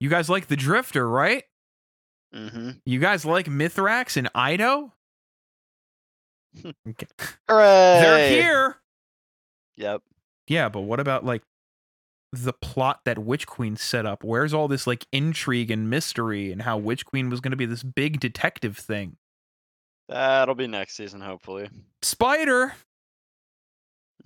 you 0.00 0.08
guys 0.08 0.28
like 0.28 0.46
the 0.48 0.56
Drifter, 0.56 1.08
right? 1.08 1.44
Mhm. 2.34 2.80
You 2.84 2.98
guys 3.00 3.24
like 3.24 3.46
Mithrax 3.46 4.16
and 4.16 4.32
Eido? 4.34 4.92
Okay. 6.88 7.06
Hooray! 7.48 8.00
They're 8.00 8.28
here. 8.30 8.76
Yep. 9.76 10.02
Yeah, 10.48 10.68
but 10.68 10.80
what 10.80 11.00
about 11.00 11.24
like 11.24 11.42
the 12.32 12.52
plot 12.52 13.00
that 13.04 13.18
Witch 13.18 13.46
Queen 13.46 13.76
set 13.76 14.04
up? 14.06 14.24
Where's 14.24 14.52
all 14.52 14.68
this 14.68 14.86
like 14.86 15.06
intrigue 15.12 15.70
and 15.70 15.88
mystery 15.88 16.50
and 16.52 16.62
how 16.62 16.76
Witch 16.76 17.06
Queen 17.06 17.30
was 17.30 17.40
going 17.40 17.52
to 17.52 17.56
be 17.56 17.66
this 17.66 17.82
big 17.82 18.20
detective 18.20 18.76
thing? 18.76 19.16
That'll 20.08 20.54
be 20.54 20.66
next 20.66 20.96
season, 20.96 21.20
hopefully. 21.20 21.68
Spider. 22.02 22.74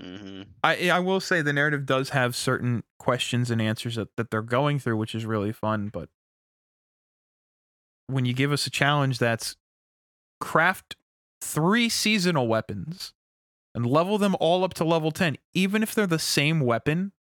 Mm-hmm. 0.01 0.43
I 0.65 0.91
I 0.91 1.01
will 1.01 1.21
say 1.21 1.43
the 1.43 1.53
narrative 1.53 1.85
does 1.85 2.11
have 2.11 2.35
certain 2.35 2.83
questions 2.99 3.51
and 3.51 3.61
answers 3.61 3.97
that, 3.97 4.17
that 4.17 4.31
they're 4.31 4.43
going 4.43 4.79
through, 4.79 4.97
which 4.97 5.15
is 5.15 5.27
really 5.27 5.53
fun. 5.53 5.91
But 5.93 6.09
when 8.07 8.25
you 8.25 8.33
give 8.33 8.53
us 8.53 8.67
a 8.67 8.71
challenge 8.71 9.19
that's 9.19 9.57
craft 10.41 10.97
three 11.41 11.89
seasonal 11.89 12.47
weapons 12.47 13.13
and 13.75 13.87
level 13.87 14.19
them 14.19 14.37
all 14.41 14.65
up 14.65 14.75
to 14.75 14.85
level 14.85 15.11
10, 15.11 15.37
even 15.55 15.83
if 15.83 15.95
they're 15.95 16.07
the 16.07 16.19
same 16.19 16.61
weapon, 16.61 17.13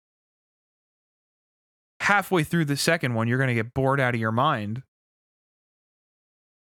halfway 2.01 2.43
through 2.45 2.65
the 2.65 2.77
second 2.77 3.15
one, 3.15 3.29
you're 3.29 3.39
going 3.39 3.49
to 3.49 3.55
get 3.55 3.75
bored 3.75 4.01
out 4.01 4.15
of 4.15 4.21
your 4.21 4.33
mind. 4.33 4.83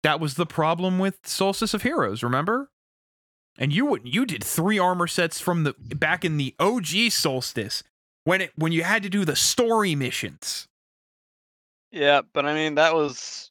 That 0.04 0.20
was 0.20 0.34
the 0.34 0.44
problem 0.44 0.98
with 0.98 1.20
Solstice 1.24 1.72
of 1.72 1.80
Heroes, 1.82 2.22
remember? 2.22 2.68
And 3.56 3.72
you 3.72 3.98
you 4.04 4.26
did 4.26 4.44
three 4.44 4.78
armor 4.78 5.06
sets 5.06 5.40
from 5.40 5.64
the 5.64 5.74
back 5.78 6.26
in 6.26 6.36
the 6.36 6.54
OG 6.60 7.10
Solstice 7.10 7.82
when 8.24 8.42
it 8.42 8.52
when 8.54 8.70
you 8.70 8.82
had 8.84 9.02
to 9.04 9.08
do 9.08 9.24
the 9.24 9.34
story 9.34 9.94
missions. 9.94 10.68
Yeah, 11.90 12.20
but 12.34 12.44
I 12.44 12.52
mean 12.52 12.74
that 12.74 12.94
was 12.94 13.50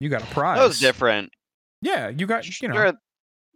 You 0.00 0.08
got 0.08 0.22
a 0.22 0.26
prize. 0.26 0.58
that 0.58 0.66
was 0.66 0.80
different. 0.80 1.32
Yeah, 1.82 2.08
you 2.08 2.26
got 2.26 2.46
you 2.62 2.68
know. 2.68 2.74
Sure, 2.74 2.92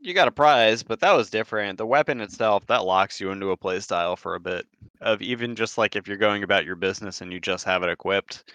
you 0.01 0.13
got 0.13 0.29
a 0.29 0.33
prize, 0.33 0.83
but 0.83 1.01
that 1.01 1.13
was 1.13 1.31
different. 1.31 1.79
The 1.79 1.87
weapon 1.87 2.21
itself 2.21 2.67
that 2.67 2.85
locks 2.85 3.23
you 3.23 3.31
into 3.31 3.53
a 3.53 3.57
playstyle 3.57 4.19
for 4.19 4.35
a 4.35 4.41
bit 4.41 4.67
of 5.01 5.23
even 5.23 5.57
just 5.57 5.79
like 5.79 5.97
if 5.97 6.07
you're 6.07 6.19
going 6.19 6.43
about 6.43 6.67
your 6.67 6.77
business 6.77 7.23
and 7.23 7.33
you 7.33 7.41
just 7.41 7.65
have 7.65 7.83
it 7.83 7.89
equipped. 7.89 8.53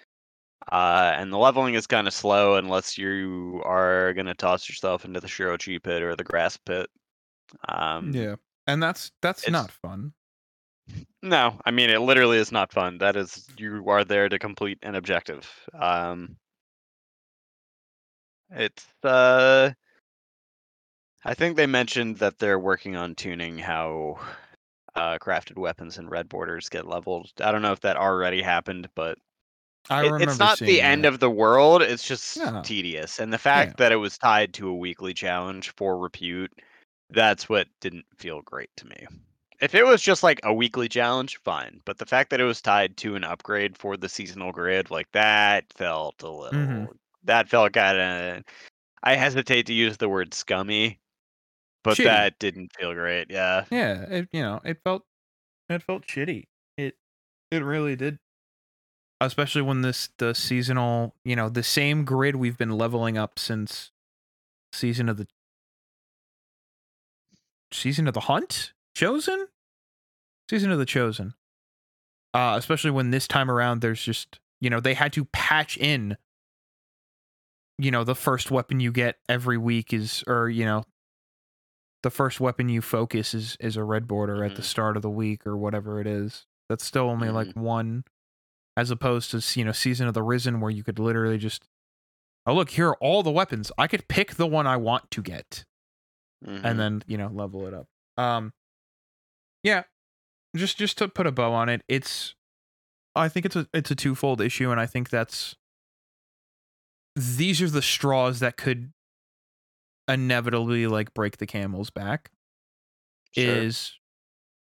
Uh, 0.71 1.13
and 1.15 1.31
the 1.31 1.37
leveling 1.37 1.73
is 1.75 1.87
kind 1.87 2.07
of 2.07 2.13
slow 2.13 2.55
unless 2.55 2.97
you 2.97 3.61
are 3.65 4.13
gonna 4.13 4.33
toss 4.33 4.67
yourself 4.67 5.05
into 5.05 5.19
the 5.19 5.27
Shuro 5.27 5.57
Chi 5.63 5.77
pit 5.77 6.01
or 6.01 6.15
the 6.15 6.23
grass 6.23 6.57
pit. 6.57 6.89
Um, 7.67 8.11
Yeah. 8.13 8.35
And 8.65 8.81
that's 8.81 9.11
that's 9.21 9.49
not 9.49 9.71
fun. 9.71 10.13
No, 11.21 11.59
I 11.65 11.71
mean 11.71 11.89
it 11.89 11.99
literally 11.99 12.37
is 12.37 12.51
not 12.51 12.71
fun. 12.71 12.97
That 12.97 13.15
is 13.15 13.47
you 13.57 13.89
are 13.89 14.03
there 14.03 14.29
to 14.29 14.39
complete 14.39 14.79
an 14.83 14.95
objective. 14.95 15.49
Um 15.73 16.37
it's 18.49 18.85
uh 19.03 19.71
I 21.25 21.33
think 21.33 21.55
they 21.55 21.67
mentioned 21.67 22.17
that 22.17 22.39
they're 22.39 22.59
working 22.59 22.95
on 22.95 23.15
tuning 23.15 23.57
how 23.57 24.19
uh 24.95 25.17
crafted 25.19 25.57
weapons 25.57 25.97
and 25.97 26.09
red 26.09 26.29
borders 26.29 26.69
get 26.69 26.85
leveled. 26.87 27.31
I 27.41 27.51
don't 27.51 27.61
know 27.61 27.71
if 27.73 27.81
that 27.81 27.97
already 27.97 28.41
happened, 28.41 28.89
but 28.95 29.17
I 29.89 29.99
remember 30.01 30.23
it's 30.23 30.39
not 30.39 30.59
the 30.59 30.65
seeing 30.67 30.81
end 30.81 31.05
of 31.05 31.19
the 31.19 31.29
world, 31.29 31.81
it's 31.81 32.07
just 32.07 32.37
No. 32.37 32.61
tedious. 32.63 33.19
And 33.19 33.33
the 33.33 33.37
fact 33.37 33.77
that 33.77 33.91
it 33.91 33.97
was 33.97 34.17
tied 34.17 34.53
to 34.55 34.69
a 34.69 34.75
weekly 34.75 35.13
challenge 35.13 35.71
for 35.71 35.97
repute, 35.97 36.51
that's 37.09 37.49
what 37.49 37.67
didn't 37.81 38.05
feel 38.17 38.41
great 38.41 38.69
to 38.77 38.87
me. 38.87 39.07
If 39.61 39.75
it 39.75 39.85
was 39.85 40.01
just 40.01 40.23
like 40.23 40.39
a 40.43 40.53
weekly 40.53 40.89
challenge, 40.89 41.37
fine. 41.37 41.81
But 41.85 41.97
the 41.97 42.05
fact 42.05 42.29
that 42.31 42.41
it 42.41 42.45
was 42.45 42.61
tied 42.61 42.97
to 42.97 43.15
an 43.15 43.23
upgrade 43.23 43.77
for 43.77 43.95
the 43.97 44.09
seasonal 44.09 44.51
grid, 44.51 44.91
like 44.91 45.11
that 45.13 45.71
felt 45.73 46.21
a 46.23 46.29
little 46.29 46.51
Mhm. 46.51 46.97
that 47.23 47.47
felt 47.49 47.73
kind 47.73 47.97
of 47.99 48.43
I 49.03 49.15
hesitate 49.15 49.65
to 49.67 49.73
use 49.73 49.97
the 49.97 50.09
word 50.09 50.33
scummy, 50.33 50.99
but 51.83 51.99
Shitty. 51.99 52.03
that 52.05 52.39
didn't 52.39 52.71
feel 52.77 52.93
great. 52.93 53.29
Yeah. 53.31 53.65
Yeah, 53.71 54.03
it, 54.09 54.29
you 54.33 54.41
know, 54.41 54.61
it 54.65 54.81
felt 54.83 55.05
it 55.69 55.83
felt 55.83 56.05
shitty. 56.07 56.47
It 56.77 56.97
it 57.51 57.63
really 57.63 57.95
did. 57.95 58.19
Especially 59.25 59.61
when 59.61 59.81
this 59.81 60.09
the 60.17 60.33
seasonal, 60.33 61.15
you 61.25 61.35
know, 61.35 61.49
the 61.49 61.63
same 61.63 62.05
grid 62.05 62.35
we've 62.35 62.57
been 62.57 62.71
leveling 62.77 63.17
up 63.17 63.37
since 63.39 63.91
season 64.71 65.09
of 65.09 65.17
the 65.17 65.27
season 67.71 68.07
of 68.07 68.13
the 68.13 68.21
hunt? 68.21 68.73
Chosen? 68.95 69.47
Season 70.49 70.71
of 70.71 70.79
the 70.79 70.85
chosen. 70.85 71.33
Uh 72.33 72.55
especially 72.57 72.91
when 72.91 73.11
this 73.11 73.27
time 73.27 73.49
around 73.49 73.81
there's 73.81 74.01
just 74.03 74.39
you 74.61 74.69
know 74.69 74.79
they 74.79 74.93
had 74.93 75.13
to 75.13 75.25
patch 75.25 75.77
in 75.77 76.17
you 77.77 77.91
know 77.91 78.03
the 78.03 78.15
first 78.15 78.51
weapon 78.51 78.79
you 78.79 78.91
get 78.91 79.17
every 79.29 79.57
week 79.57 79.93
is 79.93 80.23
or 80.27 80.49
you 80.49 80.65
know 80.65 80.83
the 82.03 82.09
first 82.09 82.39
weapon 82.39 82.69
you 82.69 82.81
focus 82.81 83.33
is 83.33 83.55
is 83.59 83.77
a 83.77 83.83
red 83.83 84.07
border 84.07 84.43
at 84.43 84.55
the 84.55 84.61
Mhm. 84.61 84.65
start 84.65 84.95
of 84.95 85.01
the 85.01 85.09
week 85.09 85.45
or 85.47 85.55
whatever 85.55 85.99
it 86.01 86.07
is. 86.07 86.45
That's 86.69 86.83
still 86.83 87.09
only 87.09 87.29
like 87.29 87.53
one 87.55 88.03
as 88.75 88.89
opposed 88.91 89.31
to 89.31 89.59
you 89.59 89.65
know 89.65 89.71
season 89.71 90.07
of 90.07 90.13
the 90.13 90.23
risen 90.23 90.59
where 90.59 90.71
you 90.71 90.83
could 90.83 90.99
literally 90.99 91.37
just 91.37 91.67
oh 92.45 92.53
look 92.55 92.71
here 92.71 92.89
are 92.89 92.97
all 92.97 93.23
the 93.23 93.31
weapons 93.31 93.71
i 93.77 93.87
could 93.87 94.07
pick 94.07 94.35
the 94.35 94.47
one 94.47 94.65
i 94.67 94.75
want 94.77 95.09
to 95.11 95.21
get 95.21 95.65
Mhm. 96.45 96.61
and 96.65 96.79
then 96.79 97.03
you 97.07 97.17
know 97.17 97.27
level 97.27 97.65
it 97.67 97.73
up 97.73 97.87
um 98.17 98.51
yeah 99.63 99.83
just 100.55 100.77
just 100.77 100.97
to 100.97 101.07
put 101.07 101.25
a 101.25 101.31
bow 101.31 101.53
on 101.53 101.69
it 101.69 101.83
it's 101.87 102.35
i 103.15 103.29
think 103.29 103.45
it's 103.45 103.55
a 103.55 103.67
it's 103.73 103.91
a 103.91 103.95
twofold 103.95 104.41
issue 104.41 104.69
and 104.71 104.79
i 104.79 104.85
think 104.85 105.09
that's 105.09 105.55
these 107.15 107.61
are 107.61 107.69
the 107.69 107.81
straws 107.81 108.39
that 108.39 108.57
could 108.57 108.91
inevitably 110.07 110.87
like 110.87 111.13
break 111.13 111.37
the 111.37 111.45
camel's 111.47 111.89
back 111.89 112.31
Sure. 113.31 113.43
is 113.63 113.93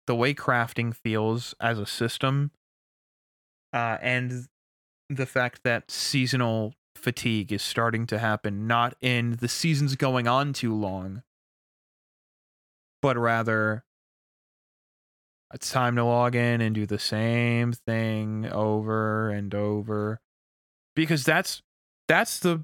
the 0.08 0.16
way 0.16 0.34
crafting 0.34 0.95
feels 0.95 1.54
as 1.60 1.80
a 1.80 1.86
system 1.86 2.51
uh 3.74 3.97
and 4.01 4.47
the 5.09 5.26
fact 5.26 5.61
that 5.63 5.89
seasonal 5.91 6.74
fatigue 6.95 7.51
is 7.51 7.61
starting 7.61 8.05
to 8.07 8.19
happen 8.19 8.67
not 8.67 8.95
in 9.01 9.38
the 9.41 9.47
seasons 9.47 9.95
going 9.95 10.28
on 10.28 10.53
too 10.53 10.74
long 10.74 11.24
but 13.01 13.17
rather 13.17 13.84
it's 15.53 15.69
time 15.69 15.95
to 15.95 16.03
log 16.03 16.36
in 16.36 16.61
and 16.61 16.74
do 16.74 16.86
the 16.86 16.97
same 16.97 17.74
thing 17.74 18.47
over 18.51 19.30
and 19.30 19.53
over 19.53 20.19
because 20.95 21.24
that's 21.24 21.61
that's 22.07 22.39
the 22.39 22.63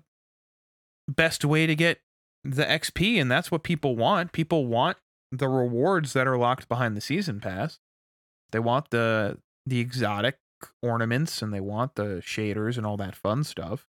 best 1.08 1.46
way 1.46 1.68
to 1.68 1.76
get 1.76 2.00
the 2.44 2.66
XP 2.66 3.20
and 3.22 3.30
that's 3.30 3.52
what 3.52 3.64
people 3.64 3.96
want. 3.96 4.32
People 4.32 4.66
want 4.66 4.98
the 5.32 5.48
rewards 5.48 6.14
that 6.14 6.28
are 6.28 6.38
locked 6.38 6.68
behind 6.68 6.98
the 6.98 7.02
season 7.02 7.40
pass. 7.40 7.80
They 8.52 8.60
want 8.60 8.90
the 8.90 9.38
the 9.66 9.80
exotic 9.80 10.38
ornaments 10.82 11.42
and 11.42 11.54
they 11.54 11.60
want 11.60 11.96
the 11.96 12.22
shaders 12.26 12.78
and 12.78 12.86
all 12.86 12.98
that 12.98 13.16
fun 13.16 13.44
stuff. 13.44 13.88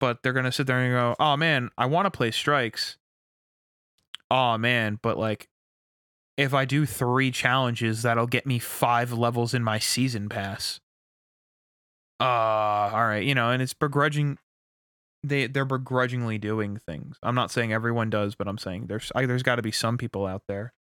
But 0.00 0.22
they're 0.22 0.32
to 0.32 0.52
sit 0.52 0.66
there 0.66 0.80
and 0.80 0.92
go, 0.92 1.16
"Oh 1.18 1.36
man, 1.36 1.70
I 1.78 1.86
want 1.86 2.06
to 2.06 2.10
play 2.10 2.30
strikes." 2.30 2.98
Oh 4.30 4.58
man, 4.58 4.98
but 5.02 5.18
like 5.18 5.48
if 6.36 6.52
I 6.52 6.64
do 6.64 6.84
3 6.84 7.30
challenges 7.30 8.02
that'll 8.02 8.26
get 8.26 8.46
me 8.46 8.58
5 8.58 9.12
levels 9.12 9.54
in 9.54 9.62
my 9.62 9.78
season 9.78 10.28
pass. 10.28 10.80
Uh, 12.20 12.24
all 12.24 13.06
right, 13.06 13.24
you 13.24 13.34
know, 13.34 13.50
and 13.50 13.62
it's 13.62 13.74
begrudging 13.74 14.38
they 15.24 15.46
they're 15.46 15.64
begrudgingly 15.64 16.38
doing 16.38 16.76
things. 16.76 17.18
I'm 17.22 17.34
not 17.34 17.50
saying 17.50 17.72
everyone 17.72 18.10
does, 18.10 18.34
but 18.34 18.46
I'm 18.46 18.58
saying 18.58 18.86
there's 18.86 19.10
I, 19.14 19.26
there's 19.26 19.42
got 19.42 19.56
to 19.56 19.62
be 19.62 19.72
some 19.72 19.98
people 19.98 20.26
out 20.26 20.42
there. 20.46 20.74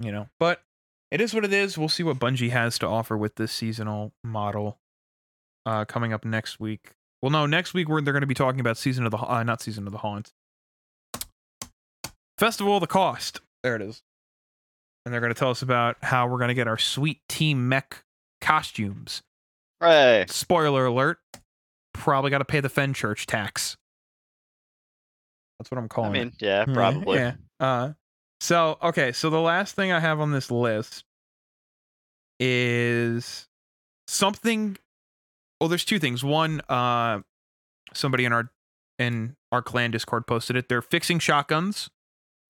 You 0.00 0.10
know, 0.10 0.28
but 0.38 0.62
it 1.12 1.20
is 1.20 1.34
what 1.34 1.44
it 1.44 1.52
is. 1.52 1.76
We'll 1.76 1.88
see 1.88 2.02
what 2.02 2.18
Bungie 2.18 2.50
has 2.50 2.78
to 2.80 2.86
offer 2.86 3.16
with 3.16 3.36
this 3.36 3.52
seasonal 3.52 4.12
model 4.24 4.78
uh 5.66 5.84
coming 5.84 6.12
up 6.12 6.24
next 6.24 6.58
week. 6.58 6.92
Well, 7.20 7.30
no, 7.30 7.46
next 7.46 7.74
week 7.74 7.88
we're 7.88 8.00
they're 8.00 8.12
going 8.12 8.22
to 8.22 8.26
be 8.26 8.34
talking 8.34 8.60
about 8.60 8.76
season 8.76 9.04
of 9.04 9.12
the 9.12 9.18
uh, 9.18 9.42
not 9.44 9.60
season 9.60 9.86
of 9.86 9.92
the 9.92 9.98
haunt. 9.98 10.32
Festival 12.38 12.78
of 12.78 12.88
the 12.88 12.98
Lost. 12.98 13.40
There 13.62 13.76
it 13.76 13.82
is. 13.82 14.02
And 15.04 15.12
they're 15.12 15.20
going 15.20 15.32
to 15.32 15.38
tell 15.38 15.50
us 15.50 15.62
about 15.62 15.96
how 16.02 16.26
we're 16.26 16.38
going 16.38 16.48
to 16.48 16.54
get 16.54 16.66
our 16.66 16.78
sweet 16.78 17.20
team 17.28 17.68
mech 17.68 18.02
costumes. 18.40 19.22
Hooray. 19.80 20.26
Spoiler 20.28 20.86
alert. 20.86 21.18
Probably 21.94 22.30
got 22.30 22.38
to 22.38 22.44
pay 22.44 22.60
the 22.60 22.68
Fenchurch 22.68 23.26
tax. 23.26 23.76
That's 25.58 25.70
what 25.70 25.78
I'm 25.78 25.88
calling 25.88 26.16
it. 26.16 26.18
mean, 26.18 26.32
yeah, 26.40 26.64
Yeah, 26.66 26.74
probably. 26.74 27.18
Yeah. 27.18 27.34
Uh, 27.60 27.92
so 28.42 28.76
okay, 28.82 29.12
so 29.12 29.30
the 29.30 29.40
last 29.40 29.76
thing 29.76 29.92
I 29.92 30.00
have 30.00 30.18
on 30.18 30.32
this 30.32 30.50
list 30.50 31.04
is 32.40 33.46
something. 34.08 34.76
Well, 35.60 35.68
there's 35.68 35.84
two 35.84 36.00
things. 36.00 36.24
One, 36.24 36.60
uh, 36.68 37.20
somebody 37.94 38.24
in 38.24 38.32
our 38.32 38.50
in 38.98 39.36
our 39.52 39.62
clan 39.62 39.92
Discord 39.92 40.26
posted 40.26 40.56
it. 40.56 40.68
They're 40.68 40.82
fixing 40.82 41.20
shotguns. 41.20 41.88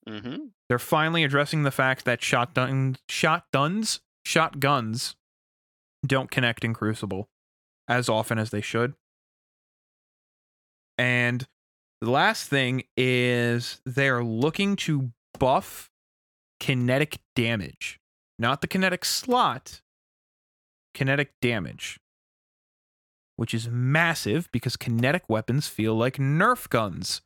Mm-hmm. 0.09 0.47
They're 0.71 0.79
finally 0.79 1.25
addressing 1.25 1.63
the 1.63 1.71
fact 1.71 2.07
that 2.07 2.23
shotgun 2.23 2.97
shotguns 3.07 4.01
shotguns 4.25 5.15
don't 6.07 6.31
connect 6.31 6.65
in 6.65 6.73
Crucible 6.73 7.29
as 7.87 8.09
often 8.09 8.39
as 8.39 8.49
they 8.49 8.63
should. 8.63 8.95
And 10.97 11.47
the 12.01 12.11
last 12.11 12.49
thing 12.49 12.85
is 12.97 13.83
they're 13.85 14.25
looking 14.25 14.75
to 14.77 15.13
buff 15.43 15.91
kinetic 16.61 17.19
damage, 17.35 17.99
not 18.39 18.61
the 18.61 18.69
kinetic 18.69 19.05
slot, 19.05 19.81
kinetic 20.95 21.33
damage, 21.43 21.99
which 23.37 23.53
is 23.53 23.69
massive 23.69 24.49
because 24.53 24.77
kinetic 24.77 25.29
weapons 25.29 25.67
feel 25.67 25.95
like 25.97 26.17
Nerf 26.17 26.69
guns, 26.69 27.21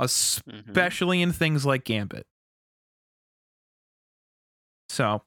Mm-hmm. 0.00 0.70
especially 0.70 1.20
in 1.22 1.30
things 1.30 1.64
like 1.66 1.84
Gambit. 1.84 2.24
So 4.88 5.22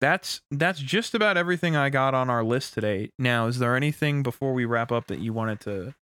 that's 0.00 0.40
that's 0.50 0.80
just 0.80 1.14
about 1.14 1.36
everything 1.36 1.76
I 1.76 1.90
got 1.90 2.12
on 2.12 2.28
our 2.28 2.42
list 2.42 2.74
today. 2.74 3.10
Now, 3.18 3.46
is 3.46 3.58
there 3.60 3.76
anything 3.76 4.22
before 4.24 4.52
we 4.52 4.64
wrap 4.64 4.90
up 4.90 5.06
that 5.06 5.20
you 5.20 5.32
wanted 5.32 5.60
to 5.60 5.94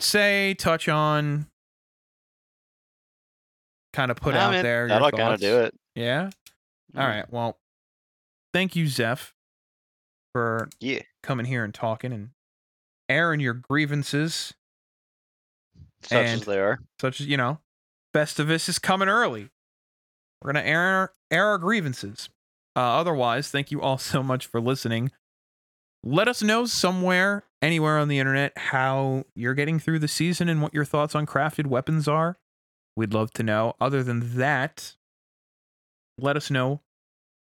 say, 0.00 0.54
touch 0.54 0.88
on, 0.88 1.46
kind 3.98 4.12
of 4.12 4.16
put 4.16 4.34
Nah, 4.34 4.40
out 4.42 4.50
man, 4.52 4.62
there? 4.62 4.86
That'll 4.86 5.10
kind 5.10 5.34
of 5.34 5.40
do 5.40 5.58
it. 5.62 5.74
Yeah. 5.96 6.30
All 6.96 7.02
Mm. 7.02 7.08
right. 7.08 7.32
Well, 7.32 7.58
thank 8.54 8.76
you, 8.76 8.86
Zeph, 8.86 9.34
for 10.32 10.68
Yeah. 10.78 11.00
coming 11.24 11.46
here 11.46 11.64
and 11.64 11.74
talking 11.74 12.12
and 12.12 12.30
airing 13.08 13.40
your 13.40 13.54
grievances, 13.54 14.54
Such 16.02 16.12
And- 16.12 16.40
as 16.42 16.46
they 16.46 16.60
are. 16.60 16.78
such 17.00 17.20
as 17.20 17.26
you 17.26 17.36
know, 17.36 17.60
Festivus 18.14 18.68
is 18.68 18.78
coming 18.78 19.08
early. 19.08 19.50
We're 20.40 20.52
gonna 20.52 20.64
air 20.64 21.12
air 21.32 21.46
our 21.46 21.58
grievances. 21.58 22.28
Uh, 22.76 23.00
otherwise, 23.00 23.50
thank 23.50 23.72
you 23.72 23.82
all 23.82 23.98
so 23.98 24.22
much 24.22 24.46
for 24.46 24.60
listening. 24.60 25.10
Let 26.04 26.28
us 26.28 26.40
know 26.40 26.66
somewhere, 26.66 27.42
anywhere 27.60 27.98
on 27.98 28.06
the 28.06 28.20
internet, 28.20 28.56
how 28.56 29.24
you're 29.34 29.54
getting 29.54 29.80
through 29.80 29.98
the 29.98 30.06
season 30.06 30.48
and 30.48 30.62
what 30.62 30.72
your 30.72 30.84
thoughts 30.84 31.16
on 31.16 31.26
crafted 31.26 31.66
weapons 31.66 32.06
are. 32.06 32.38
We'd 32.98 33.14
love 33.14 33.30
to 33.34 33.44
know. 33.44 33.76
Other 33.80 34.02
than 34.02 34.36
that, 34.38 34.96
let 36.18 36.36
us 36.36 36.50
know 36.50 36.80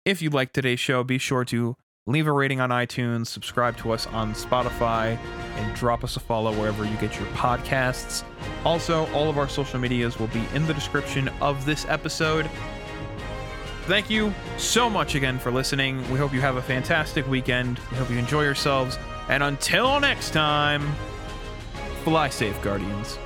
if 0.06 0.22
you 0.22 0.30
like 0.30 0.54
today's 0.54 0.80
show. 0.80 1.04
Be 1.04 1.18
sure 1.18 1.44
to 1.44 1.76
leave 2.06 2.26
a 2.26 2.32
rating 2.32 2.58
on 2.58 2.70
iTunes, 2.70 3.26
subscribe 3.26 3.76
to 3.76 3.92
us 3.92 4.06
on 4.06 4.32
Spotify, 4.32 5.18
and 5.56 5.74
drop 5.76 6.04
us 6.04 6.16
a 6.16 6.20
follow 6.20 6.58
wherever 6.58 6.86
you 6.86 6.96
get 6.96 7.18
your 7.18 7.28
podcasts. 7.32 8.24
Also, 8.64 9.04
all 9.12 9.28
of 9.28 9.36
our 9.36 9.46
social 9.46 9.78
medias 9.78 10.18
will 10.18 10.28
be 10.28 10.42
in 10.54 10.66
the 10.66 10.72
description 10.72 11.28
of 11.42 11.66
this 11.66 11.84
episode. 11.84 12.48
Thank 13.82 14.08
you 14.08 14.32
so 14.56 14.88
much 14.88 15.16
again 15.16 15.38
for 15.38 15.50
listening. 15.50 15.98
We 16.10 16.18
hope 16.18 16.32
you 16.32 16.40
have 16.40 16.56
a 16.56 16.62
fantastic 16.62 17.28
weekend. 17.28 17.78
We 17.90 17.98
hope 17.98 18.08
you 18.08 18.16
enjoy 18.16 18.44
yourselves. 18.44 18.98
And 19.28 19.42
until 19.42 20.00
next 20.00 20.30
time, 20.30 20.94
fly 22.04 22.30
safe, 22.30 22.58
Guardians. 22.62 23.18